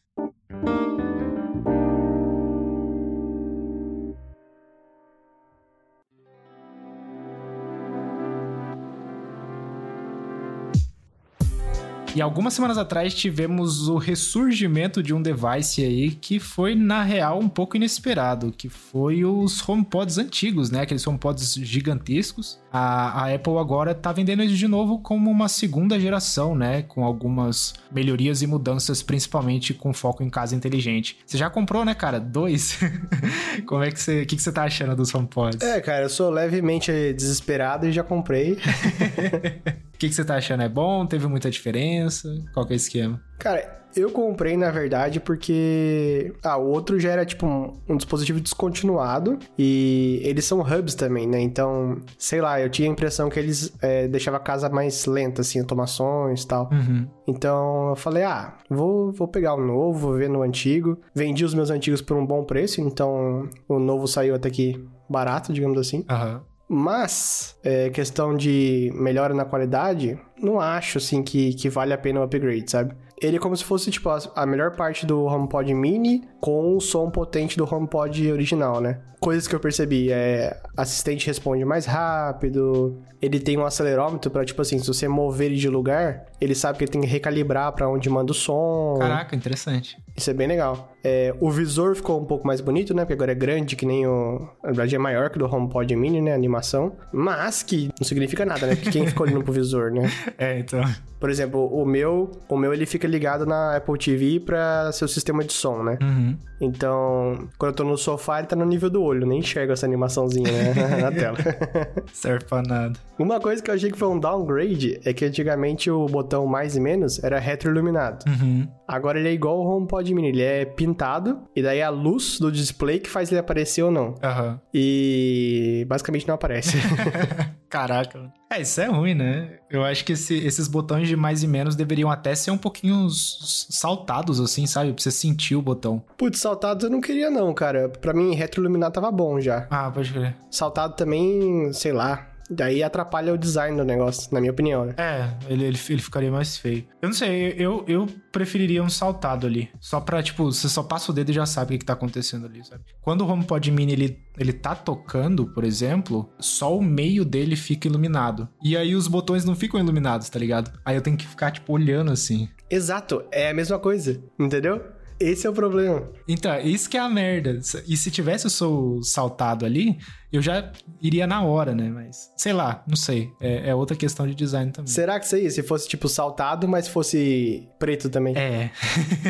E 12.12 12.20
algumas 12.20 12.54
semanas 12.54 12.76
atrás 12.76 13.14
tivemos 13.14 13.88
o 13.88 13.96
ressurgimento 13.96 15.00
de 15.00 15.14
um 15.14 15.22
device 15.22 15.84
aí 15.84 16.10
que 16.10 16.40
foi, 16.40 16.74
na 16.74 17.04
real, 17.04 17.38
um 17.38 17.48
pouco 17.48 17.76
inesperado, 17.76 18.52
que 18.52 18.68
foi 18.68 19.24
os 19.24 19.66
HomePods 19.66 20.18
antigos, 20.18 20.72
né? 20.72 20.80
Aqueles 20.80 21.06
HomePods 21.06 21.54
gigantescos. 21.54 22.60
A, 22.72 23.24
a 23.24 23.34
Apple 23.34 23.58
agora 23.58 23.94
tá 23.94 24.12
vendendo 24.12 24.42
eles 24.42 24.58
de 24.58 24.68
novo 24.68 25.00
como 25.00 25.30
uma 25.30 25.48
segunda 25.48 25.98
geração, 25.98 26.54
né? 26.54 26.82
Com 26.82 27.04
algumas 27.04 27.74
melhorias 27.90 28.42
e 28.42 28.46
mudanças, 28.46 29.02
principalmente 29.02 29.74
com 29.74 29.92
foco 29.92 30.22
em 30.22 30.30
casa 30.30 30.54
inteligente. 30.54 31.18
Você 31.26 31.36
já 31.36 31.50
comprou, 31.50 31.84
né, 31.84 31.94
cara? 31.94 32.20
Dois? 32.20 32.78
Como 33.66 33.82
é 33.82 33.90
que 33.90 34.00
você... 34.00 34.22
O 34.22 34.26
que, 34.26 34.36
que 34.36 34.42
você 34.42 34.52
tá 34.52 34.64
achando 34.64 34.94
dos 34.94 35.14
HomePods? 35.14 35.60
É, 35.60 35.80
cara, 35.80 36.04
eu 36.04 36.08
sou 36.08 36.30
levemente 36.30 37.12
desesperado 37.12 37.86
e 37.86 37.92
já 37.92 38.02
comprei. 38.02 38.58
O 39.90 40.00
que, 40.00 40.08
que 40.08 40.14
você 40.14 40.24
tá 40.24 40.36
achando? 40.36 40.62
É 40.62 40.68
bom? 40.68 41.04
Teve 41.04 41.26
muita 41.26 41.50
diferença? 41.50 42.26
Qual 42.54 42.64
que 42.64 42.72
é 42.72 42.74
o 42.74 42.78
esquema? 42.78 43.20
Cara, 43.38 43.79
eu 43.96 44.10
comprei, 44.10 44.56
na 44.56 44.70
verdade, 44.70 45.20
porque. 45.20 46.32
Ah, 46.42 46.56
o 46.56 46.68
outro 46.68 46.98
já 46.98 47.10
era 47.10 47.24
tipo 47.24 47.46
um, 47.46 47.72
um 47.88 47.96
dispositivo 47.96 48.40
descontinuado. 48.40 49.38
E 49.58 50.20
eles 50.24 50.44
são 50.44 50.60
hubs 50.60 50.94
também, 50.94 51.26
né? 51.26 51.40
Então, 51.40 52.00
sei 52.18 52.40
lá, 52.40 52.60
eu 52.60 52.70
tinha 52.70 52.88
a 52.88 52.92
impressão 52.92 53.28
que 53.28 53.38
eles 53.38 53.72
é, 53.80 54.08
deixavam 54.08 54.38
a 54.38 54.42
casa 54.42 54.68
mais 54.68 55.06
lenta, 55.06 55.40
assim, 55.40 55.60
automações 55.60 56.42
e 56.42 56.46
tal. 56.46 56.70
Uhum. 56.72 57.06
Então 57.26 57.90
eu 57.90 57.96
falei, 57.96 58.24
ah, 58.24 58.54
vou, 58.68 59.12
vou 59.12 59.28
pegar 59.28 59.54
o 59.54 59.60
novo, 59.64 59.98
vou 59.98 60.14
ver 60.14 60.28
no 60.28 60.42
antigo. 60.42 60.98
Vendi 61.14 61.44
os 61.44 61.54
meus 61.54 61.70
antigos 61.70 62.00
por 62.02 62.16
um 62.16 62.26
bom 62.26 62.44
preço, 62.44 62.80
então 62.80 63.48
o 63.68 63.78
novo 63.78 64.06
saiu 64.06 64.34
até 64.34 64.50
que 64.50 64.84
barato, 65.08 65.52
digamos 65.52 65.78
assim. 65.78 66.04
Aham. 66.08 66.42
Mas, 66.72 67.56
é, 67.64 67.90
questão 67.90 68.36
de 68.36 68.92
melhora 68.94 69.34
na 69.34 69.44
qualidade, 69.44 70.16
não 70.40 70.60
acho, 70.60 70.98
assim, 70.98 71.20
que, 71.20 71.52
que 71.54 71.68
vale 71.68 71.92
a 71.92 71.98
pena 71.98 72.20
o 72.20 72.22
upgrade, 72.22 72.70
sabe? 72.70 72.94
Ele 73.20 73.36
é 73.36 73.40
como 73.40 73.56
se 73.56 73.64
fosse, 73.64 73.90
tipo, 73.90 74.08
a, 74.08 74.46
melhor 74.46 74.74
parte 74.74 75.04
do 75.04 75.24
HomePod 75.24 75.72
Mini 75.74 76.26
com 76.40 76.76
o 76.76 76.80
som 76.80 77.10
potente 77.10 77.56
do 77.56 77.64
HomePod 77.64 78.32
original, 78.32 78.80
né? 78.80 79.00
Coisas 79.20 79.46
que 79.46 79.54
eu 79.54 79.60
percebi, 79.60 80.10
é... 80.10 80.58
Assistente 80.74 81.26
responde 81.26 81.64
mais 81.64 81.84
rápido, 81.84 82.98
ele 83.20 83.38
tem 83.38 83.58
um 83.58 83.66
acelerômetro 83.66 84.30
pra, 84.30 84.44
tipo 84.44 84.62
assim, 84.62 84.78
se 84.78 84.86
você 84.86 85.06
mover 85.06 85.48
ele 85.48 85.56
de 85.56 85.68
lugar, 85.68 86.24
ele 86.40 86.54
sabe 86.54 86.78
que 86.78 86.84
ele 86.84 86.90
tem 86.90 87.00
que 87.02 87.06
recalibrar 87.06 87.72
pra 87.72 87.88
onde 87.88 88.08
manda 88.08 88.32
o 88.32 88.34
som. 88.34 88.96
Caraca, 88.98 89.36
interessante. 89.36 89.98
Isso 90.16 90.30
é 90.30 90.34
bem 90.34 90.46
legal. 90.46 90.92
É, 91.02 91.34
o 91.40 91.50
visor 91.50 91.94
ficou 91.94 92.20
um 92.20 92.24
pouco 92.24 92.46
mais 92.46 92.60
bonito, 92.60 92.92
né? 92.92 93.02
Porque 93.02 93.14
agora 93.14 93.32
é 93.32 93.34
grande, 93.34 93.74
que 93.74 93.86
nem 93.86 94.06
o. 94.06 94.48
Na 94.62 94.70
verdade, 94.70 94.94
é 94.94 94.98
maior 94.98 95.30
que 95.30 95.36
o 95.36 95.38
do 95.38 95.54
HomePod 95.54 95.96
Mini, 95.96 96.20
né? 96.20 96.32
A 96.32 96.34
animação. 96.34 96.92
Mas 97.12 97.62
que 97.62 97.90
não 97.98 98.06
significa 98.06 98.44
nada, 98.44 98.66
né? 98.66 98.76
Porque 98.76 98.90
quem 98.90 99.06
ficou 99.06 99.26
olhando 99.26 99.42
pro 99.44 99.52
visor, 99.52 99.90
né? 99.90 100.10
É, 100.38 100.58
então. 100.58 100.82
Por 101.18 101.28
exemplo, 101.28 101.66
o 101.66 101.84
meu, 101.84 102.30
o 102.48 102.56
meu 102.56 102.72
ele 102.72 102.86
fica 102.86 103.06
ligado 103.06 103.44
na 103.44 103.76
Apple 103.76 103.98
TV 103.98 104.40
para 104.40 104.90
seu 104.90 105.06
sistema 105.06 105.44
de 105.44 105.52
som, 105.52 105.82
né? 105.82 105.98
Uhum. 106.00 106.38
Então, 106.60 107.48
quando 107.58 107.72
eu 107.72 107.76
tô 107.76 107.84
no 107.84 107.98
sofá, 107.98 108.38
ele 108.38 108.46
tá 108.46 108.56
no 108.56 108.64
nível 108.64 108.88
do 108.88 109.02
olho, 109.02 109.26
nem 109.26 109.40
enxergo 109.40 109.72
essa 109.72 109.84
animaçãozinha 109.84 110.50
né? 110.50 110.74
na 111.00 111.12
tela. 111.12 111.36
Serve 112.12 112.46
pra 112.46 112.62
nada. 112.62 112.98
Uma 113.18 113.38
coisa 113.38 113.62
que 113.62 113.70
eu 113.70 113.74
achei 113.74 113.90
que 113.90 113.98
foi 113.98 114.08
um 114.08 114.18
downgrade 114.18 114.98
é 115.04 115.12
que 115.12 115.26
antigamente 115.26 115.90
o 115.90 116.06
botão 116.06 116.46
mais 116.46 116.74
e 116.74 116.80
menos 116.80 117.22
era 117.22 117.38
retroiluminado. 117.38 118.24
Uhum. 118.26 118.66
Agora 118.88 119.18
ele 119.18 119.28
é 119.28 119.32
igual 119.32 119.58
o 119.58 119.76
HomePod 119.76 120.09
Ele 120.18 120.42
é 120.42 120.64
pintado, 120.64 121.40
e 121.54 121.62
daí 121.62 121.80
a 121.82 121.90
luz 121.90 122.38
do 122.38 122.50
display 122.50 122.98
que 122.98 123.08
faz 123.08 123.30
ele 123.30 123.40
aparecer 123.40 123.82
ou 123.82 123.90
não. 123.90 124.14
Aham. 124.22 124.60
E 124.74 125.84
basicamente 125.88 126.26
não 126.26 126.34
aparece. 126.34 126.76
Caraca. 127.68 128.32
É, 128.52 128.60
isso 128.62 128.80
é 128.80 128.86
ruim, 128.86 129.14
né? 129.14 129.58
Eu 129.70 129.84
acho 129.84 130.04
que 130.04 130.12
esse- 130.14 130.44
esses 130.44 130.66
botões 130.66 131.06
de 131.06 131.14
mais 131.14 131.42
e 131.44 131.46
menos 131.46 131.76
deveriam 131.76 132.10
até 132.10 132.34
ser 132.34 132.50
um 132.50 132.58
pouquinho 132.58 133.06
saltados, 133.10 134.40
assim, 134.40 134.66
sabe? 134.66 134.92
Pra 134.92 135.02
você 135.02 135.10
sentir 135.12 135.54
o 135.54 135.62
botão. 135.62 136.02
Putz, 136.16 136.40
saltado 136.40 136.86
eu 136.86 136.90
não 136.90 137.00
queria 137.00 137.30
não, 137.30 137.52
cara. 137.54 137.88
Pra 137.88 138.12
mim, 138.12 138.34
retroiluminar 138.34 138.90
tava 138.90 139.10
bom 139.12 139.40
já. 139.40 139.66
Ah, 139.70 139.90
pode 139.90 140.12
crer. 140.12 140.34
Saltado 140.50 140.96
também, 140.96 141.72
sei 141.72 141.92
lá. 141.92 142.29
Daí 142.50 142.82
atrapalha 142.82 143.32
o 143.32 143.38
design 143.38 143.76
do 143.76 143.84
negócio, 143.84 144.28
na 144.32 144.40
minha 144.40 144.52
opinião, 144.52 144.84
né? 144.84 144.94
É, 144.98 145.30
ele, 145.48 145.64
ele, 145.64 145.78
ele 145.88 146.02
ficaria 146.02 146.30
mais 146.30 146.56
feio. 146.56 146.84
Eu 147.00 147.08
não 147.08 147.14
sei, 147.14 147.54
eu, 147.56 147.84
eu 147.86 148.08
preferiria 148.32 148.82
um 148.82 148.90
saltado 148.90 149.46
ali. 149.46 149.70
Só 149.80 150.00
pra, 150.00 150.22
tipo, 150.22 150.44
você 150.44 150.68
só 150.68 150.82
passa 150.82 151.12
o 151.12 151.14
dedo 151.14 151.30
e 151.30 151.34
já 151.34 151.46
sabe 151.46 151.66
o 151.66 151.72
que, 151.72 151.78
que 151.78 151.84
tá 151.84 151.92
acontecendo 151.92 152.46
ali, 152.46 152.64
sabe? 152.64 152.82
Quando 153.00 153.20
o 153.20 153.28
HomePod 153.28 153.70
Mini, 153.70 153.92
ele, 153.92 154.18
ele 154.36 154.52
tá 154.52 154.74
tocando, 154.74 155.46
por 155.46 155.62
exemplo, 155.64 156.28
só 156.40 156.76
o 156.76 156.82
meio 156.82 157.24
dele 157.24 157.54
fica 157.54 157.86
iluminado. 157.86 158.48
E 158.62 158.76
aí 158.76 158.96
os 158.96 159.06
botões 159.06 159.44
não 159.44 159.54
ficam 159.54 159.78
iluminados, 159.78 160.28
tá 160.28 160.38
ligado? 160.38 160.72
Aí 160.84 160.96
eu 160.96 161.02
tenho 161.02 161.16
que 161.16 161.26
ficar, 161.26 161.52
tipo, 161.52 161.72
olhando 161.72 162.10
assim. 162.10 162.48
Exato, 162.68 163.24
é 163.30 163.50
a 163.50 163.54
mesma 163.54 163.78
coisa, 163.78 164.22
entendeu? 164.38 164.82
Esse 165.20 165.46
é 165.46 165.50
o 165.50 165.52
problema. 165.52 166.08
Então, 166.26 166.58
isso 166.60 166.88
que 166.88 166.96
é 166.96 167.00
a 167.00 167.08
merda. 167.08 167.60
E 167.86 167.94
se 167.94 168.10
tivesse 168.10 168.46
o 168.46 168.50
seu 168.50 169.00
saltado 169.02 169.66
ali, 169.66 169.98
eu 170.32 170.40
já 170.40 170.70
iria 171.00 171.26
na 171.26 171.42
hora, 171.42 171.74
né? 171.74 171.88
Mas, 171.88 172.32
sei 172.36 172.52
lá, 172.52 172.82
não 172.86 172.96
sei. 172.96 173.32
É, 173.40 173.70
é 173.70 173.74
outra 173.74 173.96
questão 173.96 174.26
de 174.26 174.34
design 174.34 174.70
também. 174.70 174.92
Será 174.92 175.18
que 175.18 175.26
isso 175.26 175.34
aí, 175.34 175.50
se 175.50 175.62
fosse 175.62 175.88
tipo 175.88 176.08
saltado, 176.08 176.68
mas 176.68 176.86
fosse 176.86 177.68
preto 177.78 178.08
também? 178.08 178.36
É. 178.36 178.70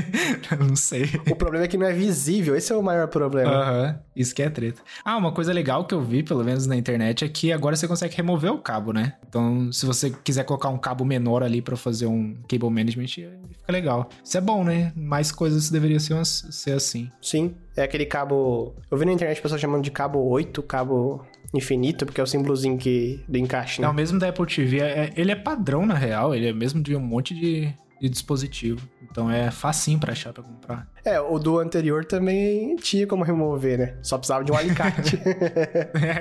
não 0.58 0.76
sei. 0.76 1.04
O 1.30 1.34
problema 1.34 1.64
é 1.64 1.68
que 1.68 1.78
não 1.78 1.86
é 1.86 1.92
visível, 1.92 2.54
esse 2.54 2.72
é 2.72 2.76
o 2.76 2.82
maior 2.82 3.08
problema. 3.08 3.50
Aham, 3.50 3.98
isso 4.14 4.34
que 4.34 4.42
é 4.42 4.50
treta. 4.50 4.82
Ah, 5.04 5.16
uma 5.16 5.32
coisa 5.32 5.52
legal 5.52 5.86
que 5.86 5.94
eu 5.94 6.02
vi, 6.02 6.22
pelo 6.22 6.44
menos 6.44 6.66
na 6.66 6.76
internet, 6.76 7.24
é 7.24 7.28
que 7.28 7.52
agora 7.52 7.76
você 7.76 7.88
consegue 7.88 8.14
remover 8.16 8.52
o 8.52 8.58
cabo, 8.58 8.92
né? 8.92 9.14
Então, 9.26 9.72
se 9.72 9.86
você 9.86 10.10
quiser 10.10 10.44
colocar 10.44 10.68
um 10.68 10.78
cabo 10.78 11.04
menor 11.04 11.42
ali 11.42 11.62
pra 11.62 11.76
fazer 11.76 12.06
um 12.06 12.36
cable 12.48 12.70
management, 12.70 13.08
fica 13.08 13.72
legal. 13.72 14.08
Isso 14.22 14.36
é 14.36 14.40
bom, 14.40 14.64
né? 14.64 14.92
Mais 14.94 15.32
coisas 15.32 15.70
deveriam 15.70 15.98
ser 15.98 16.72
assim. 16.72 17.10
Sim, 17.22 17.54
é 17.80 17.84
aquele 17.84 18.06
cabo. 18.06 18.74
Eu 18.90 18.96
vi 18.98 19.04
na 19.04 19.12
internet 19.12 19.38
o 19.38 19.42
pessoal 19.42 19.58
chamando 19.58 19.82
de 19.82 19.90
cabo 19.90 20.18
8, 20.28 20.62
cabo 20.62 21.24
infinito, 21.52 22.06
porque 22.06 22.20
é 22.20 22.24
o 22.24 22.26
símbolozinho 22.26 22.78
que... 22.78 23.22
do 23.28 23.36
encaixe, 23.38 23.80
É 23.80 23.82
né? 23.84 23.88
o 23.88 23.94
mesmo 23.94 24.18
da 24.18 24.28
Apple 24.28 24.46
TV, 24.46 24.78
é- 24.80 25.04
é- 25.06 25.12
ele 25.16 25.32
é 25.32 25.36
padrão 25.36 25.84
na 25.84 25.94
real, 25.94 26.34
ele 26.34 26.48
é 26.48 26.52
mesmo 26.52 26.80
de 26.82 26.94
um 26.94 27.00
monte 27.00 27.34
de, 27.34 27.72
de 28.00 28.08
dispositivo. 28.08 28.88
Então 29.10 29.28
é 29.30 29.50
facinho 29.50 29.98
pra 29.98 30.12
achar 30.12 30.32
pra 30.32 30.44
comprar. 30.44 30.86
É, 31.04 31.20
o 31.20 31.38
do 31.38 31.58
anterior 31.58 32.04
também 32.04 32.76
tinha 32.76 33.06
como 33.06 33.24
remover, 33.24 33.78
né? 33.78 33.96
Só 34.02 34.16
precisava 34.16 34.44
de 34.44 34.52
um 34.52 34.56
alicate. 34.56 35.18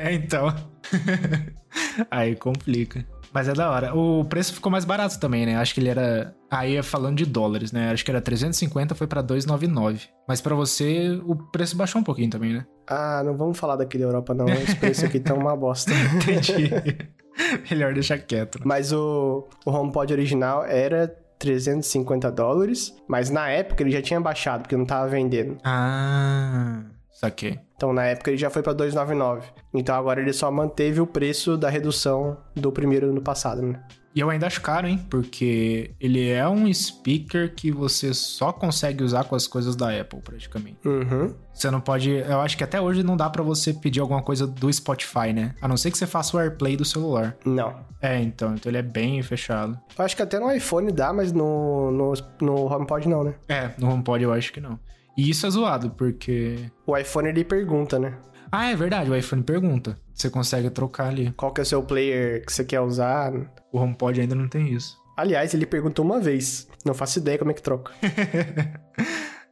É, 0.04 0.13
então. 0.13 0.54
Aí 2.10 2.36
complica. 2.36 3.06
Mas 3.34 3.48
é 3.48 3.54
da 3.54 3.70
hora. 3.70 3.96
O 3.96 4.26
preço 4.26 4.54
ficou 4.54 4.72
mais 4.72 4.86
barato 4.86 5.20
também, 5.20 5.46
né? 5.46 5.56
Acho 5.58 5.74
que 5.74 5.80
ele 5.80 5.89
era. 5.89 6.34
Aí 6.50 6.76
é 6.76 6.84
falando 6.84 7.18
de 7.18 7.26
dólares, 7.26 7.72
né? 7.72 7.92
Acho 7.92 8.04
que 8.04 8.12
era 8.12 8.20
350, 8.22 8.96
foi 8.96 9.06
pra 9.08 9.22
299. 9.22 10.08
Mas 10.28 10.42
pra 10.42 10.56
você, 10.56 11.20
o 11.26 11.36
preço 11.36 11.76
baixou 11.78 12.02
um 12.02 12.04
pouquinho 12.04 12.30
também, 12.30 12.54
né? 12.54 12.65
ah, 12.88 13.22
não 13.24 13.38
vamos 13.38 13.58
falar 13.60 13.76
daqui 13.76 13.98
da 14.00 14.06
Europa, 14.06 14.34
não. 14.34 14.48
Esse 14.50 14.76
preço 14.76 15.06
aqui 15.06 15.20
tá 15.20 15.34
uma 15.36 15.56
bosta. 15.56 15.92
Entendi. 16.15 16.72
Melhor 17.70 17.94
deixar 17.94 18.18
quieto. 18.18 18.58
né? 18.58 18.63
Mas 18.65 18.92
o, 18.92 19.48
o 19.63 19.72
HomePod 19.72 20.12
original 20.12 20.65
era 20.65 21.08
350 21.38 22.32
dólares, 22.32 22.94
mas 23.08 23.30
na 23.30 23.48
época 23.50 23.84
ele 23.84 23.92
já 23.92 24.02
tinha 24.02 24.20
baixado, 24.20 24.62
porque 24.63 24.76
não 24.76 24.86
tava 24.86 25.08
vendendo. 25.08 25.58
Ah, 25.63 26.82
saquei. 27.12 27.60
Então 27.80 27.94
na 27.94 28.04
época 28.04 28.30
ele 28.30 28.38
já 28.38 28.50
foi 28.50 28.62
pra 28.62 28.74
299. 28.74 29.48
Então 29.74 29.96
agora 29.96 30.20
ele 30.20 30.34
só 30.34 30.52
manteve 30.52 31.00
o 31.00 31.08
preço 31.08 31.56
da 31.56 31.70
redução 31.70 32.36
do 32.54 32.74
primeiro 32.74 33.10
ano 33.10 33.22
passado, 33.22 33.62
né? 33.62 33.82
E 34.13 34.20
eu 34.20 34.30
ainda 34.30 34.48
acho 34.48 34.60
caro, 34.60 34.86
hein? 34.86 35.00
Porque 35.10 35.92
ele 35.98 36.28
é 36.28 36.46
um 36.46 36.72
speaker 36.74 37.56
que 37.56 37.72
você 37.72 38.13
só 38.13 38.52
consegue 38.52 39.02
usar 39.02 39.24
com 39.24 39.34
as 39.34 39.48
coisas 39.48 39.78
da 39.78 39.98
Apple, 39.98 40.20
praticamente. 40.20 40.86
Uhum. 40.86 41.34
Você 41.54 41.72
não 41.72 41.80
pode. 41.80 42.10
Eu 42.12 42.42
acho 42.42 42.58
que 42.58 42.63
até 42.65 42.82
hoje 42.82 43.02
não 43.02 43.15
dá 43.15 43.30
pra 43.30 43.44
você 43.44 43.74
pedir 43.74 44.02
alguma 44.02 44.22
coisa 44.22 44.46
do 44.46 44.74
Spotify, 44.74 45.32
né? 45.32 45.56
A 45.62 45.70
não 45.70 45.78
ser 45.78 45.89
que 45.89 45.98
você 45.98 46.08
faça 46.08 46.36
o 46.36 46.39
AirPlay 46.39 46.76
do 46.76 46.84
celular. 46.84 47.38
Não. 47.46 47.74
É, 48.02 48.20
então. 48.20 48.56
Então 48.56 48.70
ele 48.70 48.80
é 48.80 48.82
bem 48.82 49.22
fechado. 49.24 49.80
Eu 49.98 50.04
acho 50.04 50.18
que 50.18 50.22
até 50.22 50.38
no 50.38 50.52
iPhone 50.52 50.92
dá, 50.92 51.13
mas 51.13 51.32
no, 51.32 51.89
no, 51.89 52.13
no 52.42 52.65
HomePod 52.65 53.08
não, 53.08 53.24
né? 53.24 53.36
É, 53.48 53.70
no 53.78 53.89
HomePod 53.89 54.22
eu 54.22 54.34
acho 54.34 54.52
que 54.52 54.60
não. 54.60 54.78
E 55.19 55.29
isso 55.29 55.45
é 55.45 55.49
zoado, 55.49 55.89
porque. 55.89 56.71
O 56.88 56.97
iPhone 56.97 57.27
ele 57.27 57.43
pergunta, 57.43 57.99
né? 57.99 58.17
Ah, 58.49 58.71
é 58.71 58.75
verdade, 58.75 59.12
o 59.12 59.15
iPhone 59.15 59.43
pergunta. 59.43 59.97
Você 60.13 60.29
consegue 60.29 60.69
trocar 60.69 61.10
ali. 61.10 61.34
Qual 61.36 61.51
que 61.51 61.60
é 61.60 61.63
o 61.63 61.65
seu 61.65 61.84
player 61.84 62.45
que 62.45 62.53
você 62.53 62.63
quer 62.63 62.79
usar? 62.79 63.34
O 63.69 63.77
HomePod 63.77 64.21
ainda 64.21 64.34
não 64.34 64.47
tem 64.47 64.73
isso. 64.73 64.97
Aliás, 65.17 65.53
ele 65.53 65.65
perguntou 65.65 66.05
uma 66.05 66.21
vez. 66.21 66.69
Não 66.86 66.93
faço 66.93 67.19
ideia 67.19 67.38
como 67.38 67.51
é 67.51 67.53
que 67.53 67.62
troca. 67.62 67.91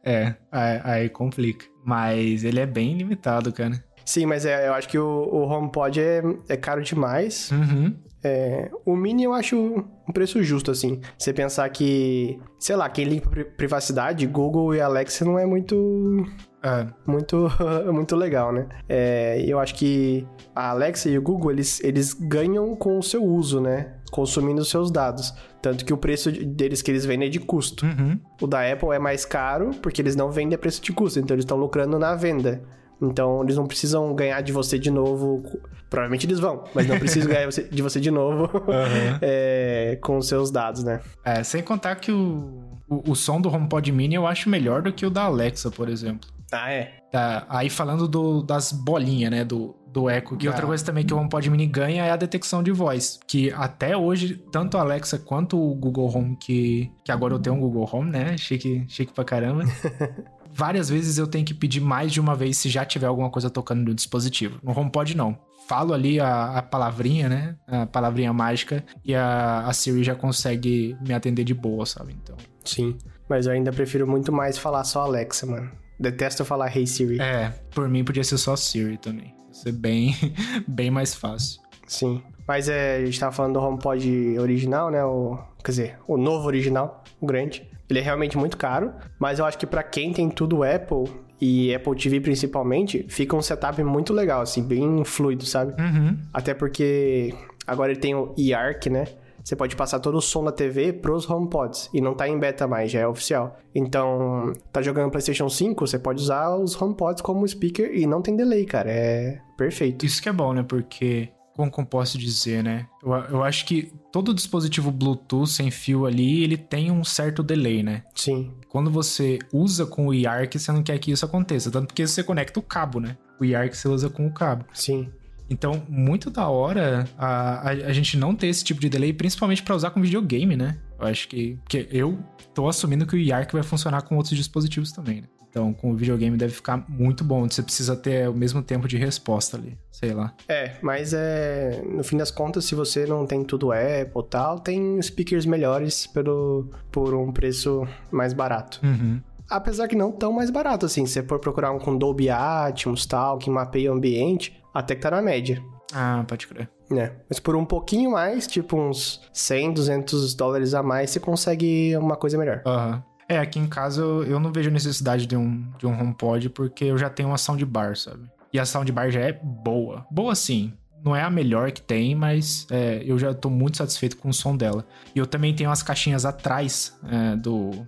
É, 0.04 0.36
aí, 0.50 0.80
aí 0.84 1.08
complica. 1.10 1.66
Mas 1.84 2.42
ele 2.42 2.60
é 2.60 2.64
bem 2.64 2.96
limitado, 2.96 3.52
cara. 3.52 3.84
Sim, 4.08 4.24
mas 4.24 4.46
é, 4.46 4.68
eu 4.68 4.72
acho 4.72 4.88
que 4.88 4.98
o, 4.98 5.04
o 5.06 5.42
HomePod 5.46 6.00
é, 6.00 6.22
é 6.48 6.56
caro 6.56 6.82
demais. 6.82 7.50
Uhum. 7.52 7.94
É, 8.24 8.70
o 8.86 8.96
Mini 8.96 9.24
eu 9.24 9.34
acho 9.34 9.54
um 9.56 10.12
preço 10.12 10.42
justo, 10.42 10.70
assim. 10.70 11.00
Você 11.18 11.30
pensar 11.32 11.68
que, 11.68 12.40
sei 12.58 12.74
lá, 12.74 12.88
quem 12.88 13.04
limpa 13.04 13.28
pri- 13.28 13.44
privacidade, 13.44 14.26
Google 14.26 14.74
e 14.74 14.80
Alexa 14.80 15.24
não 15.26 15.38
é 15.38 15.44
muito 15.44 16.24
É, 16.62 16.86
muito, 17.06 17.48
muito 17.92 18.16
legal, 18.16 18.50
né? 18.50 18.66
É, 18.88 19.44
eu 19.46 19.58
acho 19.60 19.74
que 19.74 20.26
a 20.54 20.70
Alexa 20.70 21.10
e 21.10 21.18
o 21.18 21.22
Google, 21.22 21.50
eles, 21.52 21.78
eles 21.84 22.14
ganham 22.14 22.74
com 22.74 22.98
o 22.98 23.02
seu 23.02 23.22
uso, 23.22 23.60
né? 23.60 23.92
Consumindo 24.10 24.62
os 24.62 24.70
seus 24.70 24.90
dados. 24.90 25.34
Tanto 25.60 25.84
que 25.84 25.92
o 25.92 25.98
preço 25.98 26.32
de- 26.32 26.44
deles 26.46 26.80
que 26.80 26.90
eles 26.90 27.04
vendem 27.04 27.28
é 27.28 27.30
de 27.30 27.38
custo. 27.38 27.84
uhum. 27.84 28.18
O 28.40 28.46
da 28.46 28.60
Apple 28.72 28.88
é 28.90 28.98
mais 28.98 29.24
caro 29.26 29.70
porque 29.82 30.00
eles 30.00 30.16
não 30.16 30.30
vendem 30.30 30.56
a 30.56 30.58
preço 30.58 30.80
de 30.82 30.92
custo, 30.92 31.20
então 31.20 31.34
eles 31.34 31.44
estão 31.44 31.58
lucrando 31.58 31.98
na 31.98 32.14
venda. 32.16 32.62
Então 33.00 33.42
eles 33.44 33.56
não 33.56 33.66
precisam 33.66 34.14
ganhar 34.14 34.40
de 34.40 34.52
você 34.52 34.78
de 34.78 34.90
novo. 34.90 35.42
Provavelmente 35.88 36.26
eles 36.26 36.38
vão, 36.40 36.64
mas 36.74 36.86
não 36.86 36.98
precisam 36.98 37.30
ganhar 37.32 37.48
de 37.48 37.82
você 37.82 37.98
de 38.00 38.10
novo 38.10 38.44
Aham. 38.70 39.18
é, 39.22 39.98
com 40.02 40.18
os 40.18 40.28
seus 40.28 40.50
dados, 40.50 40.82
né? 40.84 41.00
É, 41.24 41.42
sem 41.42 41.62
contar 41.62 41.94
que 41.96 42.12
o, 42.12 42.62
o, 42.88 43.12
o 43.12 43.14
som 43.16 43.40
do 43.40 43.48
HomePod 43.48 43.90
Mini 43.92 44.14
eu 44.14 44.26
acho 44.26 44.50
melhor 44.50 44.82
do 44.82 44.92
que 44.92 45.06
o 45.06 45.10
da 45.10 45.22
Alexa, 45.24 45.70
por 45.70 45.88
exemplo. 45.88 46.28
Ah, 46.52 46.70
é? 46.72 46.92
Tá, 47.12 47.46
aí 47.48 47.68
falando 47.70 48.06
do- 48.08 48.42
das 48.42 48.72
bolinhas, 48.72 49.30
né, 49.30 49.44
do, 49.44 49.74
do 49.86 50.08
Echo. 50.10 50.36
E 50.40 50.46
outra 50.48 50.64
Ah. 50.64 50.66
coisa 50.66 50.84
também 50.84 51.04
que 51.04 51.12
o 51.14 51.16
HomePod 51.18 51.48
Mini 51.50 51.66
ganha 51.66 52.04
é 52.04 52.10
a 52.10 52.16
detecção 52.16 52.62
de 52.62 52.70
voz. 52.72 53.18
Que 53.28 53.50
até 53.52 53.96
hoje, 53.96 54.42
tanto 54.50 54.76
a 54.76 54.80
Alexa 54.80 55.18
quanto 55.18 55.58
o 55.58 55.74
Google 55.74 56.10
Home, 56.14 56.36
que, 56.36 56.90
que 57.04 57.12
agora 57.12 57.34
eu 57.34 57.38
tenho 57.38 57.56
um 57.56 57.60
Google 57.60 57.88
Home, 57.92 58.10
né, 58.10 58.36
chique, 58.38 58.84
chique 58.88 59.12
pra 59.12 59.24
caramba. 59.24 59.64
Várias 60.58 60.90
vezes 60.90 61.18
eu 61.18 61.26
tenho 61.28 61.44
que 61.44 61.54
pedir 61.54 61.80
mais 61.80 62.12
de 62.12 62.20
uma 62.20 62.34
vez 62.34 62.58
se 62.58 62.68
já 62.68 62.84
tiver 62.84 63.06
alguma 63.06 63.30
coisa 63.30 63.48
tocando 63.48 63.84
no 63.84 63.94
dispositivo. 63.94 64.58
No 64.60 64.76
HomePod 64.76 65.16
não. 65.16 65.38
Falo 65.68 65.94
ali 65.94 66.18
a, 66.18 66.58
a 66.58 66.62
palavrinha, 66.62 67.28
né, 67.28 67.56
a 67.64 67.86
palavrinha 67.86 68.32
mágica, 68.32 68.84
e 69.04 69.14
a, 69.14 69.60
a 69.66 69.72
Siri 69.72 70.02
já 70.02 70.16
consegue 70.16 70.96
me 71.00 71.14
atender 71.14 71.44
de 71.44 71.54
boa, 71.54 71.86
sabe? 71.86 72.16
Então... 72.20 72.36
Sim. 72.64 72.98
Mas 73.28 73.46
eu 73.46 73.52
ainda 73.52 73.70
prefiro 73.72 74.04
muito 74.04 74.32
mais 74.32 74.58
falar 74.58 74.82
só 74.82 75.02
Alexa, 75.02 75.46
mano. 75.46 75.70
Detesto 76.00 76.44
falar 76.44 76.76
Hey 76.76 76.88
Siri. 76.88 77.20
É, 77.20 77.50
por 77.70 77.88
mim 77.88 78.02
podia 78.02 78.24
ser 78.24 78.38
só 78.38 78.56
Siri 78.56 78.98
também. 78.98 79.32
Ia 79.46 79.54
ser 79.54 79.72
bem, 79.72 80.16
bem 80.66 80.90
mais 80.90 81.14
fácil. 81.14 81.60
Sim. 81.86 82.20
Mas 82.48 82.68
é, 82.68 82.96
a 82.96 83.04
gente 83.04 83.20
tava 83.20 83.30
falando 83.30 83.52
do 83.52 83.60
HomePod 83.60 84.38
original, 84.40 84.90
né? 84.90 85.04
O, 85.04 85.38
quer 85.62 85.70
dizer, 85.70 85.98
o 86.08 86.16
novo 86.16 86.48
original, 86.48 87.04
o 87.20 87.26
grande. 87.26 87.67
Ele 87.88 87.98
é 87.98 88.02
realmente 88.02 88.36
muito 88.36 88.56
caro, 88.56 88.92
mas 89.18 89.38
eu 89.38 89.44
acho 89.44 89.58
que 89.58 89.66
pra 89.66 89.82
quem 89.82 90.12
tem 90.12 90.28
tudo 90.28 90.62
Apple 90.62 91.04
e 91.40 91.74
Apple 91.74 91.96
TV 91.96 92.20
principalmente, 92.20 93.06
fica 93.08 93.36
um 93.36 93.42
setup 93.42 93.82
muito 93.82 94.12
legal, 94.12 94.42
assim, 94.42 94.62
bem 94.62 95.04
fluido, 95.04 95.44
sabe? 95.46 95.72
Uhum. 95.80 96.18
Até 96.32 96.52
porque 96.52 97.32
agora 97.66 97.92
ele 97.92 98.00
tem 98.00 98.14
o 98.14 98.34
eARC, 98.36 98.86
né? 98.86 99.06
Você 99.48 99.56
pode 99.56 99.74
passar 99.76 99.98
todo 99.98 100.18
o 100.18 100.20
som 100.20 100.44
da 100.44 100.52
TV 100.52 100.92
pros 100.92 101.28
HomePods. 101.28 101.88
E 101.94 102.02
não 102.02 102.12
tá 102.12 102.28
em 102.28 102.38
beta 102.38 102.66
mais, 102.66 102.90
já 102.90 103.00
é 103.00 103.06
oficial. 103.06 103.56
Então, 103.74 104.52
tá 104.70 104.82
jogando 104.82 105.10
PlayStation 105.10 105.48
5, 105.48 105.86
você 105.86 105.98
pode 105.98 106.20
usar 106.20 106.54
os 106.54 106.80
HomePods 106.80 107.22
como 107.22 107.48
speaker 107.48 107.90
e 107.94 108.06
não 108.06 108.20
tem 108.20 108.36
delay, 108.36 108.66
cara. 108.66 108.90
É 108.90 109.38
perfeito. 109.56 110.04
Isso 110.04 110.20
que 110.20 110.28
é 110.28 110.32
bom, 110.32 110.52
né? 110.52 110.62
Porque, 110.62 111.30
como 111.66 111.86
eu 111.86 111.90
posso 111.90 112.16
dizer, 112.16 112.62
né? 112.62 112.86
Eu, 113.02 113.12
eu 113.12 113.44
acho 113.44 113.64
que 113.64 113.92
todo 114.12 114.34
dispositivo 114.34 114.92
Bluetooth 114.92 115.50
sem 115.50 115.70
fio 115.70 116.06
ali, 116.06 116.44
ele 116.44 116.56
tem 116.56 116.90
um 116.90 117.02
certo 117.02 117.42
delay, 117.42 117.82
né? 117.82 118.04
Sim. 118.14 118.52
Quando 118.68 118.90
você 118.90 119.38
usa 119.52 119.86
com 119.86 120.06
o 120.06 120.14
eARC, 120.14 120.58
você 120.58 120.70
não 120.70 120.82
quer 120.82 120.98
que 120.98 121.10
isso 121.10 121.24
aconteça. 121.24 121.70
Tanto 121.70 121.88
porque 121.88 122.06
você 122.06 122.22
conecta 122.22 122.60
o 122.60 122.62
cabo, 122.62 123.00
né? 123.00 123.16
O 123.40 123.44
eARC 123.44 123.74
você 123.74 123.88
usa 123.88 124.08
com 124.08 124.26
o 124.26 124.32
cabo. 124.32 124.64
Sim. 124.72 125.10
Então, 125.50 125.82
muito 125.88 126.30
da 126.30 126.48
hora 126.48 127.08
a, 127.16 127.68
a, 127.68 127.70
a 127.70 127.92
gente 127.92 128.16
não 128.16 128.34
ter 128.34 128.48
esse 128.48 128.62
tipo 128.62 128.80
de 128.80 128.88
delay, 128.88 129.12
principalmente 129.12 129.62
pra 129.62 129.74
usar 129.74 129.90
com 129.90 130.00
videogame, 130.00 130.56
né? 130.56 130.78
Eu 131.00 131.06
acho 131.06 131.26
que. 131.26 131.56
Porque 131.62 131.88
eu 131.90 132.18
tô 132.54 132.68
assumindo 132.68 133.06
que 133.06 133.16
o 133.16 133.18
eARC 133.18 133.52
vai 133.52 133.62
funcionar 133.62 134.02
com 134.02 134.16
outros 134.16 134.36
dispositivos 134.36 134.92
também, 134.92 135.22
né? 135.22 135.28
Então, 135.58 135.72
com 135.72 135.90
o 135.90 135.96
videogame 135.96 136.36
deve 136.36 136.52
ficar 136.52 136.84
muito 136.88 137.24
bom. 137.24 137.48
Você 137.50 137.64
precisa 137.64 137.96
ter 137.96 138.28
o 138.28 138.32
mesmo 138.32 138.62
tempo 138.62 138.86
de 138.86 138.96
resposta 138.96 139.56
ali, 139.56 139.76
sei 139.90 140.14
lá. 140.14 140.32
É, 140.48 140.76
mas 140.80 141.12
é. 141.12 141.82
No 141.84 142.04
fim 142.04 142.16
das 142.16 142.30
contas, 142.30 142.64
se 142.64 142.76
você 142.76 143.04
não 143.06 143.26
tem 143.26 143.42
tudo 143.42 143.72
Apple 143.72 144.22
e 144.22 144.30
tal, 144.30 144.60
tem 144.60 145.02
speakers 145.02 145.44
melhores 145.44 146.06
pelo, 146.06 146.70
por 146.92 147.12
um 147.12 147.32
preço 147.32 147.86
mais 148.12 148.32
barato. 148.32 148.80
Uhum. 148.84 149.20
Apesar 149.50 149.88
que 149.88 149.96
não 149.96 150.12
tão 150.12 150.32
mais 150.32 150.48
barato 150.48 150.86
assim. 150.86 151.06
Se 151.06 151.14
você 151.14 151.22
for 151.24 151.40
procurar 151.40 151.72
um 151.72 151.78
com 151.80 151.98
Dolby 151.98 152.30
Atmos 152.30 153.04
tal, 153.04 153.36
que 153.36 153.50
mapeia 153.50 153.90
o 153.92 153.96
ambiente, 153.96 154.56
até 154.72 154.94
que 154.94 155.00
tá 155.00 155.10
na 155.10 155.20
média. 155.20 155.60
Ah, 155.92 156.22
pode 156.28 156.46
crer. 156.46 156.70
né? 156.88 157.16
Mas 157.28 157.40
por 157.40 157.56
um 157.56 157.64
pouquinho 157.64 158.12
mais, 158.12 158.46
tipo 158.46 158.76
uns 158.76 159.20
100, 159.32 159.72
200 159.72 160.34
dólares 160.34 160.72
a 160.72 160.84
mais, 160.84 161.10
você 161.10 161.18
consegue 161.18 161.96
uma 161.96 162.14
coisa 162.14 162.38
melhor. 162.38 162.62
Aham. 162.64 163.02
É, 163.28 163.38
aqui 163.38 163.58
em 163.58 163.66
casa 163.66 164.00
eu, 164.00 164.24
eu 164.24 164.40
não 164.40 164.50
vejo 164.50 164.70
necessidade 164.70 165.26
de 165.26 165.36
um, 165.36 165.70
de 165.78 165.86
um 165.86 166.00
HomePod 166.00 166.48
porque 166.48 166.84
eu 166.84 166.96
já 166.96 167.10
tenho 167.10 167.28
uma 167.28 167.38
soundbar, 167.38 167.96
sabe? 167.96 168.22
E 168.52 168.58
a 168.58 168.64
soundbar 168.64 169.10
já 169.10 169.20
é 169.20 169.32
boa. 169.32 170.06
Boa 170.10 170.34
sim. 170.34 170.72
Não 171.04 171.14
é 171.14 171.22
a 171.22 171.30
melhor 171.30 171.70
que 171.70 171.82
tem, 171.82 172.14
mas 172.14 172.66
é, 172.70 173.02
eu 173.04 173.18
já 173.18 173.34
tô 173.34 173.50
muito 173.50 173.76
satisfeito 173.76 174.16
com 174.16 174.30
o 174.30 174.34
som 174.34 174.56
dela. 174.56 174.84
E 175.14 175.18
eu 175.18 175.26
também 175.26 175.54
tenho 175.54 175.70
as 175.70 175.82
caixinhas 175.82 176.24
atrás 176.24 176.98
é, 177.06 177.36
do 177.36 177.86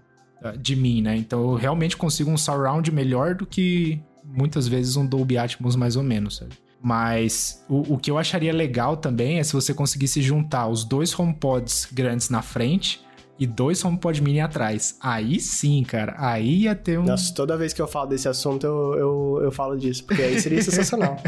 de 0.59 0.75
mim, 0.75 1.03
né? 1.03 1.17
Então 1.17 1.43
eu 1.43 1.55
realmente 1.55 1.97
consigo 1.97 2.31
um 2.31 2.39
surround 2.39 2.91
melhor 2.91 3.35
do 3.35 3.47
que 3.47 4.01
muitas 4.25 4.67
vezes 4.67 4.97
um 4.97 5.07
Dolby 5.07 5.37
Atmos 5.37 5.77
mais 5.77 5.97
ou 5.97 6.03
menos, 6.03 6.37
sabe? 6.37 6.53
Mas 6.83 7.63
o, 7.69 7.95
o 7.95 7.99
que 7.99 8.11
eu 8.11 8.17
acharia 8.17 8.53
legal 8.53 8.97
também 8.97 9.39
é 9.39 9.43
se 9.43 9.53
você 9.53 9.75
conseguisse 9.75 10.23
juntar 10.23 10.67
os 10.69 10.83
dois 10.83 11.19
HomePods 11.19 11.89
grandes 11.93 12.31
na 12.31 12.41
frente 12.41 13.03
e 13.41 13.47
dois 13.47 13.83
HomePod 13.85 14.23
mini 14.23 14.39
atrás. 14.41 14.97
Aí 15.01 15.41
sim, 15.41 15.83
cara. 15.83 16.15
Aí 16.19 16.65
ia 16.65 16.75
ter 16.75 16.99
um. 16.99 17.05
Nossa, 17.05 17.35
toda 17.35 17.57
vez 17.57 17.73
que 17.73 17.81
eu 17.81 17.89
falo 17.89 18.09
desse 18.11 18.29
assunto, 18.29 18.65
eu, 18.67 18.95
eu, 18.99 19.41
eu 19.45 19.51
falo 19.51 19.77
disso, 19.77 20.05
porque 20.05 20.21
aí 20.23 20.39
seria 20.39 20.63
sensacional. 20.63 21.17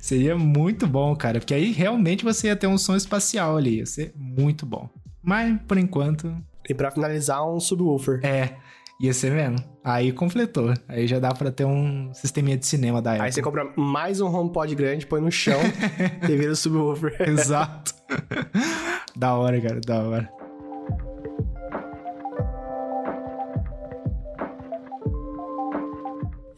Seria 0.00 0.36
muito 0.36 0.86
bom, 0.86 1.14
cara. 1.14 1.38
Porque 1.38 1.52
aí 1.54 1.70
realmente 1.72 2.24
você 2.24 2.48
ia 2.48 2.56
ter 2.56 2.66
um 2.66 2.78
som 2.78 2.96
espacial 2.96 3.56
ali. 3.56 3.76
Ia 3.78 3.86
ser 3.86 4.12
muito 4.16 4.64
bom. 4.66 4.88
Mas, 5.22 5.56
por 5.68 5.76
enquanto, 5.76 6.34
E 6.68 6.74
pra 6.74 6.90
finalizar, 6.90 7.46
um 7.48 7.60
subwoofer. 7.60 8.20
é. 8.24 8.56
Ia 9.00 9.12
ser 9.12 9.30
mesmo. 9.30 9.58
Aí 9.84 10.10
completou. 10.10 10.74
Aí 10.88 11.06
já 11.06 11.20
dá 11.20 11.32
pra 11.32 11.52
ter 11.52 11.64
um 11.64 12.12
sisteminha 12.12 12.56
de 12.56 12.66
cinema 12.66 13.00
da 13.00 13.12
Apple. 13.12 13.26
Aí 13.26 13.32
você 13.32 13.40
compra 13.40 13.70
mais 13.76 14.20
um 14.20 14.26
HomePod 14.26 14.74
grande, 14.74 15.06
põe 15.06 15.20
no 15.20 15.30
chão 15.30 15.60
e 16.28 16.36
vira 16.36 16.50
o 16.50 16.56
subwoofer. 16.56 17.14
Exato. 17.28 17.94
da 19.14 19.34
hora, 19.34 19.60
cara. 19.60 19.80
Da 19.80 20.00
hora. 20.00 20.37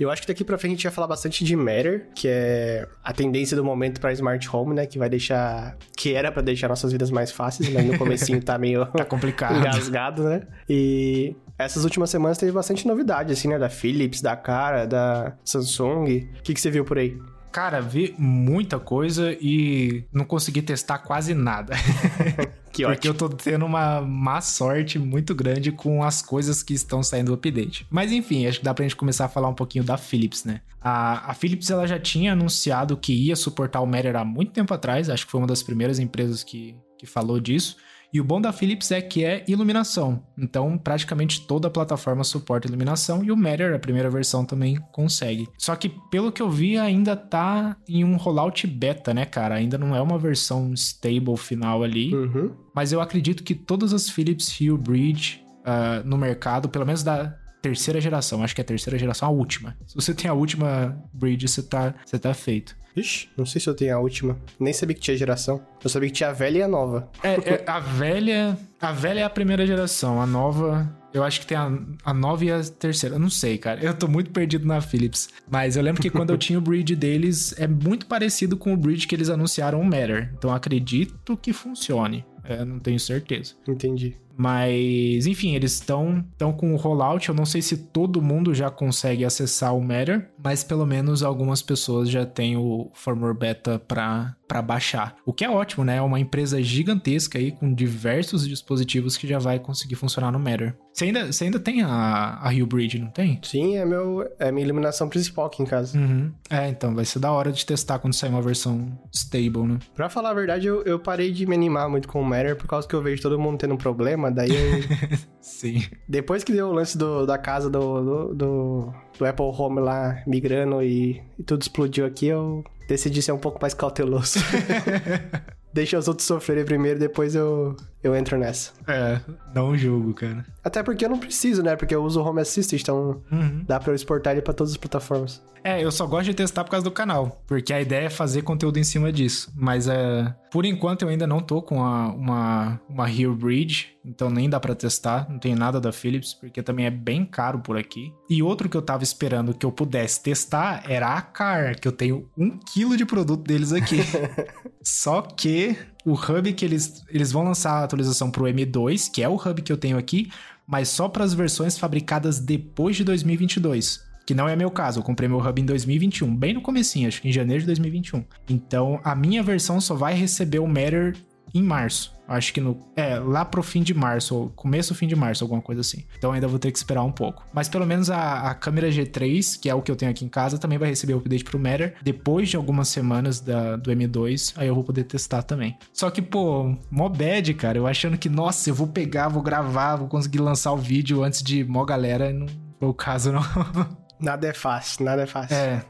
Eu 0.02 0.10
acho 0.10 0.22
que 0.22 0.28
daqui 0.28 0.42
pra 0.44 0.56
frente 0.56 0.72
a 0.72 0.74
gente 0.76 0.82
vai 0.84 0.92
falar 0.92 1.06
bastante 1.06 1.44
de 1.44 1.54
Matter, 1.54 2.08
que 2.14 2.26
é 2.26 2.88
a 3.04 3.12
tendência 3.12 3.56
do 3.56 3.62
momento 3.64 4.00
pra 4.00 4.12
Smart 4.12 4.48
Home, 4.52 4.74
né? 4.74 4.86
Que 4.86 4.98
vai 4.98 5.08
deixar... 5.08 5.76
Que 5.96 6.14
era 6.14 6.32
pra 6.32 6.40
deixar 6.42 6.68
nossas 6.68 6.90
vidas 6.90 7.10
mais 7.10 7.30
fáceis, 7.30 7.68
mas 7.70 7.84
no 7.84 7.98
comecinho 7.98 8.42
tá 8.42 8.56
meio 8.58 8.86
Tá 8.96 9.04
complicado. 9.04 9.58
engasgado, 9.58 10.24
né? 10.24 10.42
E 10.68 11.36
essas 11.58 11.84
últimas 11.84 12.08
semanas 12.08 12.38
teve 12.38 12.50
bastante 12.52 12.86
novidade, 12.88 13.32
assim, 13.32 13.48
né? 13.48 13.58
Da 13.58 13.68
Philips, 13.68 14.22
da 14.22 14.34
Cara, 14.36 14.86
da 14.86 15.34
Samsung. 15.44 16.28
O 16.38 16.42
que, 16.42 16.54
que 16.54 16.60
você 16.60 16.70
viu 16.70 16.84
por 16.84 16.96
aí? 16.98 17.16
Cara, 17.52 17.80
vi 17.80 18.14
muita 18.16 18.78
coisa 18.78 19.36
e 19.40 20.04
não 20.12 20.24
consegui 20.24 20.62
testar 20.62 20.98
quase 20.98 21.34
nada. 21.34 21.74
Que 22.72 22.84
Porque 22.84 23.08
ótimo. 23.08 23.14
eu 23.14 23.18
tô 23.18 23.28
tendo 23.28 23.64
uma 23.66 24.00
má 24.00 24.40
sorte 24.40 24.98
muito 24.98 25.34
grande 25.34 25.72
com 25.72 26.02
as 26.02 26.22
coisas 26.22 26.62
que 26.62 26.72
estão 26.72 27.02
saindo 27.02 27.28
do 27.28 27.34
update. 27.34 27.86
Mas 27.90 28.12
enfim, 28.12 28.46
acho 28.46 28.58
que 28.60 28.64
dá 28.64 28.72
pra 28.72 28.84
gente 28.84 28.96
começar 28.96 29.24
a 29.24 29.28
falar 29.28 29.48
um 29.48 29.54
pouquinho 29.54 29.82
da 29.84 29.96
Philips, 29.96 30.44
né? 30.44 30.60
A, 30.80 31.30
a 31.30 31.34
Philips 31.34 31.68
ela 31.70 31.86
já 31.86 31.98
tinha 31.98 32.32
anunciado 32.32 32.96
que 32.96 33.12
ia 33.12 33.36
suportar 33.36 33.80
o 33.80 33.86
Matter 33.86 34.16
há 34.16 34.24
muito 34.24 34.52
tempo 34.52 34.72
atrás, 34.72 35.10
acho 35.10 35.26
que 35.26 35.32
foi 35.32 35.40
uma 35.40 35.46
das 35.46 35.62
primeiras 35.62 35.98
empresas 35.98 36.44
que, 36.44 36.74
que 36.96 37.06
falou 37.06 37.40
disso. 37.40 37.76
E 38.12 38.20
o 38.20 38.24
bom 38.24 38.40
da 38.40 38.52
Philips 38.52 38.90
é 38.90 39.00
que 39.00 39.24
é 39.24 39.44
iluminação. 39.46 40.22
Então, 40.36 40.76
praticamente 40.76 41.46
toda 41.46 41.68
a 41.68 41.70
plataforma 41.70 42.24
suporta 42.24 42.66
iluminação 42.66 43.22
e 43.22 43.30
o 43.30 43.36
Matter, 43.36 43.74
a 43.74 43.78
primeira 43.78 44.10
versão, 44.10 44.44
também 44.44 44.76
consegue. 44.92 45.48
Só 45.56 45.76
que, 45.76 45.88
pelo 46.10 46.32
que 46.32 46.42
eu 46.42 46.50
vi, 46.50 46.76
ainda 46.76 47.16
tá 47.16 47.76
em 47.88 48.04
um 48.04 48.16
rollout 48.16 48.66
beta, 48.66 49.14
né, 49.14 49.24
cara? 49.24 49.54
Ainda 49.54 49.78
não 49.78 49.94
é 49.94 50.00
uma 50.00 50.18
versão 50.18 50.72
stable 50.74 51.36
final 51.36 51.82
ali. 51.82 52.14
Uhum. 52.14 52.52
Mas 52.74 52.92
eu 52.92 53.00
acredito 53.00 53.42
que 53.44 53.54
todas 53.54 53.92
as 53.92 54.08
Philips 54.08 54.60
Hue 54.60 54.76
Bridge 54.76 55.40
ah, 55.64 56.02
no 56.04 56.16
mercado, 56.16 56.68
pelo 56.68 56.86
menos 56.86 57.02
da 57.02 57.36
terceira 57.60 58.00
geração, 58.00 58.42
acho 58.42 58.54
que 58.54 58.60
é 58.60 58.64
a 58.64 58.66
terceira 58.66 58.98
geração, 58.98 59.28
a 59.28 59.30
última. 59.30 59.76
Se 59.86 59.94
você 59.94 60.14
tem 60.14 60.30
a 60.30 60.34
última 60.34 60.98
Bridge, 61.12 61.48
você 61.48 61.62
tá, 61.62 61.94
você 62.04 62.18
tá 62.18 62.32
feito. 62.34 62.76
Ixi, 62.96 63.28
não 63.36 63.46
sei 63.46 63.60
se 63.60 63.68
eu 63.68 63.74
tenho 63.74 63.96
a 63.96 64.00
última. 64.00 64.36
Nem 64.58 64.72
sabia 64.72 64.94
que 64.94 65.00
tinha 65.00 65.16
geração. 65.16 65.62
Eu 65.82 65.88
sabia 65.88 66.08
que 66.08 66.14
tinha 66.14 66.30
a 66.30 66.32
velha 66.32 66.58
e 66.58 66.62
a 66.62 66.68
nova. 66.68 67.08
É, 67.22 67.34
é, 67.34 67.64
a 67.66 67.78
velha. 67.78 68.58
A 68.80 68.92
velha 68.92 69.20
é 69.20 69.22
a 69.22 69.30
primeira 69.30 69.66
geração, 69.66 70.20
a 70.20 70.26
nova. 70.26 70.90
Eu 71.12 71.24
acho 71.24 71.40
que 71.40 71.46
tem 71.46 71.56
a, 71.56 71.70
a 72.04 72.14
nova 72.14 72.44
e 72.44 72.50
a 72.50 72.62
terceira. 72.62 73.16
Eu 73.16 73.20
não 73.20 73.30
sei, 73.30 73.58
cara. 73.58 73.80
Eu 73.80 73.94
tô 73.94 74.08
muito 74.08 74.30
perdido 74.30 74.66
na 74.66 74.80
Philips. 74.80 75.28
Mas 75.48 75.76
eu 75.76 75.82
lembro 75.82 76.02
que 76.02 76.10
quando 76.10 76.30
eu 76.30 76.38
tinha 76.38 76.58
o 76.58 76.62
bridge 76.62 76.96
deles, 76.96 77.54
é 77.58 77.66
muito 77.66 78.06
parecido 78.06 78.56
com 78.56 78.72
o 78.72 78.76
bridge 78.76 79.06
que 79.06 79.14
eles 79.14 79.28
anunciaram 79.28 79.80
o 79.80 79.84
Matter. 79.84 80.32
Então 80.36 80.50
eu 80.50 80.56
acredito 80.56 81.36
que 81.36 81.52
funcione. 81.52 82.24
É, 82.44 82.64
não 82.64 82.78
tenho 82.78 82.98
certeza. 82.98 83.54
Entendi. 83.68 84.16
Mas, 84.40 85.26
enfim, 85.26 85.54
eles 85.54 85.74
estão 85.74 86.24
estão 86.32 86.50
com 86.50 86.72
o 86.72 86.76
rollout. 86.76 87.28
Eu 87.28 87.34
não 87.34 87.44
sei 87.44 87.60
se 87.60 87.76
todo 87.76 88.22
mundo 88.22 88.54
já 88.54 88.70
consegue 88.70 89.22
acessar 89.22 89.76
o 89.76 89.82
Matter, 89.82 90.30
mas 90.42 90.64
pelo 90.64 90.86
menos 90.86 91.22
algumas 91.22 91.60
pessoas 91.60 92.08
já 92.08 92.24
têm 92.24 92.56
o 92.56 92.90
firmware 92.94 93.36
beta 93.36 93.78
para 93.78 94.34
para 94.50 94.60
baixar. 94.60 95.14
O 95.24 95.32
que 95.32 95.44
é 95.44 95.48
ótimo, 95.48 95.84
né? 95.84 95.98
É 95.98 96.02
uma 96.02 96.18
empresa 96.18 96.60
gigantesca 96.60 97.38
aí 97.38 97.52
com 97.52 97.72
diversos 97.72 98.48
dispositivos 98.48 99.16
que 99.16 99.28
já 99.28 99.38
vai 99.38 99.60
conseguir 99.60 99.94
funcionar 99.94 100.32
no 100.32 100.40
Matter. 100.40 100.74
Você 100.92 101.04
ainda, 101.04 101.32
você 101.32 101.44
ainda 101.44 101.60
tem 101.60 101.82
a, 101.82 102.40
a 102.42 102.48
Rio 102.48 102.66
Bridge, 102.66 102.98
não 102.98 103.10
tem? 103.10 103.38
Sim, 103.44 103.76
é, 103.76 103.84
meu, 103.84 104.28
é 104.40 104.48
a 104.48 104.52
minha 104.52 104.64
iluminação 104.64 105.08
principal 105.08 105.46
aqui 105.46 105.62
em 105.62 105.66
casa. 105.66 105.96
Uhum. 105.96 106.32
É, 106.50 106.68
então 106.68 106.92
vai 106.96 107.04
ser 107.04 107.20
da 107.20 107.30
hora 107.30 107.52
de 107.52 107.64
testar 107.64 108.00
quando 108.00 108.12
sair 108.12 108.30
uma 108.30 108.42
versão 108.42 108.98
stable, 109.14 109.62
né? 109.62 109.78
Pra 109.94 110.08
falar 110.08 110.30
a 110.30 110.34
verdade, 110.34 110.66
eu, 110.66 110.82
eu 110.82 110.98
parei 110.98 111.30
de 111.30 111.46
me 111.46 111.54
animar 111.54 111.88
muito 111.88 112.08
com 112.08 112.20
o 112.20 112.24
Matter 112.24 112.56
por 112.56 112.66
causa 112.66 112.88
que 112.88 112.94
eu 112.94 113.00
vejo 113.00 113.22
todo 113.22 113.38
mundo 113.38 113.56
tendo 113.56 113.74
um 113.74 113.78
problema. 113.78 114.29
Daí 114.34 114.50
eu. 114.50 115.18
Sim. 115.40 115.82
Depois 116.08 116.44
que 116.44 116.52
deu 116.52 116.68
o 116.68 116.72
lance 116.72 116.96
do, 116.96 117.26
da 117.26 117.38
casa 117.38 117.68
do, 117.68 118.02
do, 118.02 118.34
do, 118.34 118.94
do 119.18 119.24
Apple 119.24 119.46
Home 119.46 119.80
lá 119.80 120.22
migrando 120.26 120.82
e, 120.82 121.22
e 121.38 121.42
tudo 121.42 121.62
explodiu 121.62 122.06
aqui, 122.06 122.26
eu 122.26 122.64
decidi 122.88 123.22
ser 123.22 123.32
um 123.32 123.38
pouco 123.38 123.58
mais 123.60 123.74
cauteloso. 123.74 124.38
Deixa 125.72 125.98
os 125.98 126.08
outros 126.08 126.26
sofrerem 126.26 126.64
primeiro, 126.64 126.98
depois 126.98 127.34
eu, 127.34 127.76
eu 128.02 128.14
entro 128.16 128.38
nessa. 128.38 128.72
É, 128.86 129.20
não 129.54 129.76
julgo, 129.76 130.14
cara. 130.14 130.44
Até 130.64 130.82
porque 130.82 131.04
eu 131.04 131.08
não 131.10 131.18
preciso, 131.18 131.62
né? 131.62 131.76
Porque 131.76 131.94
eu 131.94 132.02
uso 132.02 132.20
o 132.20 132.24
Home 132.26 132.40
Assistant, 132.40 132.80
então 132.80 133.22
Uhum. 133.30 133.64
dá 133.66 133.78
pra 133.80 133.90
eu 133.92 133.94
exportar 133.96 134.32
ele 134.32 134.42
pra 134.42 134.52
todas 134.54 134.72
as 134.72 134.76
plataformas. 134.76 135.42
É, 135.62 135.84
eu 135.84 135.92
só 135.92 136.06
gosto 136.06 136.24
de 136.24 136.32
testar 136.34 136.64
por 136.64 136.70
causa 136.70 136.84
do 136.84 136.90
canal, 136.90 137.42
porque 137.46 137.70
a 137.74 137.82
ideia 137.82 138.06
é 138.06 138.10
fazer 138.10 138.40
conteúdo 138.40 138.78
em 138.78 138.82
cima 138.84 139.12
disso. 139.12 139.52
Mas 139.54 139.86
é, 139.88 140.34
por 140.50 140.64
enquanto 140.64 141.02
eu 141.02 141.08
ainda 141.10 141.26
não 141.26 141.40
tô 141.40 141.60
com 141.60 141.84
a- 141.84 142.08
uma, 142.14 142.80
uma 142.88 143.06
Rio 143.06 143.34
Bridge, 143.34 143.88
então 144.02 144.30
nem 144.30 144.48
dá 144.48 144.58
pra 144.58 144.74
testar, 144.74 145.28
não 145.28 145.38
tem 145.38 145.54
nada 145.54 145.78
da 145.78 145.92
Philips, 145.92 146.32
porque 146.32 146.62
também 146.62 146.86
é 146.86 146.90
bem 146.90 147.26
caro 147.26 147.58
por 147.58 147.76
aqui. 147.76 148.10
E 148.30 148.42
outro 148.42 148.70
que 148.70 148.76
eu 148.76 148.80
tava 148.80 149.02
esperando 149.02 149.52
que 149.52 149.66
eu 149.66 149.70
pudesse 149.70 150.22
testar 150.22 150.82
era 150.90 151.14
a 151.14 151.20
Car, 151.20 151.78
que 151.78 151.86
eu 151.86 151.92
tenho 151.92 152.26
um 152.38 152.56
quilo 152.58 152.96
de 152.96 153.04
produto 153.04 153.42
deles 153.46 153.70
aqui. 153.70 153.98
Só 154.82 155.20
que 155.20 155.76
o 156.04 156.12
hub 156.12 156.52
que 156.52 156.64
eles, 156.64 157.04
eles 157.08 157.32
vão 157.32 157.44
lançar 157.44 157.72
a 157.72 157.84
atualização 157.84 158.30
pro 158.30 158.44
M2, 158.44 159.10
que 159.10 159.22
é 159.22 159.28
o 159.28 159.34
hub 159.34 159.62
que 159.62 159.72
eu 159.72 159.76
tenho 159.76 159.98
aqui, 159.98 160.30
mas 160.66 160.88
só 160.88 161.08
para 161.08 161.24
as 161.24 161.34
versões 161.34 161.78
fabricadas 161.78 162.38
depois 162.38 162.96
de 162.96 163.04
2022. 163.04 164.08
Que 164.26 164.34
não 164.34 164.48
é 164.48 164.54
meu 164.54 164.70
caso, 164.70 165.00
eu 165.00 165.02
comprei 165.02 165.28
meu 165.28 165.38
hub 165.38 165.60
em 165.60 165.64
2021, 165.64 166.36
bem 166.36 166.54
no 166.54 166.60
comecinho, 166.60 167.08
acho 167.08 167.20
que 167.20 167.28
em 167.28 167.32
janeiro 167.32 167.62
de 167.62 167.66
2021. 167.66 168.24
Então, 168.48 169.00
a 169.02 169.14
minha 169.14 169.42
versão 169.42 169.80
só 169.80 169.94
vai 169.94 170.14
receber 170.14 170.60
o 170.60 170.66
Matter 170.66 171.16
em 171.52 171.62
março. 171.62 172.12
Acho 172.30 172.52
que 172.52 172.60
no. 172.60 172.78
É, 172.94 173.18
lá 173.18 173.44
pro 173.44 173.60
fim 173.60 173.82
de 173.82 173.92
março, 173.92 174.36
ou 174.36 174.50
começo 174.50 174.94
fim 174.94 175.08
de 175.08 175.16
março, 175.16 175.42
alguma 175.42 175.60
coisa 175.60 175.80
assim. 175.80 176.04
Então 176.16 176.30
ainda 176.30 176.46
vou 176.46 176.60
ter 176.60 176.70
que 176.70 176.78
esperar 176.78 177.02
um 177.02 177.10
pouco. 177.10 177.44
Mas 177.52 177.68
pelo 177.68 177.84
menos 177.84 178.08
a, 178.08 178.50
a 178.50 178.54
câmera 178.54 178.88
G3, 178.88 179.58
que 179.60 179.68
é 179.68 179.74
o 179.74 179.82
que 179.82 179.90
eu 179.90 179.96
tenho 179.96 180.12
aqui 180.12 180.24
em 180.24 180.28
casa, 180.28 180.56
também 180.56 180.78
vai 180.78 180.88
receber 180.88 181.14
o 181.14 181.18
update 181.18 181.42
pro 181.42 181.58
Matter. 181.58 181.96
Depois 182.02 182.48
de 182.48 182.56
algumas 182.56 182.86
semanas 182.88 183.40
da, 183.40 183.74
do 183.74 183.90
M2, 183.90 184.52
aí 184.56 184.68
eu 184.68 184.74
vou 184.76 184.84
poder 184.84 185.04
testar 185.04 185.42
também. 185.42 185.76
Só 185.92 186.08
que, 186.08 186.22
pô, 186.22 186.76
mó 186.88 187.08
bad, 187.08 187.52
cara. 187.54 187.76
Eu 187.76 187.86
achando 187.88 188.16
que, 188.16 188.28
nossa, 188.28 188.70
eu 188.70 188.74
vou 188.76 188.86
pegar, 188.86 189.26
vou 189.28 189.42
gravar, 189.42 189.96
vou 189.96 190.06
conseguir 190.06 190.38
lançar 190.38 190.72
o 190.72 190.76
vídeo 190.76 191.24
antes 191.24 191.42
de 191.42 191.64
mó 191.64 191.84
galera. 191.84 192.32
Não 192.32 192.46
foi 192.78 192.88
o 192.88 192.94
caso, 192.94 193.32
não. 193.32 193.42
Nada 194.20 194.46
é 194.46 194.52
fácil, 194.52 195.06
nada 195.06 195.22
é 195.22 195.26
fácil. 195.26 195.56
É, 195.56 195.82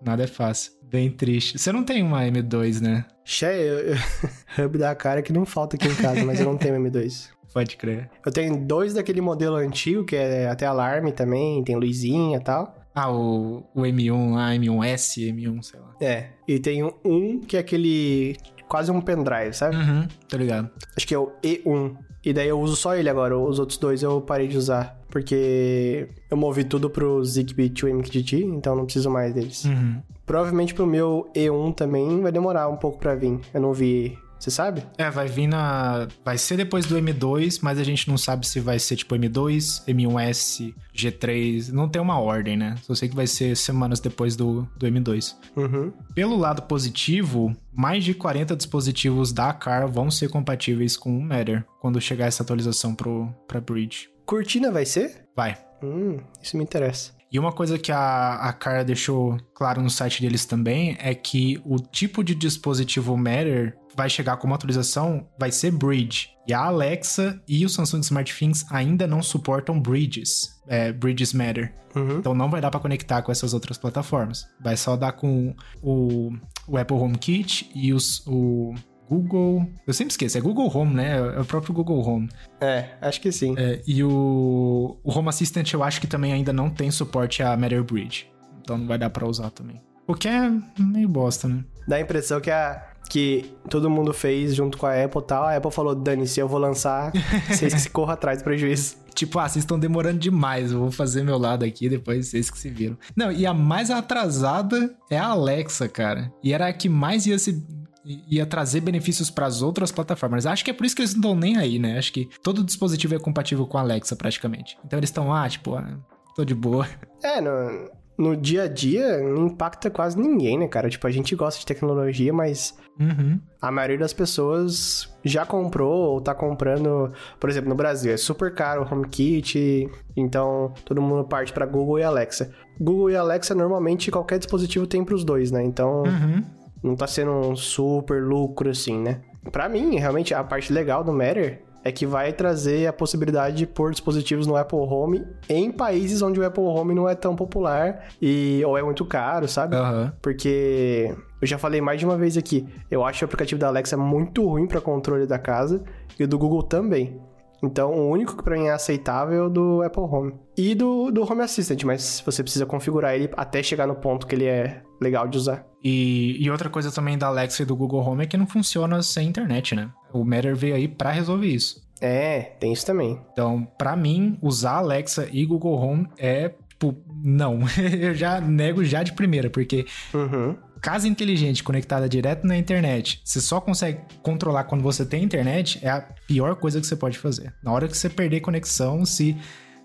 nada 0.00 0.22
é 0.22 0.26
fácil. 0.28 0.72
Bem 0.92 1.10
triste. 1.10 1.58
Você 1.58 1.72
não 1.72 1.82
tem 1.82 2.02
uma 2.02 2.20
M2, 2.22 2.82
né? 2.82 3.06
Che, 3.24 3.46
eu, 3.46 3.78
eu, 3.78 3.96
hub 4.66 4.76
da 4.76 4.94
cara 4.94 5.22
que 5.22 5.32
não 5.32 5.46
falta 5.46 5.74
aqui 5.74 5.88
em 5.88 5.94
casa, 5.94 6.22
mas 6.22 6.38
eu 6.38 6.44
não 6.44 6.58
tenho 6.58 6.74
M2. 6.74 7.30
Pode 7.50 7.78
crer. 7.78 8.10
Eu 8.24 8.30
tenho 8.30 8.56
dois 8.58 8.92
daquele 8.92 9.22
modelo 9.22 9.56
antigo, 9.56 10.04
que 10.04 10.14
é 10.14 10.48
até 10.48 10.66
alarme 10.66 11.10
também, 11.10 11.64
tem 11.64 11.76
luzinha 11.76 12.36
e 12.36 12.40
tal. 12.40 12.76
Ah, 12.94 13.10
o, 13.10 13.64
o 13.74 13.80
M1 13.80 14.34
lá, 14.34 14.50
M1S, 14.50 15.32
M1, 15.32 15.62
sei 15.62 15.80
lá. 15.80 15.94
É, 15.98 16.28
e 16.46 16.58
tem 16.58 16.82
um 16.82 17.40
que 17.40 17.56
é 17.56 17.60
aquele 17.60 18.36
quase 18.68 18.90
um 18.90 19.00
pendrive, 19.00 19.54
sabe? 19.54 19.76
Uhum, 19.76 20.06
tô 20.28 20.36
ligado. 20.36 20.70
Acho 20.94 21.06
que 21.06 21.14
é 21.14 21.18
o 21.18 21.32
E1. 21.42 21.96
E 22.24 22.32
daí 22.32 22.48
eu 22.48 22.60
uso 22.60 22.76
só 22.76 22.94
ele 22.94 23.08
agora, 23.08 23.36
os 23.36 23.58
outros 23.58 23.78
dois 23.78 24.02
eu 24.02 24.20
parei 24.20 24.46
de 24.46 24.56
usar. 24.56 24.98
Porque 25.08 26.08
eu 26.30 26.36
movi 26.36 26.64
tudo 26.64 26.88
pro 26.88 27.22
Zigbee 27.24 27.68
to 27.68 27.86
MQTT, 27.86 28.44
então 28.44 28.74
não 28.74 28.84
preciso 28.84 29.10
mais 29.10 29.34
deles. 29.34 29.64
Uhum. 29.64 30.00
Provavelmente 30.24 30.72
pro 30.72 30.86
meu 30.86 31.28
E1 31.34 31.74
também 31.74 32.20
vai 32.20 32.32
demorar 32.32 32.68
um 32.68 32.76
pouco 32.76 32.98
pra 32.98 33.14
vir. 33.14 33.40
Eu 33.52 33.60
não 33.60 33.72
vi 33.72 34.16
você 34.42 34.50
sabe? 34.50 34.84
É, 34.98 35.08
vai 35.08 35.28
vir 35.28 35.46
na. 35.46 36.08
Vai 36.24 36.36
ser 36.36 36.56
depois 36.56 36.84
do 36.84 36.96
M2, 36.96 37.60
mas 37.62 37.78
a 37.78 37.84
gente 37.84 38.08
não 38.08 38.18
sabe 38.18 38.44
se 38.44 38.58
vai 38.58 38.76
ser 38.76 38.96
tipo 38.96 39.14
M2, 39.14 39.84
M1S, 39.86 40.74
G3. 40.92 41.68
Não 41.68 41.88
tem 41.88 42.02
uma 42.02 42.18
ordem, 42.18 42.56
né? 42.56 42.74
Só 42.82 42.92
sei 42.92 43.08
que 43.08 43.14
vai 43.14 43.28
ser 43.28 43.56
semanas 43.56 44.00
depois 44.00 44.34
do, 44.34 44.68
do 44.76 44.84
M2. 44.84 45.36
Uhum. 45.56 45.92
Pelo 46.12 46.36
lado 46.36 46.62
positivo, 46.62 47.56
mais 47.72 48.02
de 48.02 48.14
40 48.14 48.56
dispositivos 48.56 49.32
da 49.32 49.52
CAR 49.52 49.86
vão 49.86 50.10
ser 50.10 50.28
compatíveis 50.28 50.96
com 50.96 51.16
o 51.16 51.22
Matter 51.22 51.64
quando 51.80 52.00
chegar 52.00 52.26
essa 52.26 52.42
atualização 52.42 52.96
pro, 52.96 53.32
pra 53.46 53.60
Bridge. 53.60 54.10
Cortina 54.26 54.72
vai 54.72 54.84
ser? 54.84 55.24
Vai. 55.36 55.56
Hum, 55.80 56.18
isso 56.42 56.56
me 56.56 56.64
interessa. 56.64 57.12
E 57.32 57.38
uma 57.38 57.50
coisa 57.50 57.78
que 57.78 57.90
a, 57.90 58.34
a 58.34 58.52
Cara 58.52 58.84
deixou 58.84 59.38
claro 59.54 59.80
no 59.80 59.88
site 59.88 60.20
deles 60.20 60.44
também 60.44 60.96
é 61.00 61.14
que 61.14 61.60
o 61.64 61.78
tipo 61.78 62.22
de 62.22 62.34
dispositivo 62.34 63.16
Matter 63.16 63.78
vai 63.96 64.10
chegar 64.10 64.36
como 64.36 64.54
atualização 64.54 65.26
vai 65.38 65.50
ser 65.50 65.70
Bridge. 65.70 66.28
E 66.46 66.52
a 66.52 66.64
Alexa 66.64 67.40
e 67.48 67.64
o 67.64 67.68
Samsung 67.68 68.00
SmartThings 68.00 68.66
ainda 68.70 69.06
não 69.06 69.22
suportam 69.22 69.80
Bridges. 69.80 70.60
É, 70.66 70.92
Bridges 70.92 71.32
Matter. 71.32 71.74
Uhum. 71.94 72.18
Então 72.18 72.34
não 72.34 72.50
vai 72.50 72.60
dar 72.60 72.70
para 72.70 72.80
conectar 72.80 73.22
com 73.22 73.32
essas 73.32 73.54
outras 73.54 73.78
plataformas. 73.78 74.46
Vai 74.60 74.76
só 74.76 74.96
dar 74.96 75.12
com 75.12 75.54
o, 75.82 76.32
o 76.68 76.76
Apple 76.76 76.96
HomeKit 76.96 77.70
e 77.74 77.94
os, 77.94 78.26
o 78.26 78.74
Google. 79.08 79.66
Eu 79.86 79.92
sempre 79.92 80.12
esqueço, 80.12 80.38
é 80.38 80.40
Google 80.40 80.70
Home, 80.74 80.94
né? 80.94 81.16
É 81.36 81.40
o 81.40 81.44
próprio 81.44 81.74
Google 81.74 82.06
Home. 82.06 82.28
É, 82.60 82.90
acho 83.00 83.20
que 83.20 83.30
sim. 83.30 83.54
É, 83.58 83.80
e 83.86 84.02
o, 84.02 84.96
o 85.02 85.18
Home 85.18 85.28
Assistant 85.28 85.72
eu 85.72 85.82
acho 85.82 86.00
que 86.00 86.06
também 86.06 86.32
ainda 86.32 86.52
não 86.52 86.70
tem 86.70 86.90
suporte 86.90 87.42
a 87.42 87.56
Matter 87.56 87.82
Bridge. 87.82 88.30
Então 88.60 88.78
não 88.78 88.86
vai 88.86 88.98
dar 88.98 89.10
para 89.10 89.26
usar 89.26 89.50
também. 89.50 89.80
O 90.06 90.14
que 90.14 90.28
é 90.28 90.50
meio 90.78 91.08
bosta, 91.08 91.48
né? 91.48 91.64
Dá 91.86 91.96
a 91.96 92.00
impressão 92.00 92.40
que 92.40 92.50
a, 92.50 92.92
que 93.08 93.54
todo 93.68 93.90
mundo 93.90 94.12
fez 94.12 94.54
junto 94.54 94.78
com 94.78 94.86
a 94.86 95.04
Apple 95.04 95.20
e 95.20 95.24
tal. 95.24 95.44
A 95.44 95.56
Apple 95.56 95.70
falou: 95.70 95.94
dane-se, 95.94 96.40
eu 96.40 96.48
vou 96.48 96.58
lançar, 96.58 97.12
vocês 97.48 97.74
que 97.74 97.80
se 97.80 97.90
corram 97.90 98.12
atrás 98.12 98.38
do 98.38 98.44
prejuízo. 98.44 98.96
Tipo, 99.14 99.38
ah, 99.38 99.48
vocês 99.48 99.62
estão 99.62 99.78
demorando 99.78 100.18
demais, 100.18 100.72
eu 100.72 100.78
vou 100.78 100.90
fazer 100.90 101.22
meu 101.22 101.36
lado 101.36 101.64
aqui, 101.64 101.88
depois 101.88 102.28
vocês 102.28 102.50
que 102.50 102.58
se 102.58 102.70
viram. 102.70 102.96
Não, 103.14 103.30
e 103.30 103.44
a 103.44 103.52
mais 103.52 103.90
atrasada 103.90 104.94
é 105.10 105.18
a 105.18 105.26
Alexa, 105.26 105.86
cara. 105.86 106.32
E 106.42 106.52
era 106.52 106.68
a 106.68 106.72
que 106.72 106.88
mais 106.88 107.26
ia 107.26 107.38
se 107.38 107.62
ia 108.04 108.44
trazer 108.44 108.80
benefícios 108.80 109.30
para 109.30 109.46
as 109.46 109.62
outras 109.62 109.92
plataformas. 109.92 110.46
Acho 110.46 110.64
que 110.64 110.70
é 110.70 110.74
por 110.74 110.84
isso 110.84 110.94
que 110.94 111.02
eles 111.02 111.14
não 111.14 111.20
estão 111.20 111.34
nem 111.34 111.56
aí, 111.56 111.78
né? 111.78 111.98
Acho 111.98 112.12
que 112.12 112.28
todo 112.42 112.64
dispositivo 112.64 113.14
é 113.14 113.18
compatível 113.18 113.66
com 113.66 113.78
a 113.78 113.80
Alexa 113.80 114.16
praticamente. 114.16 114.76
Então 114.84 114.98
eles 114.98 115.10
estão, 115.10 115.32
ah, 115.32 115.48
tipo, 115.48 115.74
ah, 115.74 115.98
tô 116.34 116.44
de 116.44 116.54
boa. 116.54 116.86
É, 117.24 117.40
no, 117.40 117.88
no 118.18 118.36
dia 118.36 118.64
a 118.64 118.68
dia 118.68 119.20
não 119.20 119.46
impacta 119.46 119.88
quase 119.88 120.18
ninguém, 120.18 120.58
né, 120.58 120.66
cara? 120.66 120.90
Tipo, 120.90 121.06
a 121.06 121.10
gente 121.10 121.36
gosta 121.36 121.60
de 121.60 121.66
tecnologia, 121.66 122.32
mas 122.32 122.76
uhum. 122.98 123.38
a 123.60 123.70
maioria 123.70 123.98
das 123.98 124.12
pessoas 124.12 125.08
já 125.24 125.46
comprou 125.46 126.14
ou 126.14 126.20
tá 126.20 126.34
comprando. 126.34 127.12
Por 127.38 127.48
exemplo, 127.48 127.68
no 127.68 127.76
Brasil 127.76 128.12
é 128.12 128.16
super 128.16 128.52
caro 128.52 128.82
o 128.82 128.92
HomeKit, 128.92 129.88
então 130.16 130.74
todo 130.84 131.00
mundo 131.00 131.24
parte 131.28 131.52
para 131.52 131.64
Google 131.64 132.00
e 132.00 132.02
Alexa. 132.02 132.52
Google 132.80 133.10
e 133.10 133.16
Alexa 133.16 133.54
normalmente 133.54 134.10
qualquer 134.10 134.38
dispositivo 134.38 134.84
tem 134.84 135.04
para 135.04 135.14
os 135.14 135.24
dois, 135.24 135.52
né? 135.52 135.62
Então. 135.62 136.02
Uhum 136.02 136.61
não 136.82 136.96
tá 136.96 137.06
sendo 137.06 137.30
um 137.30 137.56
super 137.56 138.22
lucro 138.22 138.70
assim, 138.70 138.98
né? 138.98 139.20
Para 139.50 139.68
mim, 139.68 139.96
realmente, 139.96 140.34
a 140.34 140.42
parte 140.42 140.72
legal 140.72 141.02
do 141.02 141.12
Matter 141.12 141.62
é 141.84 141.90
que 141.90 142.06
vai 142.06 142.32
trazer 142.32 142.86
a 142.86 142.92
possibilidade 142.92 143.56
de 143.56 143.66
pôr 143.66 143.90
dispositivos 143.90 144.46
no 144.46 144.56
Apple 144.56 144.78
Home 144.78 145.26
em 145.48 145.70
países 145.70 146.22
onde 146.22 146.38
o 146.38 146.46
Apple 146.46 146.62
Home 146.62 146.94
não 146.94 147.08
é 147.08 147.14
tão 147.14 147.34
popular 147.34 148.06
e 148.20 148.62
ou 148.64 148.78
é 148.78 148.82
muito 148.82 149.04
caro, 149.04 149.48
sabe? 149.48 149.76
Uhum. 149.76 150.12
Porque 150.20 151.14
eu 151.40 151.46
já 151.46 151.58
falei 151.58 151.80
mais 151.80 151.98
de 151.98 152.06
uma 152.06 152.16
vez 152.16 152.36
aqui, 152.36 152.66
eu 152.90 153.04
acho 153.04 153.24
o 153.24 153.26
aplicativo 153.26 153.60
da 153.60 153.66
Alexa 153.66 153.96
muito 153.96 154.46
ruim 154.46 154.66
para 154.66 154.80
controle 154.80 155.26
da 155.26 155.38
casa 155.38 155.82
e 156.18 156.24
o 156.24 156.28
do 156.28 156.38
Google 156.38 156.62
também. 156.62 157.20
Então, 157.62 157.92
o 157.92 158.10
único 158.10 158.36
que 158.36 158.42
para 158.42 158.56
mim 158.56 158.66
é 158.66 158.72
aceitável 158.72 159.44
é 159.44 159.46
o 159.46 159.48
do 159.48 159.82
Apple 159.82 160.02
Home. 160.02 160.34
E 160.56 160.74
do, 160.74 161.10
do 161.10 161.22
Home 161.22 161.42
Assistant, 161.42 161.84
mas 161.84 162.22
você 162.24 162.42
precisa 162.42 162.66
configurar 162.66 163.14
ele 163.14 163.30
até 163.36 163.62
chegar 163.62 163.86
no 163.86 163.94
ponto 163.94 164.26
que 164.26 164.34
ele 164.34 164.46
é 164.46 164.82
legal 165.00 165.28
de 165.28 165.38
usar. 165.38 165.64
E, 165.82 166.36
e 166.40 166.50
outra 166.50 166.68
coisa 166.68 166.90
também 166.90 167.16
da 167.16 167.28
Alexa 167.28 167.62
e 167.62 167.66
do 167.66 167.76
Google 167.76 168.04
Home 168.04 168.24
é 168.24 168.26
que 168.26 168.36
não 168.36 168.46
funciona 168.46 169.02
sem 169.02 169.28
internet, 169.28 169.74
né? 169.74 169.90
O 170.12 170.24
Matter 170.24 170.56
veio 170.56 170.74
aí 170.74 170.88
para 170.88 171.10
resolver 171.10 171.46
isso. 171.46 171.82
É, 172.00 172.40
tem 172.58 172.72
isso 172.72 172.84
também. 172.84 173.20
Então, 173.32 173.64
para 173.78 173.94
mim, 173.94 174.36
usar 174.42 174.78
Alexa 174.78 175.28
e 175.32 175.46
Google 175.46 175.74
Home 175.74 176.08
é, 176.18 176.52
tipo, 176.68 176.96
não. 177.22 177.60
Eu 178.00 178.12
já 178.12 178.40
nego 178.40 178.84
já 178.84 179.04
de 179.04 179.12
primeira, 179.12 179.48
porque 179.48 179.86
uhum 180.12 180.56
casa 180.82 181.06
inteligente 181.06 181.62
conectada 181.62 182.08
direto 182.08 182.44
na 182.44 182.58
internet, 182.58 183.22
você 183.24 183.40
só 183.40 183.60
consegue 183.60 184.00
controlar 184.20 184.64
quando 184.64 184.82
você 184.82 185.06
tem 185.06 185.22
internet, 185.22 185.78
é 185.80 185.88
a 185.88 186.00
pior 186.26 186.56
coisa 186.56 186.80
que 186.80 186.86
você 186.86 186.96
pode 186.96 187.16
fazer. 187.16 187.54
Na 187.62 187.70
hora 187.70 187.86
que 187.86 187.96
você 187.96 188.10
perder 188.10 188.40
conexão, 188.40 189.06
se, 189.06 189.36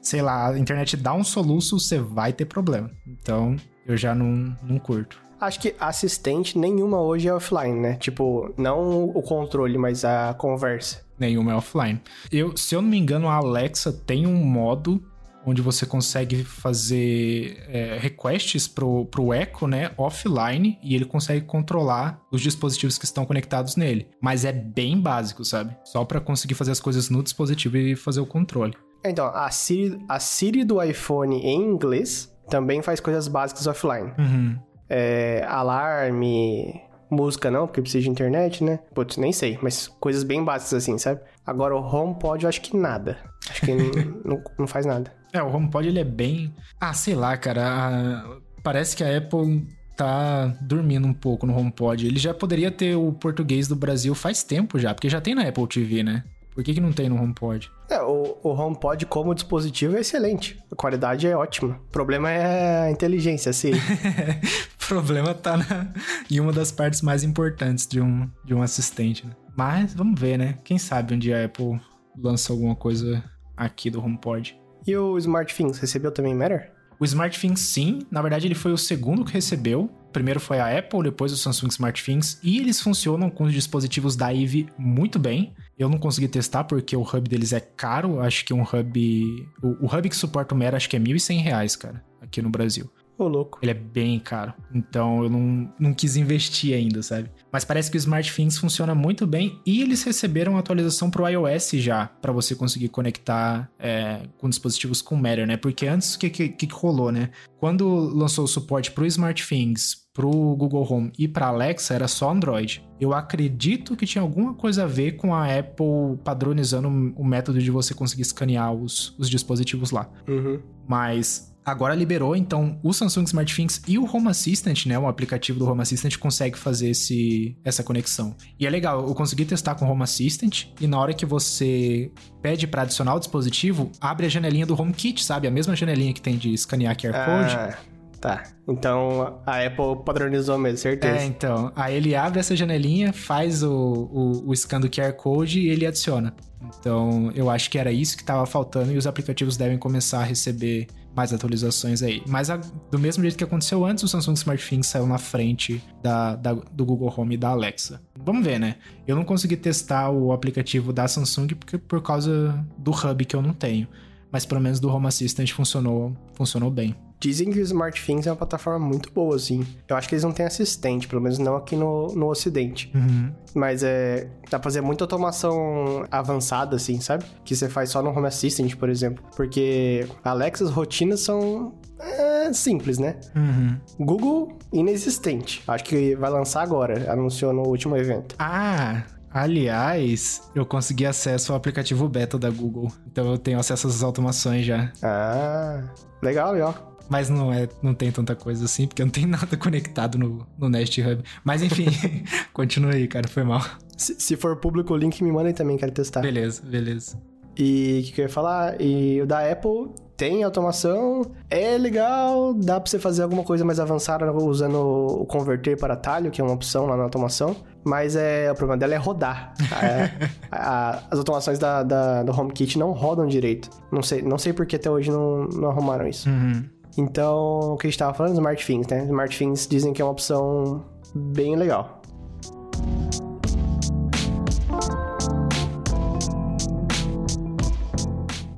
sei 0.01 0.23
lá, 0.23 0.49
a 0.49 0.57
internet 0.57 0.97
dá 0.97 1.13
um 1.13 1.23
soluço, 1.23 1.79
você 1.79 1.99
vai 1.99 2.33
ter 2.33 2.45
problema. 2.45 2.89
Então, 3.05 3.55
eu 3.85 3.95
já 3.95 4.15
não, 4.15 4.57
não 4.63 4.79
curto. 4.79 5.21
Acho 5.39 5.59
que 5.59 5.75
assistente 5.79 6.57
nenhuma 6.57 6.99
hoje 6.99 7.27
é 7.27 7.33
offline, 7.33 7.79
né? 7.79 7.95
Tipo, 7.97 8.51
não 8.57 9.05
o 9.05 9.21
controle, 9.21 9.77
mas 9.77 10.03
a 10.03 10.33
conversa. 10.33 11.05
Nenhuma 11.19 11.51
é 11.51 11.55
offline. 11.55 12.01
Eu, 12.31 12.57
se 12.57 12.73
eu 12.73 12.81
não 12.81 12.89
me 12.89 12.97
engano, 12.97 13.29
a 13.29 13.35
Alexa 13.35 13.93
tem 13.93 14.25
um 14.25 14.33
modo 14.35 14.99
onde 15.47 15.61
você 15.61 15.85
consegue 15.85 16.43
fazer 16.43 17.65
é, 17.69 17.97
requests 17.97 18.67
pro, 18.67 19.05
pro 19.05 19.33
Echo, 19.33 19.65
né, 19.65 19.91
offline, 19.97 20.77
e 20.83 20.93
ele 20.93 21.05
consegue 21.05 21.45
controlar 21.45 22.21
os 22.29 22.41
dispositivos 22.41 22.97
que 22.97 23.05
estão 23.05 23.25
conectados 23.25 23.77
nele. 23.77 24.09
Mas 24.21 24.43
é 24.43 24.51
bem 24.51 24.99
básico, 24.99 25.45
sabe? 25.45 25.73
Só 25.85 26.03
para 26.03 26.19
conseguir 26.19 26.53
fazer 26.53 26.71
as 26.71 26.81
coisas 26.81 27.09
no 27.09 27.23
dispositivo 27.23 27.77
e 27.77 27.95
fazer 27.95 28.19
o 28.19 28.25
controle. 28.25 28.73
Então, 29.05 29.27
a 29.27 29.49
Siri, 29.49 29.97
a 30.09 30.19
Siri 30.19 30.65
do 30.65 30.83
iPhone 30.83 31.37
em 31.37 31.61
inglês 31.61 32.29
também 32.49 32.81
faz 32.81 32.99
coisas 32.99 33.29
básicas 33.29 33.67
offline. 33.67 34.11
Uhum. 34.17 34.59
É, 34.89 35.45
alarme, 35.47 36.81
música 37.09 37.49
não, 37.49 37.67
porque 37.67 37.81
precisa 37.81 38.03
de 38.03 38.09
internet, 38.09 38.65
né? 38.65 38.79
Putz, 38.93 39.15
nem 39.15 39.31
sei, 39.31 39.57
mas 39.61 39.87
coisas 39.87 40.23
bem 40.23 40.43
básicas 40.43 40.73
assim, 40.73 40.97
sabe? 40.97 41.21
Agora 41.45 41.73
o 41.73 41.79
HomePod 41.79 42.43
eu 42.43 42.49
acho 42.49 42.61
que 42.61 42.75
nada. 42.75 43.17
Acho 43.49 43.61
que 43.61 43.71
não, 44.25 44.43
não 44.59 44.67
faz 44.67 44.85
nada. 44.85 45.16
É, 45.33 45.41
o 45.41 45.53
HomePod 45.53 45.87
ele 45.87 45.99
é 45.99 46.03
bem. 46.03 46.53
Ah, 46.79 46.93
sei 46.93 47.15
lá, 47.15 47.35
cara. 47.37 48.23
Parece 48.63 48.95
que 48.95 49.03
a 49.03 49.17
Apple 49.17 49.67
tá 49.95 50.47
dormindo 50.61 51.07
um 51.07 51.13
pouco 51.13 51.45
no 51.45 51.57
HomePod. 51.57 52.05
Ele 52.05 52.19
já 52.19 52.33
poderia 52.33 52.71
ter 52.71 52.95
o 52.95 53.11
português 53.11 53.67
do 53.67 53.75
Brasil 53.75 54.13
faz 54.13 54.43
tempo 54.43 54.77
já, 54.77 54.93
porque 54.93 55.09
já 55.09 55.19
tem 55.19 55.33
na 55.33 55.47
Apple 55.47 55.67
TV, 55.67 56.03
né? 56.03 56.23
Por 56.53 56.63
que, 56.63 56.73
que 56.73 56.81
não 56.81 56.91
tem 56.91 57.07
no 57.07 57.21
HomePod? 57.21 57.71
É, 57.87 58.01
o, 58.01 58.37
o 58.41 58.49
HomePod 58.49 59.05
como 59.05 59.35
dispositivo 59.35 59.95
é 59.95 59.99
excelente. 59.99 60.57
A 60.71 60.75
qualidade 60.75 61.27
é 61.27 61.35
ótima. 61.37 61.79
O 61.87 61.91
problema 61.91 62.31
é 62.31 62.87
a 62.87 62.91
inteligência, 62.91 63.53
sim. 63.53 63.73
o 63.73 64.77
problema 64.87 65.35
tá 65.35 65.57
na, 65.57 65.87
em 66.29 66.39
uma 66.39 66.51
das 66.51 66.71
partes 66.71 67.03
mais 67.03 67.23
importantes 67.23 67.85
de 67.85 68.01
um, 68.01 68.27
de 68.43 68.55
um 68.55 68.63
assistente, 68.63 69.25
né? 69.25 69.33
Mas 69.55 69.93
vamos 69.93 70.19
ver, 70.19 70.37
né? 70.37 70.57
Quem 70.63 70.79
sabe 70.79 71.13
um 71.13 71.19
dia 71.19 71.41
a 71.41 71.45
Apple 71.45 71.79
lança 72.17 72.51
alguma 72.51 72.75
coisa 72.75 73.23
aqui 73.55 73.91
do 73.91 74.03
HomePod. 74.03 74.59
E 74.87 74.95
o 74.95 75.17
SmartThings 75.17 75.79
recebeu 75.79 76.11
também 76.11 76.33
Matter? 76.33 76.71
O 76.99 77.03
SmartThings 77.03 77.59
sim, 77.59 77.99
na 78.09 78.21
verdade 78.21 78.47
ele 78.47 78.55
foi 78.55 78.71
o 78.71 78.77
segundo 78.77 79.25
que 79.25 79.33
recebeu. 79.33 79.91
Primeiro 80.11 80.39
foi 80.39 80.59
a 80.59 80.79
Apple, 80.79 81.03
depois 81.03 81.31
o 81.31 81.37
Samsung 81.37 81.67
SmartThings 81.67 82.39
e 82.41 82.57
eles 82.57 82.81
funcionam 82.81 83.29
com 83.29 83.43
os 83.43 83.53
dispositivos 83.53 84.15
da 84.15 84.33
Eve 84.33 84.67
muito 84.77 85.19
bem. 85.19 85.53
Eu 85.77 85.89
não 85.89 85.99
consegui 85.99 86.27
testar 86.27 86.63
porque 86.63 86.95
o 86.95 87.01
hub 87.01 87.29
deles 87.29 87.53
é 87.53 87.59
caro, 87.59 88.19
acho 88.21 88.45
que 88.45 88.53
um 88.53 88.63
hub... 88.63 89.47
O, 89.61 89.85
o 89.85 89.95
hub 89.95 90.09
que 90.09 90.15
suporta 90.15 90.55
o 90.55 90.57
Matter 90.57 90.75
acho 90.75 90.89
que 90.89 90.95
é 90.95 90.99
R$ 90.99 91.05
1.100, 91.05 91.77
cara, 91.77 92.03
aqui 92.19 92.41
no 92.41 92.49
Brasil. 92.49 92.89
Ô, 93.17 93.27
louco. 93.27 93.59
Ele 93.61 93.71
é 93.71 93.75
bem 93.75 94.19
caro. 94.19 94.53
Então 94.73 95.23
eu 95.23 95.29
não, 95.29 95.73
não 95.79 95.93
quis 95.93 96.15
investir 96.15 96.75
ainda, 96.75 97.03
sabe? 97.03 97.29
Mas 97.51 97.63
parece 97.63 97.89
que 97.89 97.97
o 97.97 97.99
SmartThings 97.99 98.57
funciona 98.57 98.93
muito 98.93 99.25
bem 99.25 99.59
e 99.65 99.81
eles 99.81 100.03
receberam 100.03 100.57
atualização 100.57 101.09
pro 101.09 101.27
iOS 101.27 101.71
já, 101.73 102.07
para 102.21 102.31
você 102.31 102.55
conseguir 102.55 102.89
conectar 102.89 103.69
é, 103.79 104.21
com 104.37 104.49
dispositivos 104.49 105.01
com 105.01 105.15
Matter, 105.15 105.47
né? 105.47 105.57
Porque 105.57 105.87
antes, 105.87 106.15
o 106.15 106.19
que, 106.19 106.29
que, 106.29 106.49
que 106.49 106.67
rolou, 106.73 107.11
né? 107.11 107.29
Quando 107.59 107.87
lançou 107.87 108.45
o 108.45 108.47
suporte 108.47 108.91
pro 108.91 109.05
SmartThings, 109.05 110.07
pro 110.13 110.31
Google 110.55 110.85
Home 110.91 111.11
e 111.17 111.27
pra 111.27 111.47
Alexa, 111.47 111.93
era 111.93 112.07
só 112.07 112.31
Android. 112.31 112.83
Eu 112.99 113.13
acredito 113.13 113.95
que 113.95 114.05
tinha 114.05 114.21
alguma 114.21 114.53
coisa 114.53 114.83
a 114.83 114.87
ver 114.87 115.11
com 115.11 115.33
a 115.33 115.45
Apple 115.45 116.17
padronizando 116.23 116.87
o 116.87 117.23
método 117.23 117.59
de 117.59 117.69
você 117.69 117.93
conseguir 117.93 118.23
escanear 118.23 118.73
os, 118.73 119.15
os 119.19 119.29
dispositivos 119.29 119.91
lá. 119.91 120.09
Uhum. 120.27 120.59
Mas 120.87 121.55
agora 121.67 121.93
liberou, 121.93 122.33
então 122.33 122.79
o 122.81 122.93
Samsung 122.93 123.25
SmartThings 123.25 123.81
e 123.85 123.97
o 123.97 124.05
Home 124.05 124.29
Assistant, 124.29 124.85
né, 124.85 124.97
o 124.97 125.05
aplicativo 125.05 125.59
do 125.59 125.69
Home 125.69 125.81
Assistant 125.81 126.15
consegue 126.17 126.57
fazer 126.57 126.91
esse, 126.91 127.57
essa 127.61 127.83
conexão. 127.83 128.33
E 128.57 128.65
é 128.65 128.69
legal, 128.69 129.05
eu 129.05 129.13
consegui 129.13 129.43
testar 129.43 129.75
com 129.75 129.85
o 129.85 129.91
Home 129.91 130.03
Assistant 130.03 130.67
e 130.79 130.87
na 130.87 130.97
hora 130.97 131.13
que 131.13 131.25
você 131.25 132.09
pede 132.41 132.65
para 132.65 132.83
adicionar 132.83 133.15
o 133.15 133.19
dispositivo, 133.19 133.91
abre 133.99 134.25
a 134.25 134.29
janelinha 134.29 134.65
do 134.65 134.79
HomeKit, 134.79 135.21
sabe? 135.25 135.45
A 135.45 135.51
mesma 135.51 135.75
janelinha 135.75 136.13
que 136.13 136.21
tem 136.21 136.37
de 136.37 136.53
escanear 136.53 136.95
QR 136.95 137.11
Code. 137.11 137.53
Ah, 137.53 137.77
tá. 138.21 138.43
Então 138.65 139.41
a 139.45 139.65
Apple 139.65 140.05
padronizou 140.05 140.57
mesmo, 140.57 140.77
certeza. 140.77 141.17
É, 141.17 141.25
então. 141.25 141.73
Aí 141.75 141.97
ele 141.97 142.15
abre 142.15 142.39
essa 142.39 142.55
janelinha, 142.55 143.11
faz 143.11 143.61
o, 143.61 143.73
o, 143.73 144.51
o 144.51 144.55
scan 144.55 144.79
do 144.79 144.89
QR 144.89 145.11
Code 145.11 145.59
e 145.59 145.67
ele 145.67 145.85
adiciona. 145.85 146.33
Então, 146.79 147.31
eu 147.35 147.49
acho 147.49 147.69
que 147.69 147.77
era 147.77 147.91
isso 147.91 148.15
que 148.15 148.23
estava 148.23 148.45
faltando 148.45 148.91
e 148.91 148.97
os 148.97 149.05
aplicativos 149.05 149.57
devem 149.57 149.77
começar 149.77 150.19
a 150.21 150.23
receber 150.23 150.87
mais 151.17 151.33
atualizações 151.33 152.03
aí. 152.03 152.21
Mas 152.27 152.51
a, 152.51 152.57
do 152.57 152.99
mesmo 152.99 153.23
jeito 153.23 153.35
que 153.35 153.43
aconteceu 153.43 153.83
antes, 153.83 154.03
o 154.03 154.07
Samsung 154.07 154.33
SmartThings 154.33 154.85
saiu 154.85 155.07
na 155.07 155.17
frente 155.17 155.83
da, 156.03 156.35
da, 156.35 156.53
do 156.53 156.85
Google 156.85 157.11
Home 157.17 157.33
e 157.33 157.37
da 157.39 157.49
Alexa. 157.49 157.99
Vamos 158.23 158.45
ver, 158.45 158.59
né? 158.59 158.75
Eu 159.07 159.15
não 159.15 159.25
consegui 159.25 159.57
testar 159.57 160.11
o 160.11 160.31
aplicativo 160.31 160.93
da 160.93 161.07
Samsung 161.07 161.47
porque, 161.47 161.79
por 161.79 162.03
causa 162.03 162.63
do 162.77 162.91
hub 162.91 163.25
que 163.25 163.35
eu 163.35 163.41
não 163.41 163.51
tenho. 163.51 163.87
Mas 164.31 164.45
pelo 164.45 164.61
menos 164.61 164.79
do 164.79 164.89
Home 164.89 165.07
Assistant 165.07 165.49
funcionou, 165.51 166.15
funcionou 166.35 166.69
bem. 166.69 166.95
Dizem 167.19 167.49
que 167.51 167.59
o 167.59 167.61
SmartThings 167.61 168.27
é 168.27 168.31
uma 168.31 168.35
plataforma 168.35 168.85
muito 168.85 169.11
boa, 169.11 169.35
assim. 169.35 169.65
Eu 169.87 169.95
acho 169.95 170.07
que 170.07 170.13
eles 170.13 170.23
não 170.23 170.31
têm 170.31 170.45
assistente, 170.45 171.07
pelo 171.07 171.21
menos 171.21 171.39
não 171.39 171.55
aqui 171.55 171.75
no, 171.75 172.07
no 172.07 172.29
Ocidente. 172.29 172.91
Uhum. 172.93 173.31
Mas 173.55 173.81
é. 173.83 174.29
Dá 174.49 174.59
pra 174.59 174.61
fazer 174.61 174.81
muita 174.81 175.03
automação 175.03 176.05
avançada, 176.11 176.75
assim, 176.75 176.99
sabe? 177.01 177.25
Que 177.43 177.55
você 177.55 177.67
faz 177.67 177.89
só 177.89 178.03
no 178.03 178.11
Home 178.11 178.27
Assistant, 178.27 178.75
por 178.75 178.89
exemplo. 178.89 179.23
Porque 179.35 180.07
Alexas 180.23 180.69
rotinas 180.69 181.21
são. 181.21 181.73
É, 181.99 182.53
simples, 182.53 182.99
né? 182.99 183.15
Uhum. 183.35 184.05
Google, 184.05 184.59
inexistente. 184.71 185.63
Acho 185.67 185.83
que 185.83 186.15
vai 186.15 186.29
lançar 186.29 186.61
agora, 186.61 187.11
anunciou 187.11 187.51
no 187.51 187.63
último 187.63 187.97
evento. 187.97 188.35
Ah, 188.37 189.03
Aliás, 189.33 190.49
eu 190.55 190.65
consegui 190.65 191.05
acesso 191.05 191.51
ao 191.51 191.57
aplicativo 191.57 192.07
beta 192.07 192.39
da 192.39 192.49
Google. 192.49 192.91
Então 193.05 193.31
eu 193.31 193.37
tenho 193.37 193.59
acesso 193.59 193.87
às 193.87 194.01
automações 194.01 194.65
já. 194.65 194.91
Ah, 195.03 195.83
legal, 196.23 196.53
legal. 196.53 196.96
Mas 197.09 197.29
não, 197.29 197.51
é, 197.51 197.67
não 197.81 197.93
tem 197.93 198.11
tanta 198.11 198.35
coisa 198.35 198.65
assim, 198.65 198.87
porque 198.87 199.03
não 199.03 199.11
tem 199.11 199.25
nada 199.27 199.57
conectado 199.57 200.17
no, 200.17 200.45
no 200.57 200.69
Nest 200.69 200.99
Hub. 201.01 201.23
Mas 201.43 201.61
enfim, 201.61 201.87
continua 202.53 202.93
aí, 202.93 203.07
cara, 203.07 203.27
foi 203.27 203.43
mal. 203.43 203.61
Se, 203.95 204.15
se 204.19 204.35
for 204.35 204.55
público 204.57 204.93
o 204.93 204.97
link, 204.97 205.23
me 205.23 205.31
mandem 205.31 205.53
também, 205.53 205.77
quero 205.77 205.91
testar. 205.91 206.21
Beleza, 206.21 206.61
beleza. 206.63 207.17
E 207.57 208.01
o 208.01 208.05
que, 208.05 208.11
que 208.11 208.21
eu 208.21 208.25
ia 208.25 208.29
falar? 208.29 208.79
E 208.79 209.19
o 209.21 209.25
da 209.25 209.51
Apple 209.51 209.89
tem 210.17 210.43
automação, 210.43 211.21
é 211.47 211.77
legal, 211.77 212.53
dá 212.55 212.79
pra 212.79 212.89
você 212.89 212.97
fazer 212.97 213.21
alguma 213.21 213.43
coisa 213.43 213.63
mais 213.63 213.79
avançada 213.79 214.31
usando 214.31 214.75
o 214.75 215.25
converter 215.25 215.77
para 215.77 215.95
talho, 215.95 216.31
que 216.31 216.41
é 216.41 216.43
uma 216.43 216.53
opção 216.53 216.87
lá 216.87 216.97
na 216.97 217.03
automação. 217.03 217.55
Mas 217.83 218.15
é, 218.15 218.51
o 218.51 218.55
problema 218.55 218.77
dela 218.77 218.95
é 218.95 218.97
rodar. 218.97 219.53
É, 219.81 220.27
a, 220.51 221.03
as 221.09 221.19
automações 221.19 221.59
da, 221.59 221.83
da, 221.83 222.23
do 222.23 222.31
HomeKit 222.31 222.77
não 222.77 222.91
rodam 222.91 223.27
direito. 223.27 223.69
Não 223.91 224.01
sei, 224.01 224.21
não 224.23 224.37
sei 224.37 224.53
por 224.53 224.65
que 224.65 224.75
até 224.75 224.89
hoje 224.89 225.11
não, 225.11 225.45
não 225.45 225.69
arrumaram 225.69 226.07
isso. 226.07 226.27
Uhum. 226.27 226.65
Então, 226.97 227.73
o 227.73 227.77
que 227.77 227.85
a 227.85 227.89
gente 227.89 227.99
tava 227.99 228.13
falando, 228.13 228.33
SmartThings, 228.33 228.87
né? 228.87 229.05
SmartThings 229.05 229.67
dizem 229.67 229.93
que 229.93 230.01
é 230.01 230.05
uma 230.05 230.11
opção 230.11 230.83
bem 231.13 231.55
legal. 231.55 232.01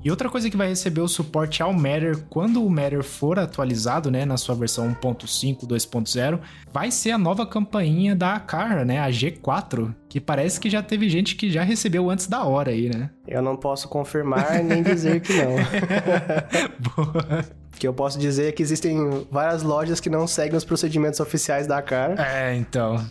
E 0.01 0.09
outra 0.09 0.29
coisa 0.29 0.49
que 0.49 0.55
vai 0.55 0.69
receber 0.69 1.01
o 1.01 1.09
suporte 1.09 1.61
ao 1.61 1.73
Matter 1.73 2.17
quando 2.29 2.65
o 2.65 2.69
Matter 2.69 3.03
for 3.03 3.37
atualizado, 3.37 4.09
né, 4.09 4.25
na 4.25 4.37
sua 4.37 4.55
versão 4.55 4.95
1.5, 4.95 5.67
2.0, 5.67 6.39
vai 6.71 6.89
ser 6.89 7.11
a 7.11 7.17
nova 7.17 7.45
campainha 7.45 8.15
da 8.15 8.35
Acara, 8.35 8.85
né, 8.85 8.99
a 8.99 9.09
G4, 9.09 9.93
que 10.07 10.21
parece 10.21 10.59
que 10.59 10.69
já 10.69 10.81
teve 10.81 11.09
gente 11.09 11.35
que 11.35 11.51
já 11.51 11.63
recebeu 11.63 12.09
antes 12.09 12.27
da 12.27 12.45
hora 12.45 12.71
aí, 12.71 12.89
né? 12.89 13.09
Eu 13.27 13.41
não 13.41 13.57
posso 13.57 13.89
confirmar 13.89 14.63
nem 14.63 14.81
dizer 14.81 15.19
que 15.19 15.33
não. 15.33 15.57
Que 17.79 17.87
eu 17.87 17.93
posso 17.93 18.19
dizer 18.19 18.49
é 18.49 18.51
que 18.51 18.61
existem 18.61 19.25
várias 19.31 19.63
lojas 19.63 20.01
que 20.01 20.09
não 20.09 20.27
seguem 20.27 20.57
os 20.57 20.65
procedimentos 20.65 21.19
oficiais 21.21 21.65
da 21.65 21.77
Acara. 21.77 22.21
É, 22.21 22.53
então. 22.53 23.03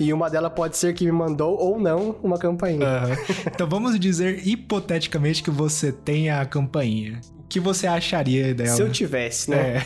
e 0.00 0.12
uma 0.12 0.28
delas 0.28 0.52
pode 0.52 0.76
ser 0.76 0.92
que 0.92 1.04
me 1.04 1.12
mandou 1.12 1.56
ou 1.56 1.78
não 1.78 2.16
uma 2.20 2.36
campainha. 2.36 2.84
Uhum. 2.84 3.36
Então 3.46 3.68
vamos 3.68 3.98
dizer 4.00 4.44
hipoteticamente 4.44 5.40
que 5.40 5.50
você 5.50 5.92
tem 5.92 6.30
a 6.30 6.44
campainha. 6.44 7.20
O 7.38 7.44
que 7.44 7.60
você 7.60 7.86
acharia 7.86 8.52
dela? 8.52 8.70
Se 8.70 8.82
eu 8.82 8.90
tivesse, 8.90 9.50
né? 9.50 9.76
É. 9.76 9.82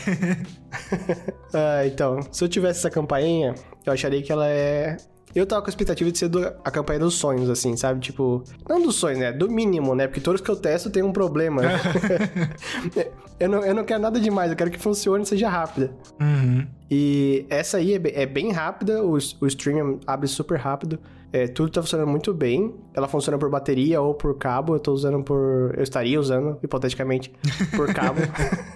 ah, 1.53 1.85
então, 1.85 2.19
se 2.31 2.43
eu 2.43 2.47
tivesse 2.47 2.79
essa 2.79 2.89
campainha, 2.89 3.53
eu 3.85 3.93
acharia 3.93 4.21
que 4.23 4.31
ela 4.31 4.47
é 4.47 4.97
eu 5.35 5.45
tava 5.45 5.61
com 5.61 5.67
a 5.67 5.69
expectativa 5.69 6.09
de 6.09 6.17
ser 6.17 6.29
do, 6.29 6.39
a 6.39 6.71
campanha 6.71 6.99
dos 6.99 7.15
sonhos, 7.15 7.49
assim, 7.49 7.75
sabe? 7.75 7.99
Tipo, 7.99 8.41
não 8.67 8.81
dos 8.81 8.95
sonhos, 8.95 9.19
né? 9.19 9.33
Do 9.33 9.49
mínimo, 9.49 9.93
né? 9.93 10.07
Porque 10.07 10.21
todos 10.21 10.39
que 10.39 10.49
eu 10.49 10.55
testo 10.55 10.89
tem 10.89 11.03
um 11.03 11.11
problema. 11.11 11.61
eu, 13.37 13.49
não, 13.49 13.63
eu 13.65 13.75
não 13.75 13.83
quero 13.83 14.01
nada 14.01 14.17
demais, 14.17 14.49
eu 14.49 14.55
quero 14.55 14.71
que 14.71 14.79
funcione 14.79 15.23
e 15.23 15.27
seja 15.27 15.49
rápida. 15.49 15.91
Uhum. 16.21 16.65
E 16.89 17.45
essa 17.49 17.77
aí 17.77 17.95
é 17.95 17.99
bem, 17.99 18.13
é 18.15 18.25
bem 18.25 18.51
rápida, 18.53 19.03
o, 19.03 19.13
o 19.13 19.47
stream 19.47 19.99
abre 20.07 20.27
super 20.27 20.57
rápido. 20.57 20.97
É, 21.33 21.47
tudo 21.47 21.69
tá 21.69 21.81
funcionando 21.81 22.07
muito 22.07 22.33
bem. 22.33 22.73
Ela 22.93 23.09
funciona 23.09 23.37
por 23.37 23.49
bateria 23.49 23.99
ou 23.99 24.13
por 24.13 24.37
cabo. 24.37 24.73
Eu 24.73 24.79
tô 24.79 24.93
usando 24.93 25.21
por. 25.21 25.73
Eu 25.75 25.83
estaria 25.83 26.17
usando, 26.17 26.57
hipoteticamente, 26.63 27.33
por 27.75 27.93
cabo. 27.93 28.21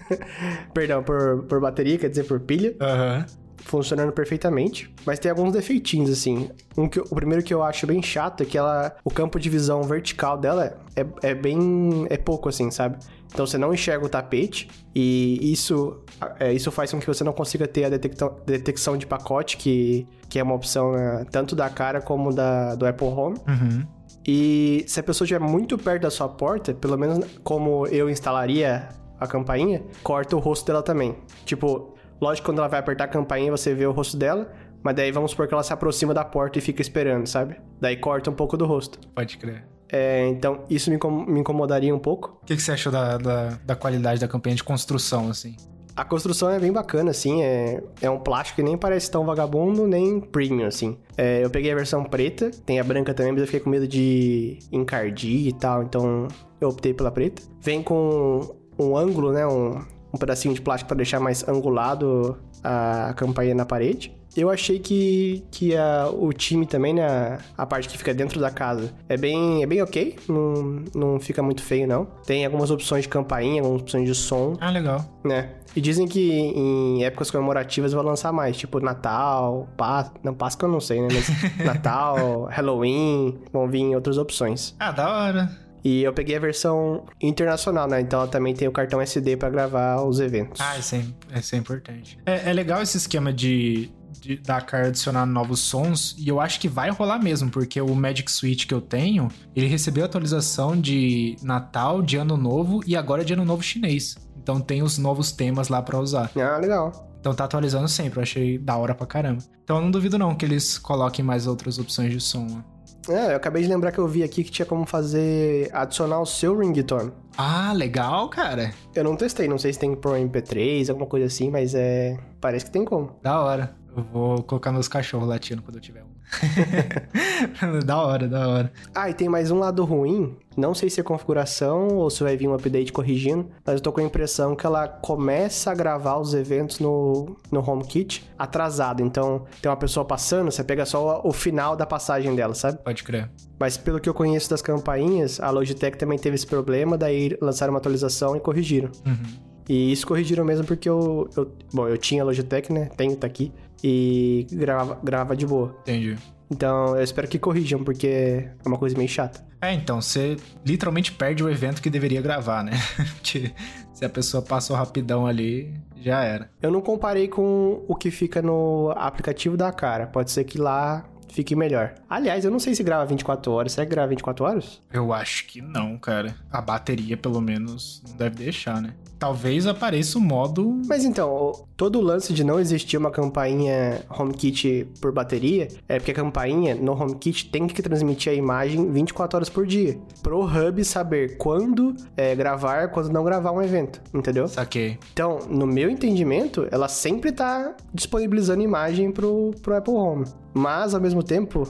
Perdão, 0.74 1.02
por, 1.02 1.44
por 1.44 1.62
bateria, 1.62 1.98
quer 1.98 2.10
dizer, 2.10 2.26
por 2.26 2.42
pilha. 2.42 2.76
Aham. 2.82 3.26
Uhum 3.30 3.49
funcionando 3.64 4.12
perfeitamente, 4.12 4.94
mas 5.06 5.20
tem 5.20 5.30
alguns 5.30 5.54
defeitinhos, 5.54 6.10
assim. 6.10 6.50
Um 6.78 6.88
que, 6.88 7.00
o 7.00 7.16
primeiro 7.16 7.44
que 7.44 7.54
eu 7.54 7.64
acho 7.64 7.86
bem 7.86 8.02
chato 8.02 8.42
é 8.42 8.46
que 8.46 8.58
ela, 8.58 8.96
o 9.04 9.12
campo 9.12 9.40
de 9.40 9.50
visão 9.50 9.84
vertical 9.84 10.38
dela 10.38 10.80
é, 10.96 11.06
é 11.22 11.36
bem. 11.36 12.08
é 12.10 12.18
pouco, 12.18 12.50
assim, 12.50 12.72
sabe? 12.72 12.98
Então 13.32 13.46
você 13.46 13.58
não 13.58 13.74
enxerga 13.74 14.06
o 14.06 14.10
tapete 14.10 14.68
e 14.94 15.52
isso, 15.54 16.00
é, 16.40 16.52
isso 16.52 16.72
faz 16.72 16.92
com 16.92 17.00
que 17.00 17.06
você 17.06 17.24
não 17.24 17.32
consiga 17.32 17.68
ter 17.68 17.86
a 17.86 17.90
detecção, 17.90 18.36
detecção 18.46 18.98
de 18.98 19.06
pacote, 19.06 19.56
que, 19.56 20.08
que 20.28 20.40
é 20.40 20.44
uma 20.44 20.56
opção 20.56 20.94
né, 20.94 21.26
tanto 21.32 21.56
da 21.56 21.70
cara 21.70 22.02
como 22.02 22.34
da, 22.34 22.74
do 22.74 22.88
Apple 22.88 23.08
Home. 23.08 23.38
Uhum. 23.48 23.88
E 24.26 24.84
se 24.88 25.00
a 25.00 25.04
pessoa 25.04 25.26
estiver 25.26 25.40
muito 25.40 25.78
perto 25.78 26.04
da 26.04 26.10
sua 26.10 26.28
porta, 26.28 26.74
pelo 26.74 26.98
menos 26.98 27.26
como 27.44 27.86
eu 27.88 28.10
instalaria 28.10 28.90
a 29.20 29.28
campainha, 29.28 29.84
corta 30.04 30.36
o 30.36 30.40
rosto 30.40 30.66
dela 30.66 30.82
também. 30.82 31.16
Tipo, 31.46 31.94
Lógico, 32.22 32.48
quando 32.48 32.60
ela 32.60 32.68
vai 32.68 32.80
apertar 32.80 33.06
a 33.06 33.08
campainha, 33.08 33.52
você 33.52 33.74
vê 33.74 33.86
o 33.86 33.92
rosto 33.92 34.18
dela, 34.18 34.52
mas 34.84 34.96
daí 34.96 35.12
vamos 35.12 35.32
supor 35.32 35.48
que 35.48 35.54
ela 35.54 35.64
se 35.64 35.74
aproxima 35.74 36.14
da 36.14 36.24
porta 36.24 36.58
e 36.58 36.62
fica 36.62 36.82
esperando, 36.82 37.28
sabe? 37.28 37.56
Daí 37.80 37.98
corta 37.98 38.30
um 38.30 38.34
pouco 38.34 38.58
do 38.58 38.66
rosto. 38.66 39.00
Pode 39.16 39.38
crer. 39.38 39.66
É, 39.92 40.28
então, 40.28 40.64
isso 40.70 40.92
me, 40.92 40.98
me 41.28 41.40
incomodaria 41.40 41.94
um 41.94 42.00
pouco. 42.00 42.38
O 42.44 42.46
que, 42.46 42.56
que 42.56 42.62
você 42.62 42.72
achou 42.72 42.92
da, 42.92 43.18
da, 43.18 43.60
da, 43.66 43.76
qualidade 43.76 44.20
da 44.22 44.28
campanha 44.28 44.56
de 44.56 44.64
construção, 44.64 45.30
assim? 45.30 45.56
A 45.96 46.06
construção 46.06 46.50
é 46.50 46.60
bem 46.60 46.72
bacana, 46.72 47.10
assim. 47.12 47.42
É, 47.42 47.82
é 48.02 48.10
um 48.10 48.20
plástico 48.20 48.58
que 48.58 48.64
nem 48.64 48.78
parece 48.78 49.10
tão 49.10 49.26
vagabundo, 49.26 49.88
nem 49.88 50.22
premium, 50.22 50.68
assim. 50.68 50.98
É, 51.18 51.44
eu 51.44 51.50
peguei 51.50 51.72
a 51.72 51.76
versão 51.76 52.04
preta, 52.04 52.52
tem 52.66 52.80
a 52.80 52.84
branca 52.84 53.14
também, 53.14 53.32
mas 53.32 53.42
eu 53.42 53.48
fiquei 53.48 53.60
com 53.60 53.70
medo 53.70 53.88
de 53.88 54.60
encardir 54.72 55.48
e 55.48 55.54
tal, 55.54 55.84
então 55.84 56.28
eu 56.62 56.70
optei 56.70 56.94
pela 56.94 57.12
preta. 57.12 57.42
Vem 57.60 57.82
com 57.82 58.56
um 58.78 58.96
ângulo, 58.96 59.34
né? 59.34 59.46
Um, 59.48 59.82
um 60.14 60.18
pedacinho 60.18 60.54
de 60.54 60.62
plástico 60.62 60.88
para 60.88 60.98
deixar 60.98 61.20
mais 61.20 61.48
angulado 61.48 62.38
a 62.64 63.14
campainha 63.16 63.56
na 63.56 63.66
parede. 63.66 64.14
Eu 64.36 64.50
achei 64.50 64.80
que, 64.80 65.44
que 65.52 65.76
a, 65.76 66.08
o 66.12 66.32
time 66.32 66.66
também, 66.66 66.94
né? 66.94 67.40
A 67.58 67.66
parte 67.66 67.90
que 67.90 67.98
fica 67.98 68.14
dentro 68.14 68.40
da 68.40 68.52
casa 68.52 68.94
é 69.08 69.18
bem, 69.18 69.64
é 69.64 69.66
bem 69.66 69.82
ok. 69.82 70.18
Não, 70.28 70.84
não 70.94 71.20
fica 71.20 71.42
muito 71.42 71.64
feio, 71.64 71.88
não. 71.88 72.06
Tem 72.26 72.46
algumas 72.46 72.70
opções 72.70 73.04
de 73.04 73.10
campainha, 73.10 73.62
algumas 73.62 73.82
opções 73.82 74.08
de 74.08 74.14
som. 74.14 74.56
Ah, 74.62 74.70
legal. 74.70 75.04
Né? 75.24 75.50
E 75.76 75.82
dizem 75.82 76.08
que 76.08 76.32
em 76.32 77.04
épocas 77.04 77.32
comemorativas 77.32 77.92
vão 77.92 78.04
lançar 78.04 78.32
mais, 78.32 78.56
tipo 78.56 78.80
Natal, 78.80 79.68
Páscoa. 79.76 80.20
Não, 80.24 80.34
Páscoa 80.34 80.68
eu 80.68 80.72
não 80.72 80.80
sei, 80.80 81.02
né? 81.02 81.08
Mas 81.12 81.28
Natal, 81.66 82.46
Halloween, 82.46 83.40
vão 83.52 83.68
vir 83.68 83.96
outras 83.96 84.18
opções. 84.18 84.76
Ah, 84.80 84.92
da 84.92 85.10
hora. 85.10 85.69
E 85.84 86.04
eu 86.04 86.14
peguei 86.14 86.36
a 86.36 86.40
versão 86.40 87.06
internacional, 87.22 87.88
né? 87.88 88.02
Então 88.02 88.20
ela 88.20 88.30
também 88.30 88.54
tem 88.54 88.68
o 88.68 88.72
cartão 88.72 89.02
SD 89.02 89.38
pra 89.38 89.50
gravar 89.50 90.04
os 90.04 90.20
eventos. 90.20 90.60
Ah, 90.60 90.78
isso 90.78 90.96
é, 90.96 91.04
isso 91.40 91.56
é 91.56 91.58
importante. 91.58 92.20
É, 92.26 92.50
é 92.50 92.54
legal 92.54 92.82
esse 92.82 92.98
esquema 92.98 93.32
de, 93.32 93.90
de, 94.20 94.38
da 94.38 94.62
Car 94.62 94.88
adicionar 94.88 95.26
novos 95.26 95.60
sons, 95.60 96.16
e 96.18 96.28
eu 96.28 96.40
acho 96.40 96.60
que 96.60 96.68
vai 96.68 96.90
rolar 96.90 97.20
mesmo, 97.20 97.50
porque 97.50 97.80
o 97.80 97.96
Magic 97.96 98.32
Switch 98.32 98.66
que 98.66 98.74
eu 98.74 98.82
tenho, 98.82 99.30
ele 99.56 99.68
recebeu 99.68 100.06
atualização 100.06 100.80
de 100.80 101.36
Natal, 101.42 102.02
de 102.02 102.18
Ano 102.18 102.38
Novo 102.38 102.82
e 102.86 102.96
agora 102.96 103.24
de 103.24 103.34
Ano 103.34 103.46
Novo 103.46 103.64
Chinês. 103.64 104.16
Então 104.42 104.60
tem 104.60 104.82
os 104.82 104.98
novos 104.98 105.32
temas 105.32 105.70
lá 105.70 105.82
pra 105.82 106.00
usar. 106.00 106.32
Ah, 106.36 106.58
legal. 106.58 107.08
Então 107.20 107.34
tá 107.34 107.44
atualizando 107.44 107.88
sempre, 107.88 108.20
eu 108.20 108.24
achei 108.24 108.58
da 108.58 108.78
hora 108.78 108.96
pra 108.96 109.06
caramba. 109.06 109.44
Então 109.64 109.78
eu 109.78 109.82
não 109.82 109.92
duvido 109.92 110.18
não 110.18 110.34
que 110.34 110.46
eles 110.46 110.78
coloquem 110.78 111.24
mais 111.24 111.48
outras 111.48 111.78
opções 111.78 112.12
de 112.12 112.20
som. 112.20 112.46
Né? 112.46 112.64
É, 113.10 113.32
eu 113.32 113.36
acabei 113.38 113.64
de 113.64 113.68
lembrar 113.68 113.92
que 113.92 113.98
eu 113.98 114.08
vi 114.08 114.24
aqui 114.24 114.44
que 114.44 114.52
tinha 114.52 114.66
como 114.66 114.86
fazer 114.86 115.70
adicionar 115.74 116.20
o 116.20 116.26
seu 116.26 116.58
ringtone. 116.58 117.12
Ah, 117.38 117.74
legal, 117.74 118.30
cara. 118.30 118.72
Eu 118.94 119.04
não 119.04 119.16
testei, 119.16 119.48
não 119.48 119.58
sei 119.58 119.74
se 119.74 119.80
tem 119.80 119.96
pro 119.96 120.12
MP3, 120.12 120.90
alguma 120.90 121.08
coisa 121.08 121.26
assim, 121.26 121.50
mas 121.50 121.74
é. 121.74 122.18
Parece 122.40 122.66
que 122.66 122.72
tem 122.72 122.86
como. 122.86 123.16
Da 123.22 123.42
hora. 123.42 123.76
Eu 123.96 124.04
vou 124.04 124.44
colocar 124.44 124.72
meus 124.72 124.88
cachorros 124.88 125.28
latindo 125.28 125.62
quando 125.62 125.76
eu 125.76 125.82
tiver 125.82 126.04
um. 126.04 126.09
da 127.86 127.98
hora, 127.98 128.28
da 128.28 128.48
hora. 128.48 128.72
Ah, 128.94 129.10
e 129.10 129.14
tem 129.14 129.28
mais 129.28 129.52
um 129.52 129.60
lado 129.60 129.84
ruim. 129.84 130.36
Não 130.56 130.74
sei 130.74 130.90
se 130.90 131.00
é 131.00 131.04
configuração 131.04 131.88
ou 131.98 132.10
se 132.10 132.22
vai 132.24 132.36
vir 132.36 132.48
um 132.48 132.54
update 132.54 132.92
corrigindo, 132.92 133.48
mas 133.66 133.76
eu 133.76 133.82
tô 133.82 133.92
com 133.92 134.02
a 134.02 134.04
impressão 134.04 134.56
que 134.56 134.66
ela 134.66 134.88
começa 134.88 135.72
a 135.72 135.76
gravar 135.76 136.18
os 136.18 136.34
eventos 136.34 136.80
no, 136.80 137.38
no 137.52 137.68
HomeKit 137.68 138.30
atrasado. 138.38 139.02
Então, 139.02 139.46
tem 139.62 139.70
uma 139.70 139.78
pessoa 139.78 140.06
passando, 140.06 140.52
você 140.52 140.64
pega 140.64 140.86
só 140.86 141.22
o 141.24 141.32
final 141.32 141.76
da 141.76 141.86
passagem 141.86 142.36
dela, 142.36 142.54
sabe? 142.54 142.80
Pode 142.84 143.04
crer. 143.04 143.30
Mas 143.60 143.78
pelo 143.78 144.00
que 144.00 144.10
eu 144.10 144.14
conheço 144.14 144.50
das 144.50 144.62
campainhas, 144.62 145.40
a 145.40 145.50
Logitech 145.50 145.98
também 145.98 146.18
teve 146.18 146.36
esse 146.36 146.48
problema, 146.48 146.98
daí 146.98 147.38
lançaram 147.42 147.74
uma 147.74 147.80
atualização 147.80 148.36
e 148.36 148.40
corrigiram. 148.40 148.90
Uhum. 149.06 149.50
E 149.70 149.92
isso 149.92 150.08
corrigiram 150.08 150.44
mesmo 150.44 150.66
porque 150.66 150.90
eu, 150.90 151.30
eu. 151.38 151.52
Bom, 151.72 151.88
eu 151.88 151.98
tinha 151.98 152.24
Logitech, 152.24 152.74
né? 152.74 152.90
Tenho, 152.98 153.16
tá 153.16 153.28
aqui. 153.28 153.54
E 153.84 154.48
grava, 154.52 155.00
grava 155.04 155.36
de 155.36 155.46
boa. 155.46 155.76
Entendi. 155.82 156.18
Então 156.52 156.96
eu 156.96 157.04
espero 157.04 157.28
que 157.28 157.38
corrijam, 157.38 157.84
porque 157.84 158.08
é 158.08 158.68
uma 158.68 158.78
coisa 158.78 158.98
meio 158.98 159.10
chata. 159.10 159.48
É, 159.62 159.74
então, 159.74 160.02
você 160.02 160.38
literalmente 160.66 161.12
perde 161.12 161.44
o 161.44 161.50
evento 161.50 161.82
que 161.82 161.90
deveria 161.90 162.22
gravar, 162.22 162.64
né? 162.64 162.72
Porque 163.16 163.52
se 163.94 164.06
a 164.06 164.10
pessoa 164.10 164.42
passou 164.42 164.74
rapidão 164.74 165.28
ali, 165.28 165.74
já 165.98 166.24
era. 166.24 166.50
Eu 166.62 166.72
não 166.72 166.80
comparei 166.80 167.28
com 167.28 167.84
o 167.86 167.94
que 167.94 168.10
fica 168.10 168.42
no 168.42 168.94
aplicativo 168.96 169.58
da 169.58 169.72
cara. 169.74 170.08
Pode 170.08 170.32
ser 170.32 170.46
que 170.46 170.58
lá 170.58 171.06
fique 171.30 171.56
melhor. 171.56 171.94
Aliás, 172.10 172.44
eu 172.46 172.52
não 172.52 172.60
sei 172.60 172.76
se 172.76 172.84
grava 172.84 173.06
24 173.06 173.52
horas. 173.52 173.72
Será 173.74 173.86
que 173.86 173.92
grava 173.92 174.10
24 174.10 174.46
horas? 174.46 174.82
Eu 174.92 175.14
acho 175.14 175.46
que 175.46 175.62
não, 175.62 175.98
cara. 175.98 176.36
A 176.52 176.62
bateria, 176.62 177.16
pelo 177.16 177.42
menos, 177.42 178.04
não 178.08 178.18
deve 178.18 178.36
deixar, 178.44 178.82
né? 178.82 178.94
Talvez 179.20 179.68
apareça 179.68 180.18
o 180.18 180.22
modo. 180.22 180.82
Mas 180.88 181.04
então, 181.04 181.52
todo 181.76 182.00
o 182.00 182.02
lance 182.02 182.34
de 182.34 182.42
não 182.42 182.58
existir 182.58 182.96
uma 182.96 183.12
campainha 183.12 184.02
HomeKit 184.10 184.88
por 185.02 185.12
bateria 185.12 185.68
é 185.90 185.98
porque 185.98 186.12
a 186.12 186.14
campainha 186.14 186.74
no 186.74 186.94
HomeKit 186.94 187.50
tem 187.50 187.68
que 187.68 187.82
transmitir 187.82 188.32
a 188.32 188.36
imagem 188.36 188.90
24 188.90 189.38
horas 189.38 189.50
por 189.50 189.68
dia. 189.68 190.00
Pro 190.24 190.46
hub 190.46 190.84
saber 190.86 191.38
quando 191.38 191.94
é, 192.16 192.34
gravar, 192.34 192.92
quando 192.92 193.12
não 193.12 193.26
gravar 193.26 193.52
um 193.52 193.62
evento, 193.62 194.02
entendeu? 194.14 194.48
Saquei. 194.48 194.98
Então, 195.12 195.40
no 195.50 195.68
meu 195.68 195.90
entendimento, 195.90 196.66
ela 196.72 196.88
sempre 196.88 197.34
tá 197.34 197.76
disponibilizando 197.94 198.64
imagem 198.64 199.12
pro, 199.12 199.52
pro 199.62 199.76
Apple 199.76 199.96
Home. 199.96 200.26
Mas, 200.54 200.94
ao 200.94 201.02
mesmo 201.02 201.19
tempo, 201.24 201.68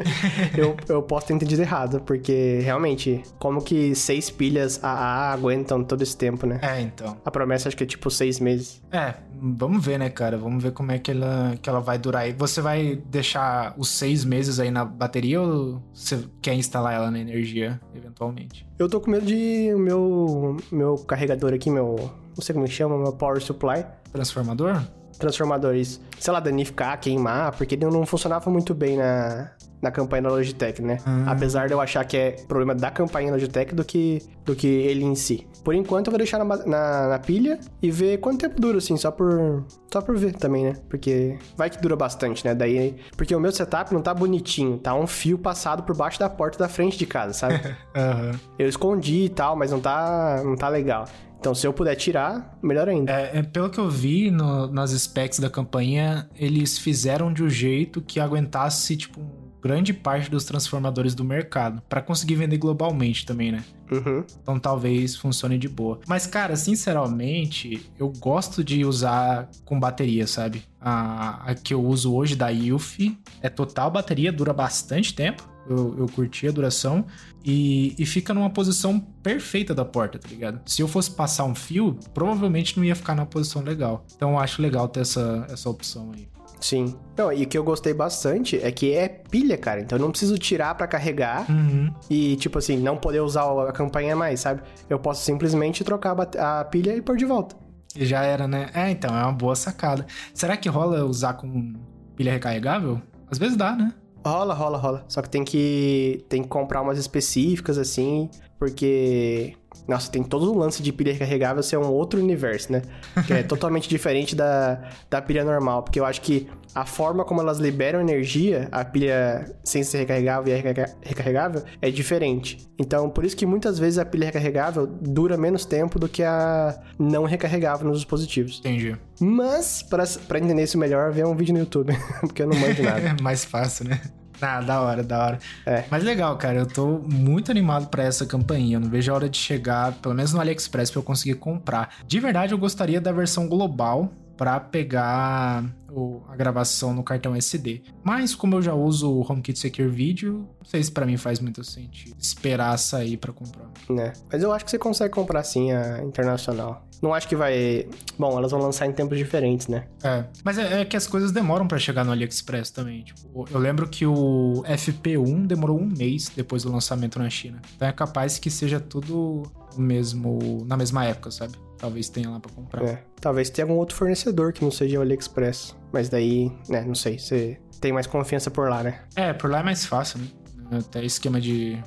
eu, 0.56 0.76
eu 0.88 1.02
posso 1.02 1.26
ter 1.26 1.34
entendido 1.34 1.62
errado, 1.62 2.00
porque 2.00 2.60
realmente, 2.62 3.22
como 3.38 3.62
que 3.62 3.94
seis 3.94 4.30
pilhas 4.30 4.82
AA 4.82 5.32
aguentam 5.32 5.82
todo 5.82 6.02
esse 6.02 6.16
tempo, 6.16 6.46
né? 6.46 6.58
É, 6.62 6.80
então. 6.80 7.16
A 7.24 7.30
promessa 7.30 7.68
acho 7.68 7.76
que 7.76 7.84
é 7.84 7.86
tipo 7.86 8.10
seis 8.10 8.38
meses. 8.40 8.82
É, 8.90 9.14
vamos 9.40 9.84
ver, 9.84 9.98
né, 9.98 10.08
cara? 10.08 10.36
Vamos 10.36 10.62
ver 10.62 10.72
como 10.72 10.92
é 10.92 10.98
que 10.98 11.10
ela, 11.10 11.54
que 11.60 11.68
ela 11.68 11.80
vai 11.80 11.98
durar 11.98 12.22
aí. 12.22 12.32
Você 12.32 12.60
vai 12.60 12.96
deixar 13.06 13.74
os 13.76 13.88
seis 13.88 14.24
meses 14.24 14.60
aí 14.60 14.70
na 14.70 14.84
bateria 14.84 15.40
ou 15.40 15.82
você 15.92 16.24
quer 16.40 16.54
instalar 16.54 16.94
ela 16.94 17.10
na 17.10 17.18
energia, 17.18 17.80
eventualmente? 17.94 18.66
Eu 18.78 18.88
tô 18.88 19.00
com 19.00 19.10
medo 19.10 19.26
de 19.26 19.72
o 19.74 19.78
meu, 19.78 20.56
meu 20.70 20.96
carregador 20.96 21.52
aqui, 21.52 21.70
meu. 21.70 22.10
Não 22.34 22.42
sei 22.42 22.54
como 22.54 22.66
chama, 22.66 22.96
meu 22.96 23.12
power 23.12 23.40
supply. 23.40 23.84
Transformador? 24.12 24.82
Transformadores, 25.22 26.00
sei 26.18 26.32
lá, 26.32 26.40
danificar, 26.40 27.00
queimar, 27.00 27.56
porque 27.56 27.74
ele 27.74 27.86
não 27.86 28.04
funcionava 28.04 28.50
muito 28.50 28.74
bem 28.74 28.96
na, 28.96 29.50
na 29.82 29.90
campanha 29.90 30.22
da 30.22 30.28
Logitech, 30.30 30.80
né? 30.80 30.98
Ah. 31.04 31.32
Apesar 31.32 31.66
de 31.66 31.72
eu 31.72 31.80
achar 31.80 32.04
que 32.04 32.16
é 32.16 32.30
problema 32.46 32.72
da 32.72 32.90
campanha 32.90 33.26
da 33.26 33.32
Logitech 33.34 33.74
do 33.74 33.84
que, 33.84 34.22
do 34.44 34.54
que 34.54 34.66
ele 34.66 35.04
em 35.04 35.16
si. 35.16 35.46
Por 35.64 35.74
enquanto 35.74 36.06
eu 36.06 36.10
vou 36.12 36.18
deixar 36.18 36.38
na, 36.38 36.44
na, 36.44 37.08
na, 37.08 37.18
pilha 37.18 37.58
e 37.80 37.90
ver 37.90 38.18
quanto 38.18 38.40
tempo 38.40 38.60
dura, 38.60 38.78
assim, 38.78 38.96
só 38.96 39.10
por, 39.10 39.64
só 39.92 40.00
por 40.00 40.16
ver 40.16 40.34
também, 40.34 40.64
né? 40.64 40.76
Porque 40.88 41.36
vai 41.56 41.70
que 41.70 41.80
dura 41.80 41.96
bastante, 41.96 42.44
né? 42.44 42.54
Daí, 42.54 42.96
porque 43.16 43.34
o 43.34 43.40
meu 43.40 43.52
setup 43.52 43.92
não 43.92 44.02
tá 44.02 44.14
bonitinho, 44.14 44.78
tá 44.78 44.94
um 44.94 45.06
fio 45.06 45.38
passado 45.38 45.82
por 45.82 45.96
baixo 45.96 46.18
da 46.18 46.28
porta 46.28 46.58
da 46.58 46.68
frente 46.68 46.96
de 46.96 47.06
casa, 47.06 47.32
sabe? 47.32 47.60
Aham. 47.94 48.32
Eu 48.58 48.68
escondi 48.68 49.24
e 49.24 49.28
tal, 49.28 49.56
mas 49.56 49.70
não 49.70 49.80
tá, 49.80 50.42
não 50.44 50.56
tá 50.56 50.68
legal. 50.68 51.06
Então, 51.42 51.56
se 51.56 51.66
eu 51.66 51.72
puder 51.72 51.96
tirar, 51.96 52.56
melhor 52.62 52.88
ainda. 52.88 53.10
É, 53.10 53.38
é, 53.38 53.42
pelo 53.42 53.68
que 53.68 53.80
eu 53.80 53.90
vi 53.90 54.30
no- 54.30 54.68
nas 54.68 54.92
specs 54.92 55.40
da 55.40 55.50
campanha, 55.50 56.30
eles 56.36 56.78
fizeram 56.78 57.32
de 57.32 57.42
um 57.42 57.50
jeito 57.50 58.00
que 58.00 58.20
aguentasse, 58.20 58.96
tipo, 58.96 59.20
grande 59.60 59.92
parte 59.92 60.30
dos 60.30 60.44
transformadores 60.44 61.16
do 61.16 61.24
mercado, 61.24 61.82
Pra 61.88 62.00
conseguir 62.00 62.36
vender 62.36 62.58
globalmente 62.58 63.26
também, 63.26 63.50
né? 63.50 63.64
Uhum. 63.90 64.24
Então 64.40 64.56
talvez 64.56 65.16
funcione 65.16 65.58
de 65.58 65.68
boa. 65.68 65.98
Mas, 66.06 66.28
cara, 66.28 66.54
sinceramente, 66.54 67.90
eu 67.98 68.08
gosto 68.20 68.62
de 68.62 68.84
usar 68.84 69.48
com 69.64 69.78
bateria, 69.80 70.28
sabe? 70.28 70.62
A, 70.80 71.50
a 71.50 71.54
que 71.56 71.74
eu 71.74 71.84
uso 71.84 72.14
hoje 72.14 72.36
da 72.36 72.52
Ilf 72.52 72.98
é 73.40 73.48
total 73.48 73.90
bateria, 73.90 74.32
dura 74.32 74.52
bastante 74.52 75.12
tempo. 75.12 75.48
Eu, 75.68 75.94
eu 75.98 76.06
curti 76.08 76.48
a 76.48 76.50
duração 76.50 77.04
e, 77.44 77.94
e 77.98 78.04
fica 78.04 78.34
numa 78.34 78.50
posição 78.50 78.98
perfeita 79.22 79.74
da 79.74 79.84
porta, 79.84 80.18
tá 80.18 80.28
ligado? 80.28 80.60
Se 80.66 80.82
eu 80.82 80.88
fosse 80.88 81.10
passar 81.10 81.44
um 81.44 81.54
fio, 81.54 81.96
provavelmente 82.12 82.76
não 82.76 82.84
ia 82.84 82.96
ficar 82.96 83.14
numa 83.14 83.26
posição 83.26 83.62
legal. 83.62 84.04
Então 84.16 84.30
eu 84.32 84.38
acho 84.38 84.60
legal 84.60 84.88
ter 84.88 85.00
essa, 85.00 85.46
essa 85.50 85.70
opção 85.70 86.10
aí. 86.14 86.28
Sim. 86.60 86.94
Não, 87.16 87.32
e 87.32 87.42
o 87.42 87.46
que 87.48 87.58
eu 87.58 87.64
gostei 87.64 87.92
bastante 87.92 88.56
é 88.56 88.70
que 88.70 88.92
é 88.94 89.08
pilha, 89.08 89.58
cara. 89.58 89.80
Então 89.80 89.98
eu 89.98 90.02
não 90.02 90.10
preciso 90.10 90.38
tirar 90.38 90.74
pra 90.76 90.86
carregar 90.86 91.50
Uhum. 91.50 91.92
e, 92.08 92.36
tipo 92.36 92.56
assim, 92.58 92.76
não 92.76 92.96
poder 92.96 93.20
usar 93.20 93.42
a 93.68 93.72
campanha 93.72 94.14
mais, 94.14 94.40
sabe? 94.40 94.62
Eu 94.88 94.98
posso 94.98 95.24
simplesmente 95.24 95.82
trocar 95.82 96.16
a 96.38 96.64
pilha 96.64 96.94
e 96.94 97.02
pôr 97.02 97.16
de 97.16 97.24
volta. 97.24 97.56
E 97.96 98.06
já 98.06 98.22
era, 98.22 98.46
né? 98.46 98.70
É, 98.74 98.90
então, 98.90 99.10
é 99.16 99.22
uma 99.24 99.32
boa 99.32 99.56
sacada. 99.56 100.06
Será 100.32 100.56
que 100.56 100.68
rola 100.68 101.04
usar 101.04 101.34
com 101.34 101.72
pilha 102.16 102.32
recarregável? 102.32 103.02
Às 103.28 103.38
vezes 103.38 103.56
dá, 103.56 103.74
né? 103.74 103.92
Rola, 104.24 104.54
rola, 104.54 104.78
rola. 104.78 105.04
Só 105.08 105.20
que 105.20 105.28
tem 105.28 105.44
que 105.44 106.24
tem 106.28 106.42
que 106.42 106.48
comprar 106.48 106.82
umas 106.82 106.98
específicas 106.98 107.78
assim, 107.78 108.30
porque 108.58 109.56
nossa, 109.86 110.10
tem 110.10 110.22
todo 110.22 110.52
o 110.52 110.56
lance 110.58 110.82
de 110.82 110.92
pilha 110.92 111.12
recarregável 111.12 111.62
ser 111.62 111.76
um 111.76 111.86
outro 111.90 112.20
universo, 112.20 112.70
né? 112.72 112.82
Que 113.26 113.32
é 113.34 113.42
totalmente 113.44 113.88
diferente 113.88 114.34
da, 114.36 114.80
da 115.10 115.20
pilha 115.20 115.44
normal, 115.44 115.82
porque 115.82 115.98
eu 115.98 116.04
acho 116.04 116.20
que 116.20 116.48
a 116.74 116.86
forma 116.86 117.24
como 117.24 117.40
elas 117.40 117.58
liberam 117.58 118.00
energia, 118.00 118.68
a 118.72 118.84
pilha 118.84 119.54
sem 119.64 119.82
ser 119.82 119.98
recarregável 119.98 120.50
e 120.50 120.54
a 120.54 120.56
recarga- 120.56 120.94
recarregável, 121.02 121.62
é 121.80 121.90
diferente. 121.90 122.66
Então, 122.78 123.10
por 123.10 123.24
isso 123.24 123.36
que 123.36 123.44
muitas 123.44 123.78
vezes 123.78 123.98
a 123.98 124.04
pilha 124.04 124.26
recarregável 124.26 124.86
dura 124.86 125.36
menos 125.36 125.64
tempo 125.64 125.98
do 125.98 126.08
que 126.08 126.22
a 126.22 126.78
não 126.98 127.24
recarregável 127.24 127.86
nos 127.86 127.98
dispositivos. 127.98 128.58
Entendi. 128.60 128.96
Mas, 129.20 129.82
pra 129.82 130.04
pra 130.26 130.38
entender 130.38 130.62
isso 130.62 130.78
melhor, 130.78 131.12
vê 131.12 131.24
um 131.24 131.34
vídeo 131.36 131.52
no 131.52 131.60
YouTube, 131.60 131.92
porque 132.20 132.42
eu 132.42 132.46
não 132.48 132.58
manjo 132.58 132.82
nada. 132.82 133.00
É 133.00 133.16
mais 133.22 133.44
fácil, 133.44 133.88
né? 133.88 134.00
Ah, 134.42 134.60
da 134.60 134.80
hora, 134.82 135.02
da 135.02 135.24
hora. 135.24 135.38
É. 135.64 135.84
Mas 135.90 136.02
legal, 136.02 136.36
cara. 136.36 136.58
Eu 136.58 136.66
tô 136.66 136.98
muito 136.98 137.50
animado 137.50 137.86
pra 137.88 138.02
essa 138.02 138.26
campainha. 138.26 138.76
Eu 138.76 138.80
não 138.80 138.88
vejo 138.90 139.10
a 139.12 139.14
hora 139.14 139.28
de 139.28 139.38
chegar, 139.38 139.92
pelo 139.94 140.14
menos 140.14 140.32
no 140.32 140.40
AliExpress, 140.40 140.90
pra 140.90 140.98
eu 140.98 141.04
conseguir 141.04 141.34
comprar. 141.36 141.94
De 142.06 142.18
verdade, 142.20 142.52
eu 142.52 142.58
gostaria 142.58 143.00
da 143.00 143.12
versão 143.12 143.48
global 143.48 144.12
pra 144.36 144.58
pegar 144.58 145.64
o- 145.90 146.22
a 146.28 146.34
gravação 146.34 146.92
no 146.94 147.02
cartão 147.04 147.36
SD. 147.36 147.82
Mas 148.02 148.34
como 148.34 148.56
eu 148.56 148.62
já 148.62 148.74
uso 148.74 149.10
o 149.12 149.20
HomeKit 149.30 149.58
Secure 149.58 149.88
Video, 149.88 150.38
não 150.58 150.64
sei 150.64 150.82
se 150.82 150.90
pra 150.90 151.06
mim 151.06 151.16
faz 151.16 151.38
muito 151.38 151.62
sentido 151.62 152.16
esperar 152.18 152.76
sair 152.78 153.16
pra 153.18 153.32
comprar. 153.32 153.66
né? 153.90 154.12
Mas 154.32 154.42
eu 154.42 154.52
acho 154.52 154.64
que 154.64 154.70
você 154.70 154.78
consegue 154.78 155.12
comprar 155.14 155.44
sim 155.44 155.70
a 155.70 156.02
internacional. 156.02 156.84
Não 157.02 157.12
acho 157.12 157.28
que 157.28 157.34
vai. 157.34 157.88
Bom, 158.16 158.38
elas 158.38 158.52
vão 158.52 158.60
lançar 158.60 158.86
em 158.86 158.92
tempos 158.92 159.18
diferentes, 159.18 159.66
né? 159.66 159.88
É, 160.04 160.24
mas 160.44 160.56
é, 160.56 160.82
é 160.82 160.84
que 160.84 160.96
as 160.96 161.06
coisas 161.06 161.32
demoram 161.32 161.66
pra 161.66 161.76
chegar 161.76 162.04
no 162.04 162.12
AliExpress 162.12 162.70
também. 162.70 163.02
Tipo, 163.02 163.44
eu 163.50 163.58
lembro 163.58 163.88
que 163.88 164.06
o 164.06 164.62
FP1 164.64 165.46
demorou 165.46 165.80
um 165.80 165.86
mês 165.86 166.30
depois 166.34 166.62
do 166.62 166.70
lançamento 166.70 167.18
na 167.18 167.28
China. 167.28 167.60
Então 167.74 167.88
é 167.88 167.92
capaz 167.92 168.38
que 168.38 168.48
seja 168.48 168.78
tudo 168.78 169.42
mesmo, 169.76 170.64
na 170.64 170.76
mesma 170.76 171.04
época, 171.04 171.32
sabe? 171.32 171.54
Talvez 171.76 172.08
tenha 172.08 172.30
lá 172.30 172.38
pra 172.38 172.52
comprar. 172.52 172.84
É. 172.84 173.02
Talvez 173.20 173.50
tenha 173.50 173.64
algum 173.64 173.74
outro 173.74 173.96
fornecedor 173.96 174.52
que 174.52 174.62
não 174.62 174.70
seja 174.70 175.00
o 175.00 175.02
AliExpress. 175.02 175.74
Mas 175.92 176.08
daí, 176.08 176.52
né, 176.68 176.84
não 176.86 176.94
sei. 176.94 177.18
Você 177.18 177.58
tem 177.80 177.92
mais 177.92 178.06
confiança 178.06 178.48
por 178.48 178.68
lá, 178.70 178.84
né? 178.84 179.00
É, 179.16 179.32
por 179.32 179.50
lá 179.50 179.58
é 179.58 179.62
mais 179.64 179.84
fácil, 179.84 180.20
né? 180.20 180.78
Até 180.78 181.04
esquema 181.04 181.40
de 181.40 181.82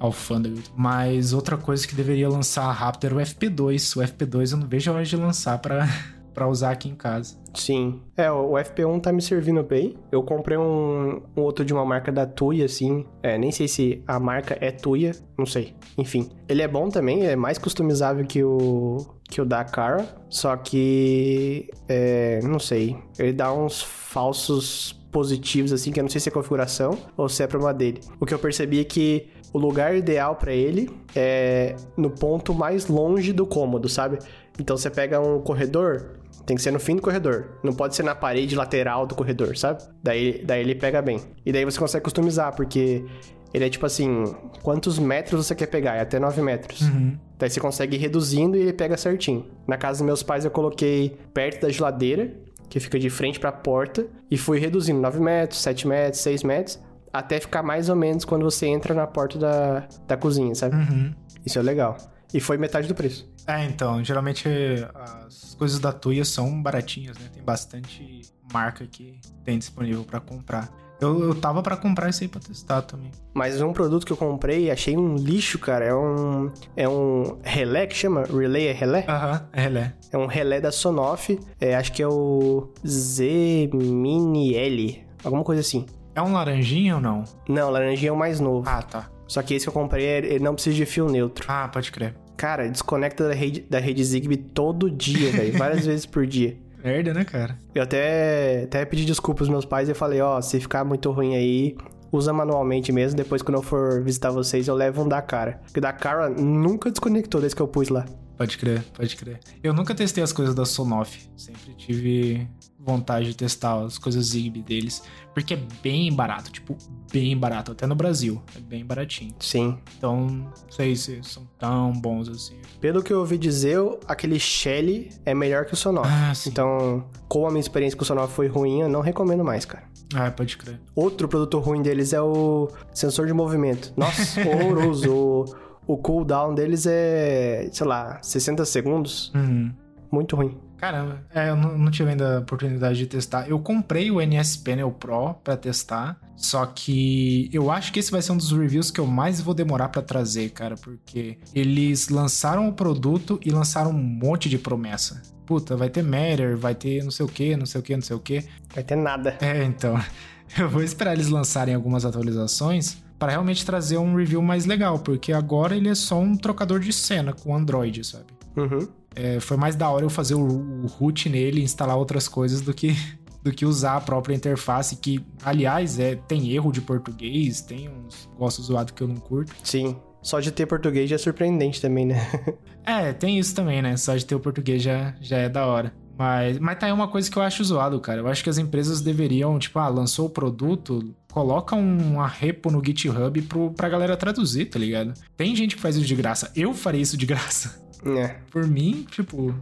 alfândega. 0.00 0.60
Mas 0.74 1.32
outra 1.32 1.56
coisa 1.56 1.86
que 1.86 1.94
deveria 1.94 2.28
lançar 2.28 2.70
rápido 2.72 3.04
era 3.04 3.14
o 3.14 3.18
FP2. 3.18 3.96
O 3.96 4.00
FP2 4.00 4.52
eu 4.52 4.58
não 4.58 4.66
vejo 4.66 4.90
a 4.90 4.94
hora 4.94 5.04
de 5.04 5.16
lançar 5.16 5.58
pra, 5.58 5.86
pra 6.34 6.48
usar 6.48 6.70
aqui 6.70 6.88
em 6.88 6.94
casa. 6.94 7.38
Sim. 7.54 8.00
É, 8.16 8.30
o 8.30 8.52
FP1 8.52 9.00
tá 9.00 9.12
me 9.12 9.20
servindo 9.20 9.62
bem. 9.62 9.96
Eu 10.10 10.22
comprei 10.22 10.56
um, 10.56 11.20
um 11.36 11.42
outro 11.42 11.64
de 11.64 11.72
uma 11.72 11.84
marca 11.84 12.10
da 12.10 12.24
Tuya, 12.26 12.64
assim. 12.64 13.04
É, 13.22 13.36
nem 13.36 13.52
sei 13.52 13.68
se 13.68 14.02
a 14.06 14.18
marca 14.18 14.56
é 14.60 14.70
Tuya, 14.70 15.12
não 15.36 15.44
sei. 15.44 15.74
Enfim, 15.98 16.30
ele 16.48 16.62
é 16.62 16.68
bom 16.68 16.88
também, 16.88 17.26
é 17.26 17.36
mais 17.36 17.58
customizável 17.58 18.24
que 18.24 18.42
o 18.42 18.98
que 19.30 19.40
o 19.40 19.44
da 19.44 19.64
Cara, 19.64 20.04
só 20.28 20.56
que 20.56 21.70
é, 21.88 22.40
não 22.42 22.58
sei, 22.58 22.96
ele 23.16 23.32
dá 23.32 23.52
uns 23.52 23.80
falsos 23.80 24.92
positivos 25.10 25.72
assim, 25.72 25.92
que 25.92 26.00
eu 26.00 26.02
não 26.02 26.10
sei 26.10 26.20
se 26.20 26.28
é 26.28 26.32
configuração 26.32 26.98
ou 27.16 27.28
se 27.28 27.42
é 27.42 27.46
problema 27.46 27.72
dele. 27.72 28.00
O 28.18 28.26
que 28.26 28.34
eu 28.34 28.38
percebi 28.38 28.80
é 28.80 28.84
que 28.84 29.28
o 29.52 29.58
lugar 29.58 29.94
ideal 29.94 30.36
para 30.36 30.52
ele 30.52 30.90
é 31.14 31.74
no 31.96 32.10
ponto 32.10 32.54
mais 32.54 32.86
longe 32.86 33.32
do 33.32 33.46
cômodo, 33.46 33.88
sabe? 33.88 34.18
Então 34.58 34.76
você 34.76 34.90
pega 34.90 35.20
um 35.20 35.40
corredor, 35.40 36.18
tem 36.46 36.56
que 36.56 36.62
ser 36.62 36.70
no 36.70 36.80
fim 36.80 36.96
do 36.96 37.02
corredor. 37.02 37.58
Não 37.62 37.72
pode 37.72 37.94
ser 37.94 38.02
na 38.02 38.14
parede 38.14 38.56
lateral 38.56 39.06
do 39.06 39.14
corredor, 39.14 39.56
sabe? 39.56 39.82
Daí, 40.02 40.42
daí 40.44 40.60
ele 40.60 40.74
pega 40.74 41.00
bem. 41.00 41.20
E 41.44 41.52
daí 41.52 41.64
você 41.64 41.78
consegue 41.78 42.04
customizar, 42.04 42.54
porque 42.54 43.04
ele 43.52 43.64
é 43.64 43.70
tipo 43.70 43.86
assim: 43.86 44.24
quantos 44.62 44.98
metros 44.98 45.46
você 45.46 45.54
quer 45.54 45.66
pegar? 45.66 45.96
É 45.96 46.00
até 46.00 46.18
9 46.18 46.42
metros. 46.42 46.82
Uhum. 46.82 47.16
Daí 47.38 47.48
você 47.48 47.60
consegue 47.60 47.96
ir 47.96 48.00
reduzindo 48.00 48.56
e 48.56 48.60
ele 48.60 48.72
pega 48.72 48.96
certinho. 48.96 49.46
Na 49.66 49.76
casa 49.76 49.98
dos 49.98 50.06
meus 50.06 50.22
pais 50.22 50.44
eu 50.44 50.50
coloquei 50.50 51.16
perto 51.32 51.62
da 51.62 51.70
geladeira, 51.70 52.34
que 52.68 52.78
fica 52.78 52.98
de 52.98 53.10
frente 53.10 53.40
para 53.40 53.50
a 53.50 53.52
porta, 53.52 54.06
e 54.30 54.36
fui 54.36 54.58
reduzindo 54.58 55.00
9 55.00 55.20
metros, 55.20 55.60
7 55.60 55.88
metros, 55.88 56.20
6 56.20 56.42
metros, 56.44 56.80
até 57.12 57.40
ficar 57.40 57.62
mais 57.62 57.88
ou 57.88 57.96
menos 57.96 58.24
quando 58.24 58.42
você 58.42 58.66
entra 58.66 58.94
na 58.94 59.06
porta 59.06 59.38
da, 59.38 59.88
da 60.06 60.16
cozinha, 60.16 60.54
sabe? 60.54 60.76
Uhum. 60.76 61.14
Isso 61.44 61.58
é 61.58 61.62
legal. 61.62 61.96
E 62.32 62.40
foi 62.40 62.56
metade 62.56 62.86
do 62.86 62.94
preço. 62.94 63.28
É, 63.46 63.64
então, 63.64 64.02
geralmente 64.04 64.48
as 64.94 65.54
coisas 65.54 65.80
da 65.80 65.92
Tuya 65.92 66.24
são 66.24 66.62
baratinhas, 66.62 67.18
né? 67.18 67.28
Tem 67.32 67.42
bastante 67.42 68.22
marca 68.52 68.86
que 68.86 69.18
tem 69.44 69.58
disponível 69.58 70.04
para 70.04 70.20
comprar. 70.20 70.70
Eu, 71.00 71.18
eu 71.24 71.34
tava 71.34 71.62
para 71.62 71.76
comprar 71.76 72.10
isso 72.10 72.22
aí 72.22 72.28
pra 72.28 72.40
testar 72.40 72.82
também. 72.82 73.10
Mas 73.32 73.60
um 73.62 73.72
produto 73.72 74.04
que 74.04 74.12
eu 74.12 74.16
comprei 74.16 74.66
e 74.66 74.70
achei 74.70 74.96
um 74.96 75.14
lixo, 75.16 75.58
cara, 75.58 75.84
é 75.84 75.94
um. 75.94 76.52
É 76.76 76.86
um 76.86 77.38
relé 77.42 77.86
que 77.86 77.96
chama? 77.96 78.24
Relay 78.24 78.66
é 78.66 78.72
relé? 78.72 79.06
Aham, 79.08 79.48
é 79.52 79.60
relé. 79.62 79.94
É 80.12 80.18
um 80.18 80.26
relé 80.26 80.60
da 80.60 80.70
Sonoff. 80.70 81.40
É, 81.58 81.74
acho 81.74 81.92
que 81.92 82.02
é 82.02 82.06
o 82.06 82.70
Z 82.86 83.70
Mini 83.72 84.54
L. 84.54 85.02
Alguma 85.24 85.42
coisa 85.42 85.62
assim. 85.62 85.86
É 86.14 86.22
um 86.22 86.32
laranjinha 86.32 86.96
ou 86.96 87.00
não? 87.00 87.24
Não, 87.48 87.70
laranjinha 87.70 88.10
é 88.10 88.12
o 88.12 88.16
mais 88.16 88.40
novo. 88.40 88.68
Ah, 88.68 88.82
tá. 88.82 89.08
Só 89.26 89.42
que 89.42 89.54
esse 89.54 89.64
que 89.64 89.68
eu 89.68 89.72
comprei, 89.72 90.04
ele 90.04 90.40
não 90.40 90.54
precisa 90.54 90.74
de 90.74 90.84
fio 90.84 91.08
neutro. 91.08 91.44
Ah, 91.48 91.68
pode 91.72 91.92
crer. 91.92 92.14
Cara, 92.36 92.68
desconecta 92.68 93.28
da 93.28 93.34
rede, 93.34 93.60
da 93.68 93.78
rede 93.78 94.02
Zigbee 94.02 94.36
todo 94.36 94.90
dia, 94.90 95.30
velho. 95.32 95.56
várias 95.56 95.86
vezes 95.86 96.06
por 96.06 96.26
dia. 96.26 96.56
Merda, 96.82 97.12
né, 97.12 97.24
cara? 97.24 97.58
Eu 97.74 97.82
até, 97.82 98.62
até 98.64 98.84
pedi 98.84 99.04
desculpas 99.04 99.42
aos 99.46 99.50
meus 99.50 99.64
pais 99.66 99.88
e 99.88 99.94
falei, 99.94 100.20
ó, 100.20 100.40
se 100.40 100.58
ficar 100.58 100.82
muito 100.84 101.10
ruim 101.10 101.36
aí, 101.36 101.76
usa 102.10 102.32
manualmente 102.32 102.90
mesmo. 102.90 103.16
Depois, 103.16 103.42
quando 103.42 103.56
eu 103.58 103.62
for 103.62 104.02
visitar 104.02 104.30
vocês, 104.30 104.66
eu 104.66 104.74
levo 104.74 105.02
um 105.02 105.08
da 105.08 105.20
cara. 105.20 105.60
Porque 105.64 105.80
da 105.80 105.92
cara 105.92 106.30
nunca 106.30 106.90
desconectou 106.90 107.40
desde 107.40 107.54
que 107.54 107.62
eu 107.62 107.68
pus 107.68 107.88
lá. 107.90 108.06
Pode 108.40 108.56
crer, 108.56 108.82
pode 108.94 109.16
crer. 109.16 109.38
Eu 109.62 109.74
nunca 109.74 109.94
testei 109.94 110.24
as 110.24 110.32
coisas 110.32 110.54
da 110.54 110.64
Sonoff. 110.64 111.28
Sempre 111.36 111.74
tive 111.74 112.48
vontade 112.78 113.26
de 113.26 113.36
testar 113.36 113.84
as 113.84 113.98
coisas 113.98 114.28
Zigbee 114.28 114.62
deles. 114.62 115.02
Porque 115.34 115.52
é 115.52 115.58
bem 115.82 116.10
barato, 116.10 116.50
tipo, 116.50 116.74
bem 117.12 117.36
barato. 117.36 117.72
Até 117.72 117.86
no 117.86 117.94
Brasil, 117.94 118.40
é 118.56 118.60
bem 118.60 118.82
baratinho. 118.82 119.34
Sim. 119.40 119.78
Então, 119.98 120.26
não 120.26 120.52
sei 120.70 120.96
se 120.96 121.22
são 121.22 121.46
tão 121.58 121.92
bons 121.92 122.30
assim. 122.30 122.56
Pelo 122.80 123.02
que 123.02 123.12
eu 123.12 123.18
ouvi 123.18 123.36
dizer, 123.36 123.78
aquele 124.08 124.40
Shelly 124.40 125.10
é 125.26 125.34
melhor 125.34 125.66
que 125.66 125.74
o 125.74 125.76
Sonoff. 125.76 126.08
Ah, 126.10 126.34
sim. 126.34 126.48
Então, 126.48 127.04
como 127.28 127.46
a 127.46 127.50
minha 127.50 127.60
experiência 127.60 127.94
com 127.94 128.04
o 128.04 128.06
Sonoff 128.06 128.32
foi 128.32 128.48
ruim, 128.48 128.80
eu 128.80 128.88
não 128.88 129.02
recomendo 129.02 129.44
mais, 129.44 129.66
cara. 129.66 129.84
Ah, 130.14 130.30
pode 130.30 130.56
crer. 130.56 130.80
Outro 130.94 131.28
produto 131.28 131.58
ruim 131.58 131.82
deles 131.82 132.14
é 132.14 132.22
o 132.22 132.70
sensor 132.94 133.26
de 133.26 133.34
movimento. 133.34 133.92
Nossa, 133.98 134.40
horroroso. 134.40 135.44
o, 135.92 135.96
cooldown 135.96 136.54
deles 136.54 136.86
é, 136.86 137.68
sei 137.72 137.86
lá, 137.86 138.18
60 138.22 138.64
segundos. 138.64 139.32
Uhum. 139.34 139.72
Muito 140.10 140.34
ruim. 140.36 140.58
Caramba, 140.76 141.22
é, 141.34 141.50
eu 141.50 141.56
não, 141.56 141.76
não 141.76 141.90
tive 141.90 142.10
ainda 142.10 142.38
a 142.38 142.40
oportunidade 142.40 142.98
de 142.98 143.06
testar. 143.06 143.46
Eu 143.48 143.58
comprei 143.58 144.10
o 144.10 144.18
NS 144.18 144.56
Panel 144.56 144.90
Pro 144.90 145.34
pra 145.34 145.54
testar, 145.54 146.18
só 146.36 146.64
que 146.64 147.50
eu 147.52 147.70
acho 147.70 147.92
que 147.92 148.00
esse 148.00 148.10
vai 148.10 148.22
ser 148.22 148.32
um 148.32 148.36
dos 148.38 148.50
reviews 148.50 148.90
que 148.90 148.98
eu 148.98 149.06
mais 149.06 149.42
vou 149.42 149.52
demorar 149.52 149.90
pra 149.90 150.00
trazer, 150.00 150.48
cara, 150.50 150.76
porque 150.76 151.36
eles 151.54 152.08
lançaram 152.08 152.66
o 152.66 152.72
produto 152.72 153.38
e 153.44 153.50
lançaram 153.50 153.90
um 153.90 154.02
monte 154.02 154.48
de 154.48 154.56
promessa. 154.56 155.20
Puta, 155.44 155.76
vai 155.76 155.90
ter 155.90 156.02
Matter, 156.02 156.56
vai 156.56 156.74
ter 156.74 157.04
não 157.04 157.10
sei 157.10 157.26
o 157.26 157.28
que, 157.28 157.54
não 157.56 157.66
sei 157.66 157.80
o 157.80 157.84
que, 157.84 157.94
não 157.94 158.02
sei 158.02 158.16
o 158.16 158.20
que. 158.20 158.44
Vai 158.74 158.82
ter 158.82 158.96
nada. 158.96 159.36
É, 159.40 159.62
então. 159.64 160.00
Eu 160.58 160.68
vou 160.68 160.82
esperar 160.82 161.12
eles 161.12 161.28
lançarem 161.28 161.74
algumas 161.74 162.04
atualizações 162.04 162.96
para 163.20 163.32
realmente 163.32 163.66
trazer 163.66 163.98
um 163.98 164.16
review 164.16 164.40
mais 164.40 164.64
legal, 164.64 164.98
porque 164.98 165.30
agora 165.30 165.76
ele 165.76 165.90
é 165.90 165.94
só 165.94 166.18
um 166.18 166.34
trocador 166.34 166.80
de 166.80 166.90
cena 166.90 167.34
com 167.34 167.54
Android, 167.54 168.02
sabe? 168.02 168.24
Uhum. 168.56 168.88
É, 169.14 169.38
foi 169.38 169.58
mais 169.58 169.76
da 169.76 169.90
hora 169.90 170.06
eu 170.06 170.10
fazer 170.10 170.34
o, 170.34 170.40
o 170.40 170.86
root 170.86 171.28
nele 171.28 171.60
e 171.60 171.64
instalar 171.64 171.98
outras 171.98 172.26
coisas 172.26 172.62
do 172.62 172.72
que, 172.72 172.96
do 173.44 173.52
que 173.52 173.66
usar 173.66 173.96
a 173.96 174.00
própria 174.00 174.34
interface, 174.34 174.96
que, 174.96 175.22
aliás, 175.44 175.98
é, 175.98 176.16
tem 176.16 176.50
erro 176.50 176.72
de 176.72 176.80
português, 176.80 177.60
tem 177.60 177.90
uns 177.90 178.26
negócios 178.32 178.66
zoados 178.66 178.94
que 178.94 179.02
eu 179.02 179.08
não 179.08 179.16
curto. 179.16 179.54
Sim. 179.62 179.96
Só 180.22 180.40
de 180.40 180.50
ter 180.50 180.64
português 180.64 181.08
já 181.08 181.16
é 181.16 181.18
surpreendente 181.18 181.78
também, 181.78 182.06
né? 182.06 182.26
é, 182.86 183.12
tem 183.12 183.38
isso 183.38 183.54
também, 183.54 183.82
né? 183.82 183.98
Só 183.98 184.16
de 184.16 184.24
ter 184.24 184.34
o 184.34 184.40
português 184.40 184.82
já, 184.82 185.14
já 185.20 185.36
é 185.36 185.48
da 185.48 185.66
hora. 185.66 185.92
Mas, 186.20 186.58
mas 186.58 186.78
tá 186.78 186.84
aí 186.84 186.92
uma 186.92 187.08
coisa 187.08 187.30
que 187.30 187.38
eu 187.38 187.42
acho 187.42 187.64
zoado, 187.64 187.98
cara. 187.98 188.20
Eu 188.20 188.28
acho 188.28 188.44
que 188.44 188.50
as 188.50 188.58
empresas 188.58 189.00
deveriam, 189.00 189.58
tipo, 189.58 189.78
ah, 189.78 189.88
lançou 189.88 190.26
o 190.26 190.30
produto, 190.30 191.14
coloca 191.32 191.74
uma 191.74 192.26
repo 192.26 192.70
no 192.70 192.84
GitHub 192.84 193.40
pro, 193.40 193.70
pra 193.70 193.88
galera 193.88 194.14
traduzir, 194.18 194.66
tá 194.66 194.78
ligado? 194.78 195.14
Tem 195.34 195.56
gente 195.56 195.76
que 195.76 195.80
faz 195.80 195.96
isso 195.96 196.04
de 196.04 196.14
graça. 196.14 196.52
Eu 196.54 196.74
farei 196.74 197.00
isso 197.00 197.16
de 197.16 197.24
graça. 197.24 197.82
É. 198.04 198.36
Por 198.50 198.66
mim, 198.66 199.06
tipo. 199.10 199.54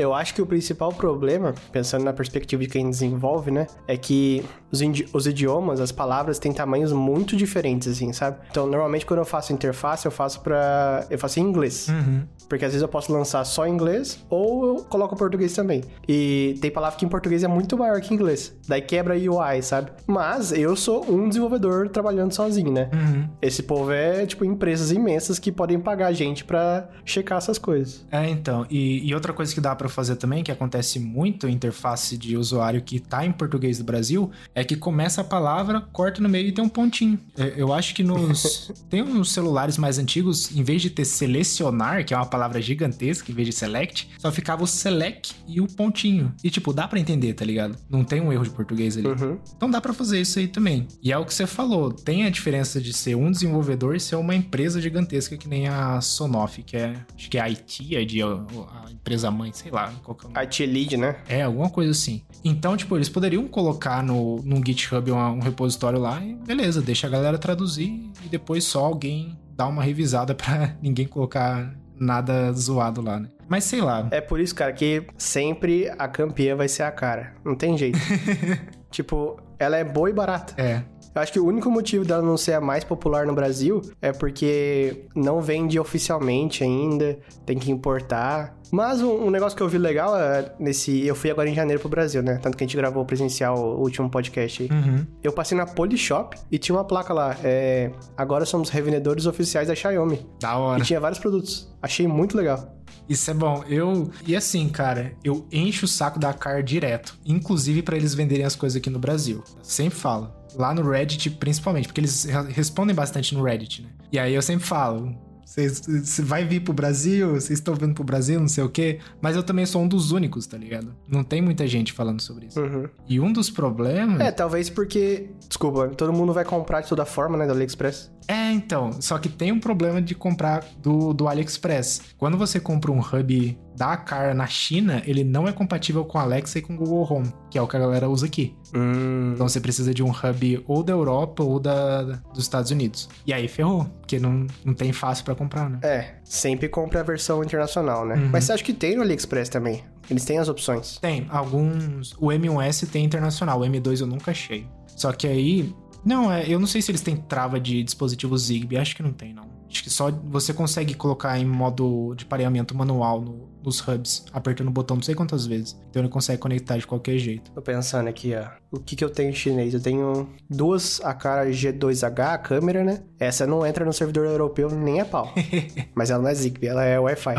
Eu 0.00 0.14
acho 0.14 0.34
que 0.34 0.40
o 0.40 0.46
principal 0.46 0.92
problema, 0.92 1.54
pensando 1.70 2.04
na 2.04 2.12
perspectiva 2.12 2.62
de 2.62 2.68
quem 2.68 2.88
desenvolve, 2.88 3.50
né, 3.50 3.66
é 3.86 3.96
que 3.96 4.44
os, 4.72 4.80
os, 5.12 5.26
idiomas, 5.26 5.80
as 5.80 5.92
palavras 5.92 6.38
têm 6.38 6.52
tamanhos 6.52 6.92
muito 6.92 7.36
diferentes, 7.36 7.88
assim, 7.88 8.12
sabe? 8.12 8.38
Então, 8.50 8.66
normalmente 8.66 9.04
quando 9.04 9.18
eu 9.18 9.24
faço 9.24 9.52
interface, 9.52 10.06
eu 10.06 10.12
faço 10.12 10.40
para 10.40 11.06
eu 11.10 11.18
faço 11.18 11.40
em 11.40 11.42
inglês. 11.42 11.88
Uhum. 11.88 12.22
Porque 12.48 12.64
às 12.64 12.72
vezes 12.72 12.82
eu 12.82 12.88
posso 12.88 13.12
lançar 13.12 13.44
só 13.44 13.66
em 13.66 13.72
inglês 13.72 14.24
ou 14.28 14.66
eu 14.66 14.84
coloco 14.84 15.14
português 15.16 15.52
também. 15.52 15.84
E 16.08 16.56
tem 16.60 16.70
palavra 16.70 16.98
que 16.98 17.04
em 17.04 17.08
português 17.08 17.44
é 17.44 17.48
muito 17.48 17.76
maior 17.76 18.00
que 18.00 18.12
em 18.12 18.16
inglês. 18.16 18.56
Daí 18.66 18.82
quebra 18.82 19.14
UI, 19.14 19.62
sabe? 19.62 19.92
Mas 20.06 20.50
eu 20.50 20.74
sou 20.74 21.08
um 21.08 21.28
desenvolvedor 21.28 21.88
trabalhando 21.88 22.32
sozinho, 22.32 22.72
né? 22.72 22.90
Uhum. 22.92 23.28
Esse 23.40 23.62
povo 23.62 23.92
é, 23.92 24.26
tipo, 24.26 24.44
empresas 24.44 24.90
imensas 24.90 25.38
que 25.38 25.52
podem 25.52 25.78
pagar 25.78 26.08
a 26.08 26.12
gente 26.12 26.44
para 26.44 26.88
checar 27.04 27.38
essas 27.38 27.58
coisas. 27.58 28.04
É, 28.10 28.28
então. 28.28 28.66
E, 28.68 29.08
e 29.08 29.14
outra 29.14 29.32
coisa 29.32 29.54
que 29.54 29.60
dá 29.60 29.76
para 29.76 29.88
fazer 29.90 30.16
também, 30.16 30.42
que 30.42 30.52
acontece 30.52 30.98
muito 30.98 31.48
em 31.48 31.52
interface 31.52 32.16
de 32.16 32.36
usuário 32.36 32.82
que 32.82 32.98
tá 33.00 33.24
em 33.24 33.32
português 33.32 33.78
do 33.78 33.84
Brasil, 33.84 34.30
é 34.54 34.64
que 34.64 34.76
começa 34.76 35.20
a 35.20 35.24
palavra, 35.24 35.80
corta 35.80 36.20
no 36.20 36.28
meio 36.28 36.48
e 36.48 36.52
tem 36.52 36.64
um 36.64 36.68
pontinho. 36.68 37.18
É, 37.36 37.54
eu 37.56 37.72
acho 37.72 37.94
que 37.94 38.02
nos. 38.02 38.70
tem 38.90 39.02
uns 39.02 39.32
celulares 39.32 39.78
mais 39.78 39.98
antigos, 39.98 40.54
em 40.54 40.62
vez 40.62 40.82
de 40.82 40.90
ter 40.90 41.04
selecionar, 41.04 42.04
que 42.04 42.12
é 42.12 42.16
uma 42.16 42.26
palavra 42.26 42.50
palavra 42.50 42.60
gigantesca 42.60 43.30
em 43.30 43.34
vez 43.34 43.48
de 43.48 43.54
select, 43.54 44.08
só 44.18 44.32
ficava 44.32 44.64
o 44.64 44.66
select 44.66 45.34
e 45.46 45.60
o 45.60 45.66
pontinho. 45.66 46.34
E, 46.42 46.50
tipo, 46.50 46.72
dá 46.72 46.88
para 46.88 46.98
entender, 46.98 47.34
tá 47.34 47.44
ligado? 47.44 47.76
Não 47.88 48.02
tem 48.02 48.20
um 48.20 48.32
erro 48.32 48.44
de 48.44 48.50
português 48.50 48.96
ali. 48.96 49.06
Uhum. 49.06 49.38
Então 49.56 49.70
dá 49.70 49.80
para 49.80 49.92
fazer 49.92 50.20
isso 50.20 50.38
aí 50.38 50.48
também. 50.48 50.88
E 51.02 51.12
é 51.12 51.18
o 51.18 51.24
que 51.24 51.32
você 51.32 51.46
falou, 51.46 51.92
tem 51.92 52.24
a 52.24 52.30
diferença 52.30 52.80
de 52.80 52.92
ser 52.92 53.14
um 53.14 53.30
desenvolvedor 53.30 53.94
e 53.94 54.00
ser 54.00 54.16
uma 54.16 54.34
empresa 54.34 54.80
gigantesca 54.80 55.36
que 55.36 55.48
nem 55.48 55.68
a 55.68 56.00
Sonoff, 56.00 56.62
que 56.62 56.76
é, 56.76 56.96
acho 57.14 57.30
que 57.30 57.38
é 57.38 57.40
a 57.40 57.44
IT, 57.44 57.96
é 57.96 58.04
de, 58.04 58.22
a, 58.22 58.26
a 58.26 58.90
empresa 58.90 59.30
mãe, 59.30 59.52
sei 59.52 59.69
lá. 59.72 59.92
Qual 60.02 60.14
que 60.14 60.26
é. 60.26 60.40
IT 60.40 60.66
Lead, 60.66 60.96
né? 60.96 61.16
É, 61.28 61.42
alguma 61.42 61.70
coisa 61.70 61.90
assim. 61.90 62.22
Então, 62.44 62.76
tipo, 62.76 62.96
eles 62.96 63.08
poderiam 63.08 63.46
colocar 63.48 64.02
no, 64.02 64.36
no 64.42 64.56
GitHub 64.64 65.10
um, 65.10 65.18
um 65.18 65.40
repositório 65.40 65.98
lá 65.98 66.22
e 66.24 66.34
beleza, 66.34 66.80
deixa 66.80 67.06
a 67.06 67.10
galera 67.10 67.38
traduzir 67.38 68.10
e 68.24 68.28
depois 68.28 68.64
só 68.64 68.84
alguém 68.84 69.38
dar 69.54 69.66
uma 69.68 69.82
revisada 69.82 70.34
para 70.34 70.76
ninguém 70.82 71.06
colocar 71.06 71.74
nada 71.98 72.50
zoado 72.52 73.02
lá, 73.02 73.20
né? 73.20 73.28
Mas 73.48 73.64
sei 73.64 73.80
lá. 73.80 74.08
É 74.10 74.20
por 74.20 74.40
isso, 74.40 74.54
cara, 74.54 74.72
que 74.72 75.04
sempre 75.18 75.90
a 75.98 76.08
campeã 76.08 76.56
vai 76.56 76.68
ser 76.68 76.84
a 76.84 76.90
cara. 76.90 77.34
Não 77.44 77.54
tem 77.54 77.76
jeito. 77.76 77.98
tipo, 78.90 79.38
ela 79.58 79.76
é 79.76 79.84
boa 79.84 80.08
e 80.08 80.12
barata. 80.12 80.54
É. 80.56 80.82
Eu 81.14 81.20
acho 81.22 81.32
que 81.32 81.40
o 81.40 81.46
único 81.46 81.70
motivo 81.70 82.04
dela 82.04 82.22
não 82.22 82.36
ser 82.36 82.54
a 82.54 82.60
mais 82.60 82.84
popular 82.84 83.26
no 83.26 83.34
Brasil 83.34 83.82
é 84.00 84.12
porque 84.12 85.06
não 85.14 85.40
vende 85.40 85.78
oficialmente 85.78 86.62
ainda, 86.62 87.18
tem 87.44 87.58
que 87.58 87.70
importar. 87.70 88.56
Mas 88.70 89.02
um, 89.02 89.26
um 89.26 89.30
negócio 89.30 89.56
que 89.56 89.62
eu 89.62 89.68
vi 89.68 89.78
legal 89.78 90.16
é 90.16 90.52
nesse. 90.58 91.04
Eu 91.04 91.16
fui 91.16 91.30
agora 91.30 91.48
em 91.48 91.54
janeiro 91.54 91.80
pro 91.80 91.88
Brasil, 91.88 92.22
né? 92.22 92.38
Tanto 92.40 92.56
que 92.56 92.62
a 92.62 92.66
gente 92.66 92.76
gravou 92.76 93.04
presencial 93.04 93.58
o 93.58 93.80
último 93.80 94.08
podcast 94.08 94.62
aí. 94.62 94.70
Uhum. 94.70 95.04
Eu 95.22 95.32
passei 95.32 95.58
na 95.58 95.66
Polishop 95.66 96.36
e 96.50 96.58
tinha 96.58 96.76
uma 96.76 96.84
placa 96.84 97.12
lá. 97.12 97.36
É, 97.42 97.90
agora 98.16 98.44
somos 98.44 98.68
revendedores 98.70 99.26
oficiais 99.26 99.66
da 99.66 99.74
Xiaomi. 99.74 100.24
Da 100.40 100.56
hora. 100.56 100.80
E 100.80 100.84
tinha 100.84 101.00
vários 101.00 101.18
produtos. 101.18 101.68
Achei 101.82 102.06
muito 102.06 102.36
legal. 102.36 102.76
Isso 103.08 103.28
é 103.28 103.34
bom. 103.34 103.64
Eu. 103.68 104.08
E 104.24 104.36
assim, 104.36 104.68
cara, 104.68 105.12
eu 105.24 105.44
encho 105.50 105.86
o 105.86 105.88
saco 105.88 106.20
da 106.20 106.32
Car 106.32 106.62
direto. 106.62 107.18
Inclusive 107.26 107.82
pra 107.82 107.96
eles 107.96 108.14
venderem 108.14 108.44
as 108.44 108.54
coisas 108.54 108.76
aqui 108.76 108.88
no 108.88 109.00
Brasil. 109.00 109.42
Sempre 109.62 109.98
falo. 109.98 110.39
Lá 110.56 110.74
no 110.74 110.88
Reddit, 110.88 111.30
principalmente, 111.30 111.86
porque 111.88 112.00
eles 112.00 112.24
re- 112.24 112.50
respondem 112.52 112.94
bastante 112.94 113.34
no 113.34 113.42
Reddit, 113.42 113.82
né? 113.82 113.88
E 114.12 114.18
aí 114.18 114.34
eu 114.34 114.42
sempre 114.42 114.66
falo. 114.66 115.14
Vocês 115.44 115.80
você 115.84 116.22
vai 116.22 116.44
vir 116.44 116.60
pro 116.60 116.72
Brasil, 116.72 117.30
vocês 117.30 117.58
estão 117.58 117.74
vindo 117.74 117.92
pro 117.92 118.04
Brasil, 118.04 118.38
não 118.38 118.46
sei 118.46 118.62
o 118.62 118.68
quê. 118.68 119.00
Mas 119.20 119.34
eu 119.34 119.42
também 119.42 119.66
sou 119.66 119.82
um 119.82 119.88
dos 119.88 120.12
únicos, 120.12 120.46
tá 120.46 120.56
ligado? 120.56 120.94
Não 121.08 121.24
tem 121.24 121.42
muita 121.42 121.66
gente 121.66 121.92
falando 121.92 122.20
sobre 122.20 122.46
isso. 122.46 122.60
Uhum. 122.60 122.88
E 123.08 123.18
um 123.18 123.32
dos 123.32 123.50
problemas. 123.50 124.20
É, 124.20 124.30
talvez 124.30 124.70
porque. 124.70 125.28
Desculpa, 125.48 125.88
todo 125.88 126.12
mundo 126.12 126.32
vai 126.32 126.44
comprar 126.44 126.82
de 126.82 126.88
toda 126.88 127.04
forma, 127.04 127.36
né? 127.36 127.46
Do 127.46 127.52
AliExpress. 127.52 128.12
É, 128.28 128.52
então. 128.52 128.92
Só 129.00 129.18
que 129.18 129.28
tem 129.28 129.52
um 129.52 129.60
problema 129.60 130.00
de 130.00 130.14
comprar 130.14 130.64
do, 130.78 131.12
do 131.12 131.28
AliExpress. 131.28 132.02
Quando 132.16 132.36
você 132.36 132.60
compra 132.60 132.92
um 132.92 133.00
hub 133.00 133.58
da 133.76 133.96
Car 133.96 134.34
na 134.34 134.46
China, 134.46 135.02
ele 135.06 135.24
não 135.24 135.48
é 135.48 135.52
compatível 135.52 136.04
com 136.04 136.18
Alexa 136.18 136.58
e 136.58 136.62
com 136.62 136.76
Google 136.76 137.06
Home, 137.10 137.32
que 137.50 137.56
é 137.56 137.62
o 137.62 137.66
que 137.66 137.76
a 137.76 137.80
galera 137.80 138.08
usa 138.08 138.26
aqui. 138.26 138.54
Hum. 138.74 139.32
Então 139.34 139.48
você 139.48 139.58
precisa 139.58 139.94
de 139.94 140.02
um 140.02 140.10
hub 140.10 140.64
ou 140.68 140.82
da 140.82 140.92
Europa 140.92 141.42
ou 141.42 141.58
da, 141.58 142.02
dos 142.02 142.40
Estados 142.40 142.70
Unidos. 142.70 143.08
E 143.26 143.32
aí 143.32 143.48
ferrou, 143.48 143.84
porque 144.00 144.18
não, 144.18 144.46
não 144.64 144.74
tem 144.74 144.92
fácil 144.92 145.24
pra 145.24 145.34
comprar, 145.34 145.70
né? 145.70 145.78
É, 145.82 146.14
sempre 146.22 146.68
compra 146.68 147.00
a 147.00 147.02
versão 147.02 147.42
internacional, 147.42 148.04
né? 148.04 148.16
Uhum. 148.16 148.28
Mas 148.30 148.44
você 148.44 148.52
acha 148.52 148.64
que 148.64 148.74
tem 148.74 148.96
no 148.96 149.02
AliExpress 149.02 149.48
também? 149.48 149.82
Eles 150.10 150.24
têm 150.24 150.38
as 150.38 150.48
opções. 150.48 150.98
Tem, 150.98 151.26
alguns. 151.30 152.12
O 152.18 152.26
M1S 152.26 152.88
tem 152.88 153.04
internacional, 153.04 153.60
o 153.60 153.64
M2 153.64 154.00
eu 154.00 154.06
nunca 154.06 154.32
achei. 154.32 154.66
Só 154.86 155.12
que 155.12 155.26
aí. 155.26 155.74
Não, 156.04 156.32
é, 156.32 156.48
eu 156.48 156.58
não 156.58 156.66
sei 156.66 156.80
se 156.80 156.90
eles 156.90 157.02
têm 157.02 157.16
trava 157.16 157.60
de 157.60 157.82
dispositivo 157.82 158.36
Zigbee, 158.36 158.78
acho 158.78 158.96
que 158.96 159.02
não 159.02 159.12
tem, 159.12 159.34
não. 159.34 159.50
Acho 159.68 159.82
que 159.84 159.90
só 159.90 160.10
você 160.10 160.52
consegue 160.54 160.94
colocar 160.94 161.38
em 161.38 161.44
modo 161.44 162.14
de 162.16 162.24
pareamento 162.24 162.74
manual 162.74 163.20
no- 163.20 163.49
nos 163.62 163.80
hubs, 163.86 164.24
apertando 164.32 164.68
o 164.68 164.70
botão 164.70 164.96
não 164.96 165.02
sei 165.02 165.14
quantas 165.14 165.46
vezes. 165.46 165.78
Então 165.90 166.02
ele 166.02 166.08
consegue 166.08 166.38
conectar 166.38 166.76
de 166.78 166.86
qualquer 166.86 167.18
jeito. 167.18 167.50
Tô 167.52 167.62
pensando 167.62 168.08
aqui, 168.08 168.34
ó. 168.34 168.48
O 168.70 168.78
que 168.78 168.94
que 168.94 169.04
eu 169.04 169.10
tenho 169.10 169.30
em 169.30 169.34
chinês? 169.34 169.74
Eu 169.74 169.80
tenho 169.80 170.28
duas 170.48 171.00
a 171.02 171.12
cara 171.12 171.46
G2H, 171.50 172.34
a 172.34 172.38
câmera, 172.38 172.84
né? 172.84 173.02
Essa 173.18 173.46
não 173.46 173.66
entra 173.66 173.84
no 173.84 173.92
servidor 173.92 174.26
europeu 174.26 174.70
nem 174.70 175.00
a 175.00 175.04
pau. 175.04 175.32
Mas 175.94 176.10
ela 176.10 176.22
não 176.22 176.30
é 176.30 176.34
Zigbee, 176.34 176.68
ela 176.68 176.84
é 176.84 176.98
Wi-Fi. 176.98 177.34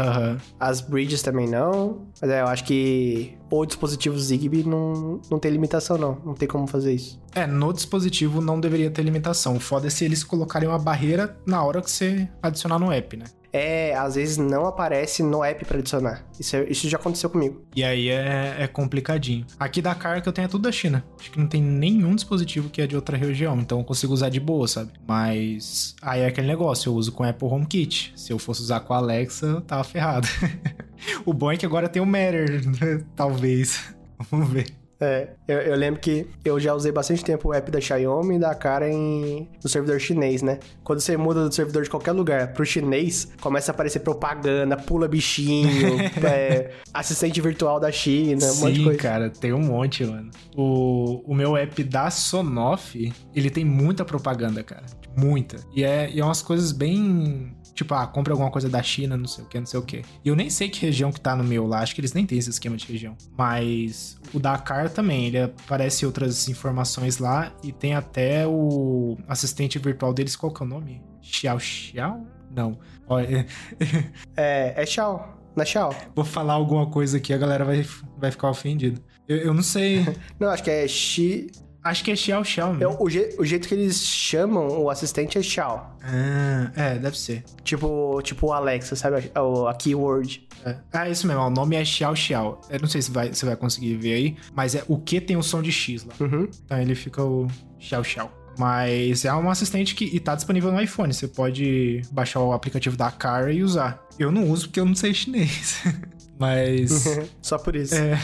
As 0.60 0.82
bridges 0.82 1.22
também 1.22 1.48
não. 1.48 2.08
Mas 2.22 2.30
é, 2.30 2.42
eu 2.42 2.48
acho 2.48 2.66
que 2.66 3.38
o 3.50 3.66
dispositivo 3.66 4.18
Zigbee 4.20 4.64
não, 4.64 5.22
não 5.30 5.40
tem 5.40 5.52
limitação, 5.52 5.98
não. 5.98 6.18
Não 6.26 6.34
tem 6.34 6.48
como 6.48 6.68
fazer 6.68 6.94
isso. 6.94 7.20
É, 7.34 7.48
no 7.48 7.72
dispositivo 7.72 8.42
não 8.42 8.60
deveria 8.60 8.92
ter 8.92 9.02
limitação. 9.04 9.56
O 9.56 9.60
foda 9.60 9.88
é 9.88 9.90
se 9.90 10.04
eles 10.04 10.24
colocarem 10.24 10.68
uma 10.68 10.80
barreira 10.80 11.38
na 11.46 11.64
hora 11.64 11.82
que 11.82 11.90
você 11.90 12.28
adicionar 12.42 12.78
no 12.78 12.92
app, 12.92 13.16
né? 13.16 13.26
É, 13.54 13.94
às 13.96 14.16
vezes 14.16 14.38
não 14.38 14.66
aparece 14.66 15.22
no 15.22 15.44
app 15.44 15.66
pra 15.66 15.78
adicionar. 15.80 16.26
Isso, 16.40 16.56
é- 16.56 16.64
isso 16.70 16.88
já 16.88 16.98
aconteceu 16.98 17.30
comigo. 17.30 17.66
E 17.76 17.84
aí 17.84 18.10
é, 18.10 18.56
é 18.60 18.68
complicadinho. 18.68 19.46
Aqui 19.60 19.82
da 19.82 19.94
Car 19.94 20.22
que 20.22 20.30
eu 20.30 20.34
tenho 20.34 20.46
é 20.46 20.48
tudo 20.48 20.62
da 20.64 20.72
China. 20.72 21.04
Acho 21.20 21.32
que 21.32 21.40
não 21.40 21.48
tem 21.48 21.62
nenhum 21.62 22.16
dispositivo 22.16 22.70
que 22.70 22.82
é 22.82 22.88
de 22.88 22.96
outra 22.96 23.18
região, 23.18 23.60
então 23.60 23.80
eu 23.80 23.84
consigo 23.84 24.14
usar 24.14 24.30
de 24.30 24.40
boa, 24.40 24.68
sabe? 24.68 24.92
Mas 25.08 25.96
aí 26.02 26.22
é 26.22 26.28
aquele 26.28 26.48
negócio, 26.48 26.90
eu 26.90 26.96
uso 26.96 27.12
com 27.12 27.24
Apple 27.24 27.48
HomeKit. 27.48 28.14
Se 28.16 28.32
eu 28.32 28.40
fosse 28.40 28.62
usar 28.62 28.80
com 28.82 28.94
a 28.94 28.98
Alexa, 28.98 29.46
eu 29.46 29.62
tava 29.62 29.84
ferrado. 29.84 30.28
o 31.26 31.34
bom 31.34 31.52
é 31.52 31.58
que 31.58 31.66
agora 31.66 31.90
tem 31.90 32.02
o 32.02 32.06
Matter, 32.06 32.66
né? 32.68 33.04
talvez. 33.16 33.94
Vamos 34.30 34.50
ver. 34.50 34.81
É, 35.02 35.30
eu, 35.48 35.58
eu 35.58 35.76
lembro 35.76 36.00
que 36.00 36.28
eu 36.46 36.60
já 36.60 36.76
usei 36.76 36.92
bastante 36.92 37.26
tempo 37.26 37.50
o 37.50 37.54
app 37.54 37.72
da 37.72 37.82
Xiaomi 37.82 38.36
e 38.36 38.40
da 38.40 38.54
cara 38.54 38.88
em, 38.88 39.50
no 39.64 39.70
servidor 39.70 40.00
chinês, 40.00 40.44
né? 40.44 40.60
Quando 40.84 41.00
você 41.00 41.18
muda 41.18 41.48
do 41.48 41.54
servidor 41.54 41.84
de 41.84 41.90
qualquer 41.90 42.12
lugar 42.12 42.54
pro 42.54 42.64
chinês, 42.64 43.28
começa 43.42 43.72
a 43.72 43.74
aparecer 43.74 44.00
propaganda, 44.02 44.78
pula 44.78 45.08
bichinho, 45.08 46.00
é, 46.24 46.72
assistente 46.94 47.42
virtual 47.42 47.80
da 47.80 47.92
China, 47.92 48.46
um 48.46 48.56
monte 48.58 48.74
de 48.74 48.80
Sim, 48.80 48.84
coisa. 48.84 49.00
cara, 49.00 49.30
tem 49.30 49.52
um 49.54 49.60
monte, 49.60 50.06
mano. 50.06 50.30
O, 50.56 51.24
o 51.26 51.34
meu 51.34 51.58
app 51.58 51.84
da 51.84 52.12
Sonoff, 52.12 53.12
ele 53.34 53.50
tem 53.50 53.66
muita 53.66 54.06
propaganda, 54.06 54.64
cara. 54.64 54.86
Muita. 55.18 55.58
E 55.76 55.84
é, 55.84 56.10
e 56.12 56.20
é 56.20 56.24
umas 56.24 56.42
coisas 56.42 56.72
bem. 56.72 57.56
Tipo, 57.74 57.94
ah, 57.94 58.06
compra 58.08 58.34
alguma 58.34 58.52
coisa 58.52 58.68
da 58.70 58.82
China, 58.84 59.16
não 59.18 59.28
sei 59.28 59.44
o 59.44 59.48
que, 59.48 59.60
não 59.60 59.66
sei 59.66 59.80
o 59.80 59.84
que. 59.84 60.04
E 60.24 60.28
eu 60.30 60.36
nem 60.36 60.50
sei 60.50 60.70
que 60.70 60.86
região 60.86 61.12
que 61.12 61.20
tá 61.20 61.36
no 61.36 61.44
meu 61.44 61.66
lá, 61.68 61.80
acho 61.80 61.96
que 61.96 62.02
eles 62.02 62.14
nem 62.14 62.26
têm 62.26 62.38
esse 62.38 62.50
esquema 62.50 62.76
de 62.78 62.86
região. 62.86 63.16
Mas 63.38 64.18
o 64.34 64.40
Dakar 64.40 64.90
também, 64.90 65.28
ele 65.28 65.40
aparece 65.40 66.06
outras 66.06 66.48
informações 66.50 67.18
lá 67.18 67.52
e 67.64 67.72
tem 67.72 67.94
até 67.96 68.46
o 68.48 69.18
assistente 69.28 69.80
virtual 69.80 70.14
deles, 70.14 70.36
qual 70.36 70.54
que 70.54 70.62
é 70.62 70.66
o 70.66 70.70
nome? 70.70 71.02
Xiao 71.22 71.60
Xiao? 71.60 72.26
Não. 72.54 72.78
Olha, 73.08 73.46
É, 74.36 74.74
é 74.82 74.86
Xiao. 74.86 75.40
Na 75.56 75.66
Xiao. 75.66 75.94
vou 76.16 76.24
falar 76.24 76.54
alguma 76.54 76.88
coisa 76.90 77.18
aqui, 77.18 77.34
a 77.34 77.38
galera 77.38 77.66
vai, 77.66 77.86
vai 78.18 78.32
ficar 78.32 78.50
ofendida. 78.50 79.02
Eu, 79.28 79.38
eu 79.38 79.54
não 79.54 79.64
sei. 79.64 80.06
Não, 80.40 80.50
acho 80.50 80.64
que 80.64 80.70
é 80.70 80.88
Xi. 80.88 81.48
Acho 81.84 82.04
que 82.04 82.12
é 82.12 82.16
Xiao 82.16 82.44
Xiao 82.44 82.74
é 82.74 82.78
mesmo. 82.78 82.98
o, 83.00 83.10
je- 83.10 83.36
o 83.40 83.46
jeito 83.46 83.68
que 83.68 83.74
eles 83.74 84.06
chamam 84.06 84.68
o 84.82 84.90
assistente 84.90 85.38
é 85.38 85.42
Xiao. 85.42 85.98
Ah, 86.04 86.72
é, 86.76 87.00
deve 87.00 87.18
ser. 87.18 87.44
Tipo, 87.64 88.22
tipo 88.24 88.48
o 88.48 88.54
Alexa, 88.54 88.96
sabe? 88.96 89.32
A, 89.34 89.70
a 89.70 89.74
keyword. 89.74 90.48
É. 90.64 90.76
Ah, 90.94 91.10
isso 91.10 91.26
mesmo, 91.26 91.42
o 91.42 91.50
nome 91.50 91.76
é 91.76 91.84
Xiao 91.84 92.16
Xiao. 92.16 92.62
Eu 92.70 92.80
não 92.82 92.88
sei 92.88 93.02
se 93.02 93.10
vai, 93.10 93.34
você 93.34 93.46
vai 93.46 93.56
conseguir 93.56 93.96
ver 93.96 94.14
aí, 94.14 94.36
mas 94.54 94.76
é 94.76 94.84
o 94.88 94.98
que 95.00 95.20
tem 95.20 95.36
o 95.38 95.42
som 95.42 95.62
de 95.62 95.72
X 95.72 96.06
lá. 96.06 96.14
Uhum. 96.20 96.48
Então 96.66 96.80
ele 96.80 96.94
fica 96.94 97.24
o 97.24 97.48
Xiao 97.80 98.04
Xiao. 98.04 98.32
Mas 98.60 99.26
é 99.26 99.34
um 99.34 99.50
assistente 99.50 99.96
que 99.96 100.06
e 100.06 100.20
tá 100.20 100.36
disponível 100.36 100.72
no 100.72 100.80
iPhone. 100.82 101.12
Você 101.14 101.28
pode 101.28 102.02
baixar 102.12 102.42
o 102.42 102.52
aplicativo 102.54 102.96
da 102.98 103.10
Cara 103.10 103.52
e 103.52 103.64
usar. 103.64 104.06
Eu 104.20 104.30
não 104.32 104.50
uso 104.52 104.68
porque 104.68 104.80
eu 104.80 104.86
não 104.86 104.94
sei 104.94 105.14
chinês. 105.14 105.82
mas. 106.38 107.06
Só 107.42 107.58
por 107.58 107.76
isso. 107.76 107.96
é, 107.96 108.20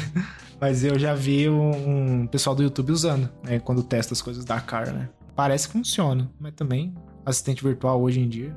mas 0.59 0.83
eu 0.83 0.97
já 0.97 1.13
vi 1.13 1.47
um, 1.49 2.21
um 2.21 2.27
pessoal 2.27 2.55
do 2.55 2.63
YouTube 2.63 2.91
usando, 2.91 3.29
né? 3.43 3.59
Quando 3.59 3.83
testa 3.83 4.13
as 4.13 4.21
coisas 4.21 4.43
da 4.43 4.59
Cara, 4.59 4.91
né? 4.91 5.09
Parece 5.35 5.67
que 5.67 5.73
funciona, 5.73 6.29
mas 6.39 6.53
também 6.53 6.95
assistente 7.25 7.63
virtual 7.63 8.01
hoje 8.01 8.19
em 8.19 8.27
dia. 8.27 8.55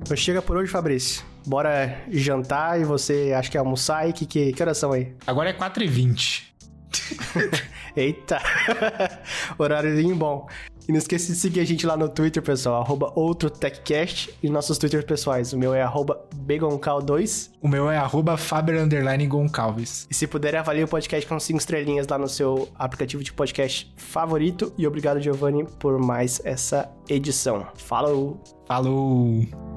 Então 0.00 0.16
chega 0.16 0.40
por 0.40 0.56
hoje, 0.56 0.72
Fabrício. 0.72 1.22
Bora 1.46 2.02
jantar 2.10 2.80
e 2.80 2.84
você 2.84 3.34
acha 3.36 3.50
que 3.50 3.58
é 3.58 3.60
almoçar 3.60 4.08
e 4.08 4.12
que, 4.14 4.24
que, 4.24 4.52
que 4.54 4.62
horas 4.62 4.78
são 4.78 4.92
aí? 4.92 5.14
Agora 5.26 5.50
é 5.50 5.52
4h20. 5.52 6.44
Eita! 7.98 8.40
Horáriozinho 9.58 10.14
bom. 10.14 10.46
E 10.88 10.92
não 10.92 10.98
esqueça 10.98 11.32
de 11.32 11.38
seguir 11.38 11.60
a 11.60 11.64
gente 11.64 11.84
lá 11.84 11.96
no 11.96 12.08
Twitter, 12.08 12.42
pessoal, 12.42 12.80
arroba 12.80 13.12
OutroTechCast 13.14 14.38
e 14.42 14.48
nossos 14.48 14.78
Twitters 14.78 15.04
pessoais. 15.04 15.52
O 15.52 15.58
meu 15.58 15.74
é 15.74 15.82
arroba 15.82 16.24
BegonCal2. 16.46 17.50
O 17.60 17.68
meu 17.68 17.90
é 17.90 17.98
arroba 17.98 18.36
Faber. 18.36 18.76
E 20.08 20.14
se 20.14 20.26
puder, 20.26 20.56
avalie 20.56 20.84
o 20.84 20.88
podcast 20.88 21.26
com 21.26 21.38
5 21.38 21.58
estrelinhas 21.58 22.06
lá 22.06 22.16
no 22.16 22.28
seu 22.28 22.68
aplicativo 22.78 23.22
de 23.22 23.32
podcast 23.32 23.92
favorito. 23.96 24.72
E 24.78 24.86
obrigado, 24.86 25.20
Giovanni, 25.20 25.66
por 25.78 25.98
mais 25.98 26.40
essa 26.44 26.88
edição. 27.08 27.66
Falou! 27.74 28.40
Falou! 28.66 29.67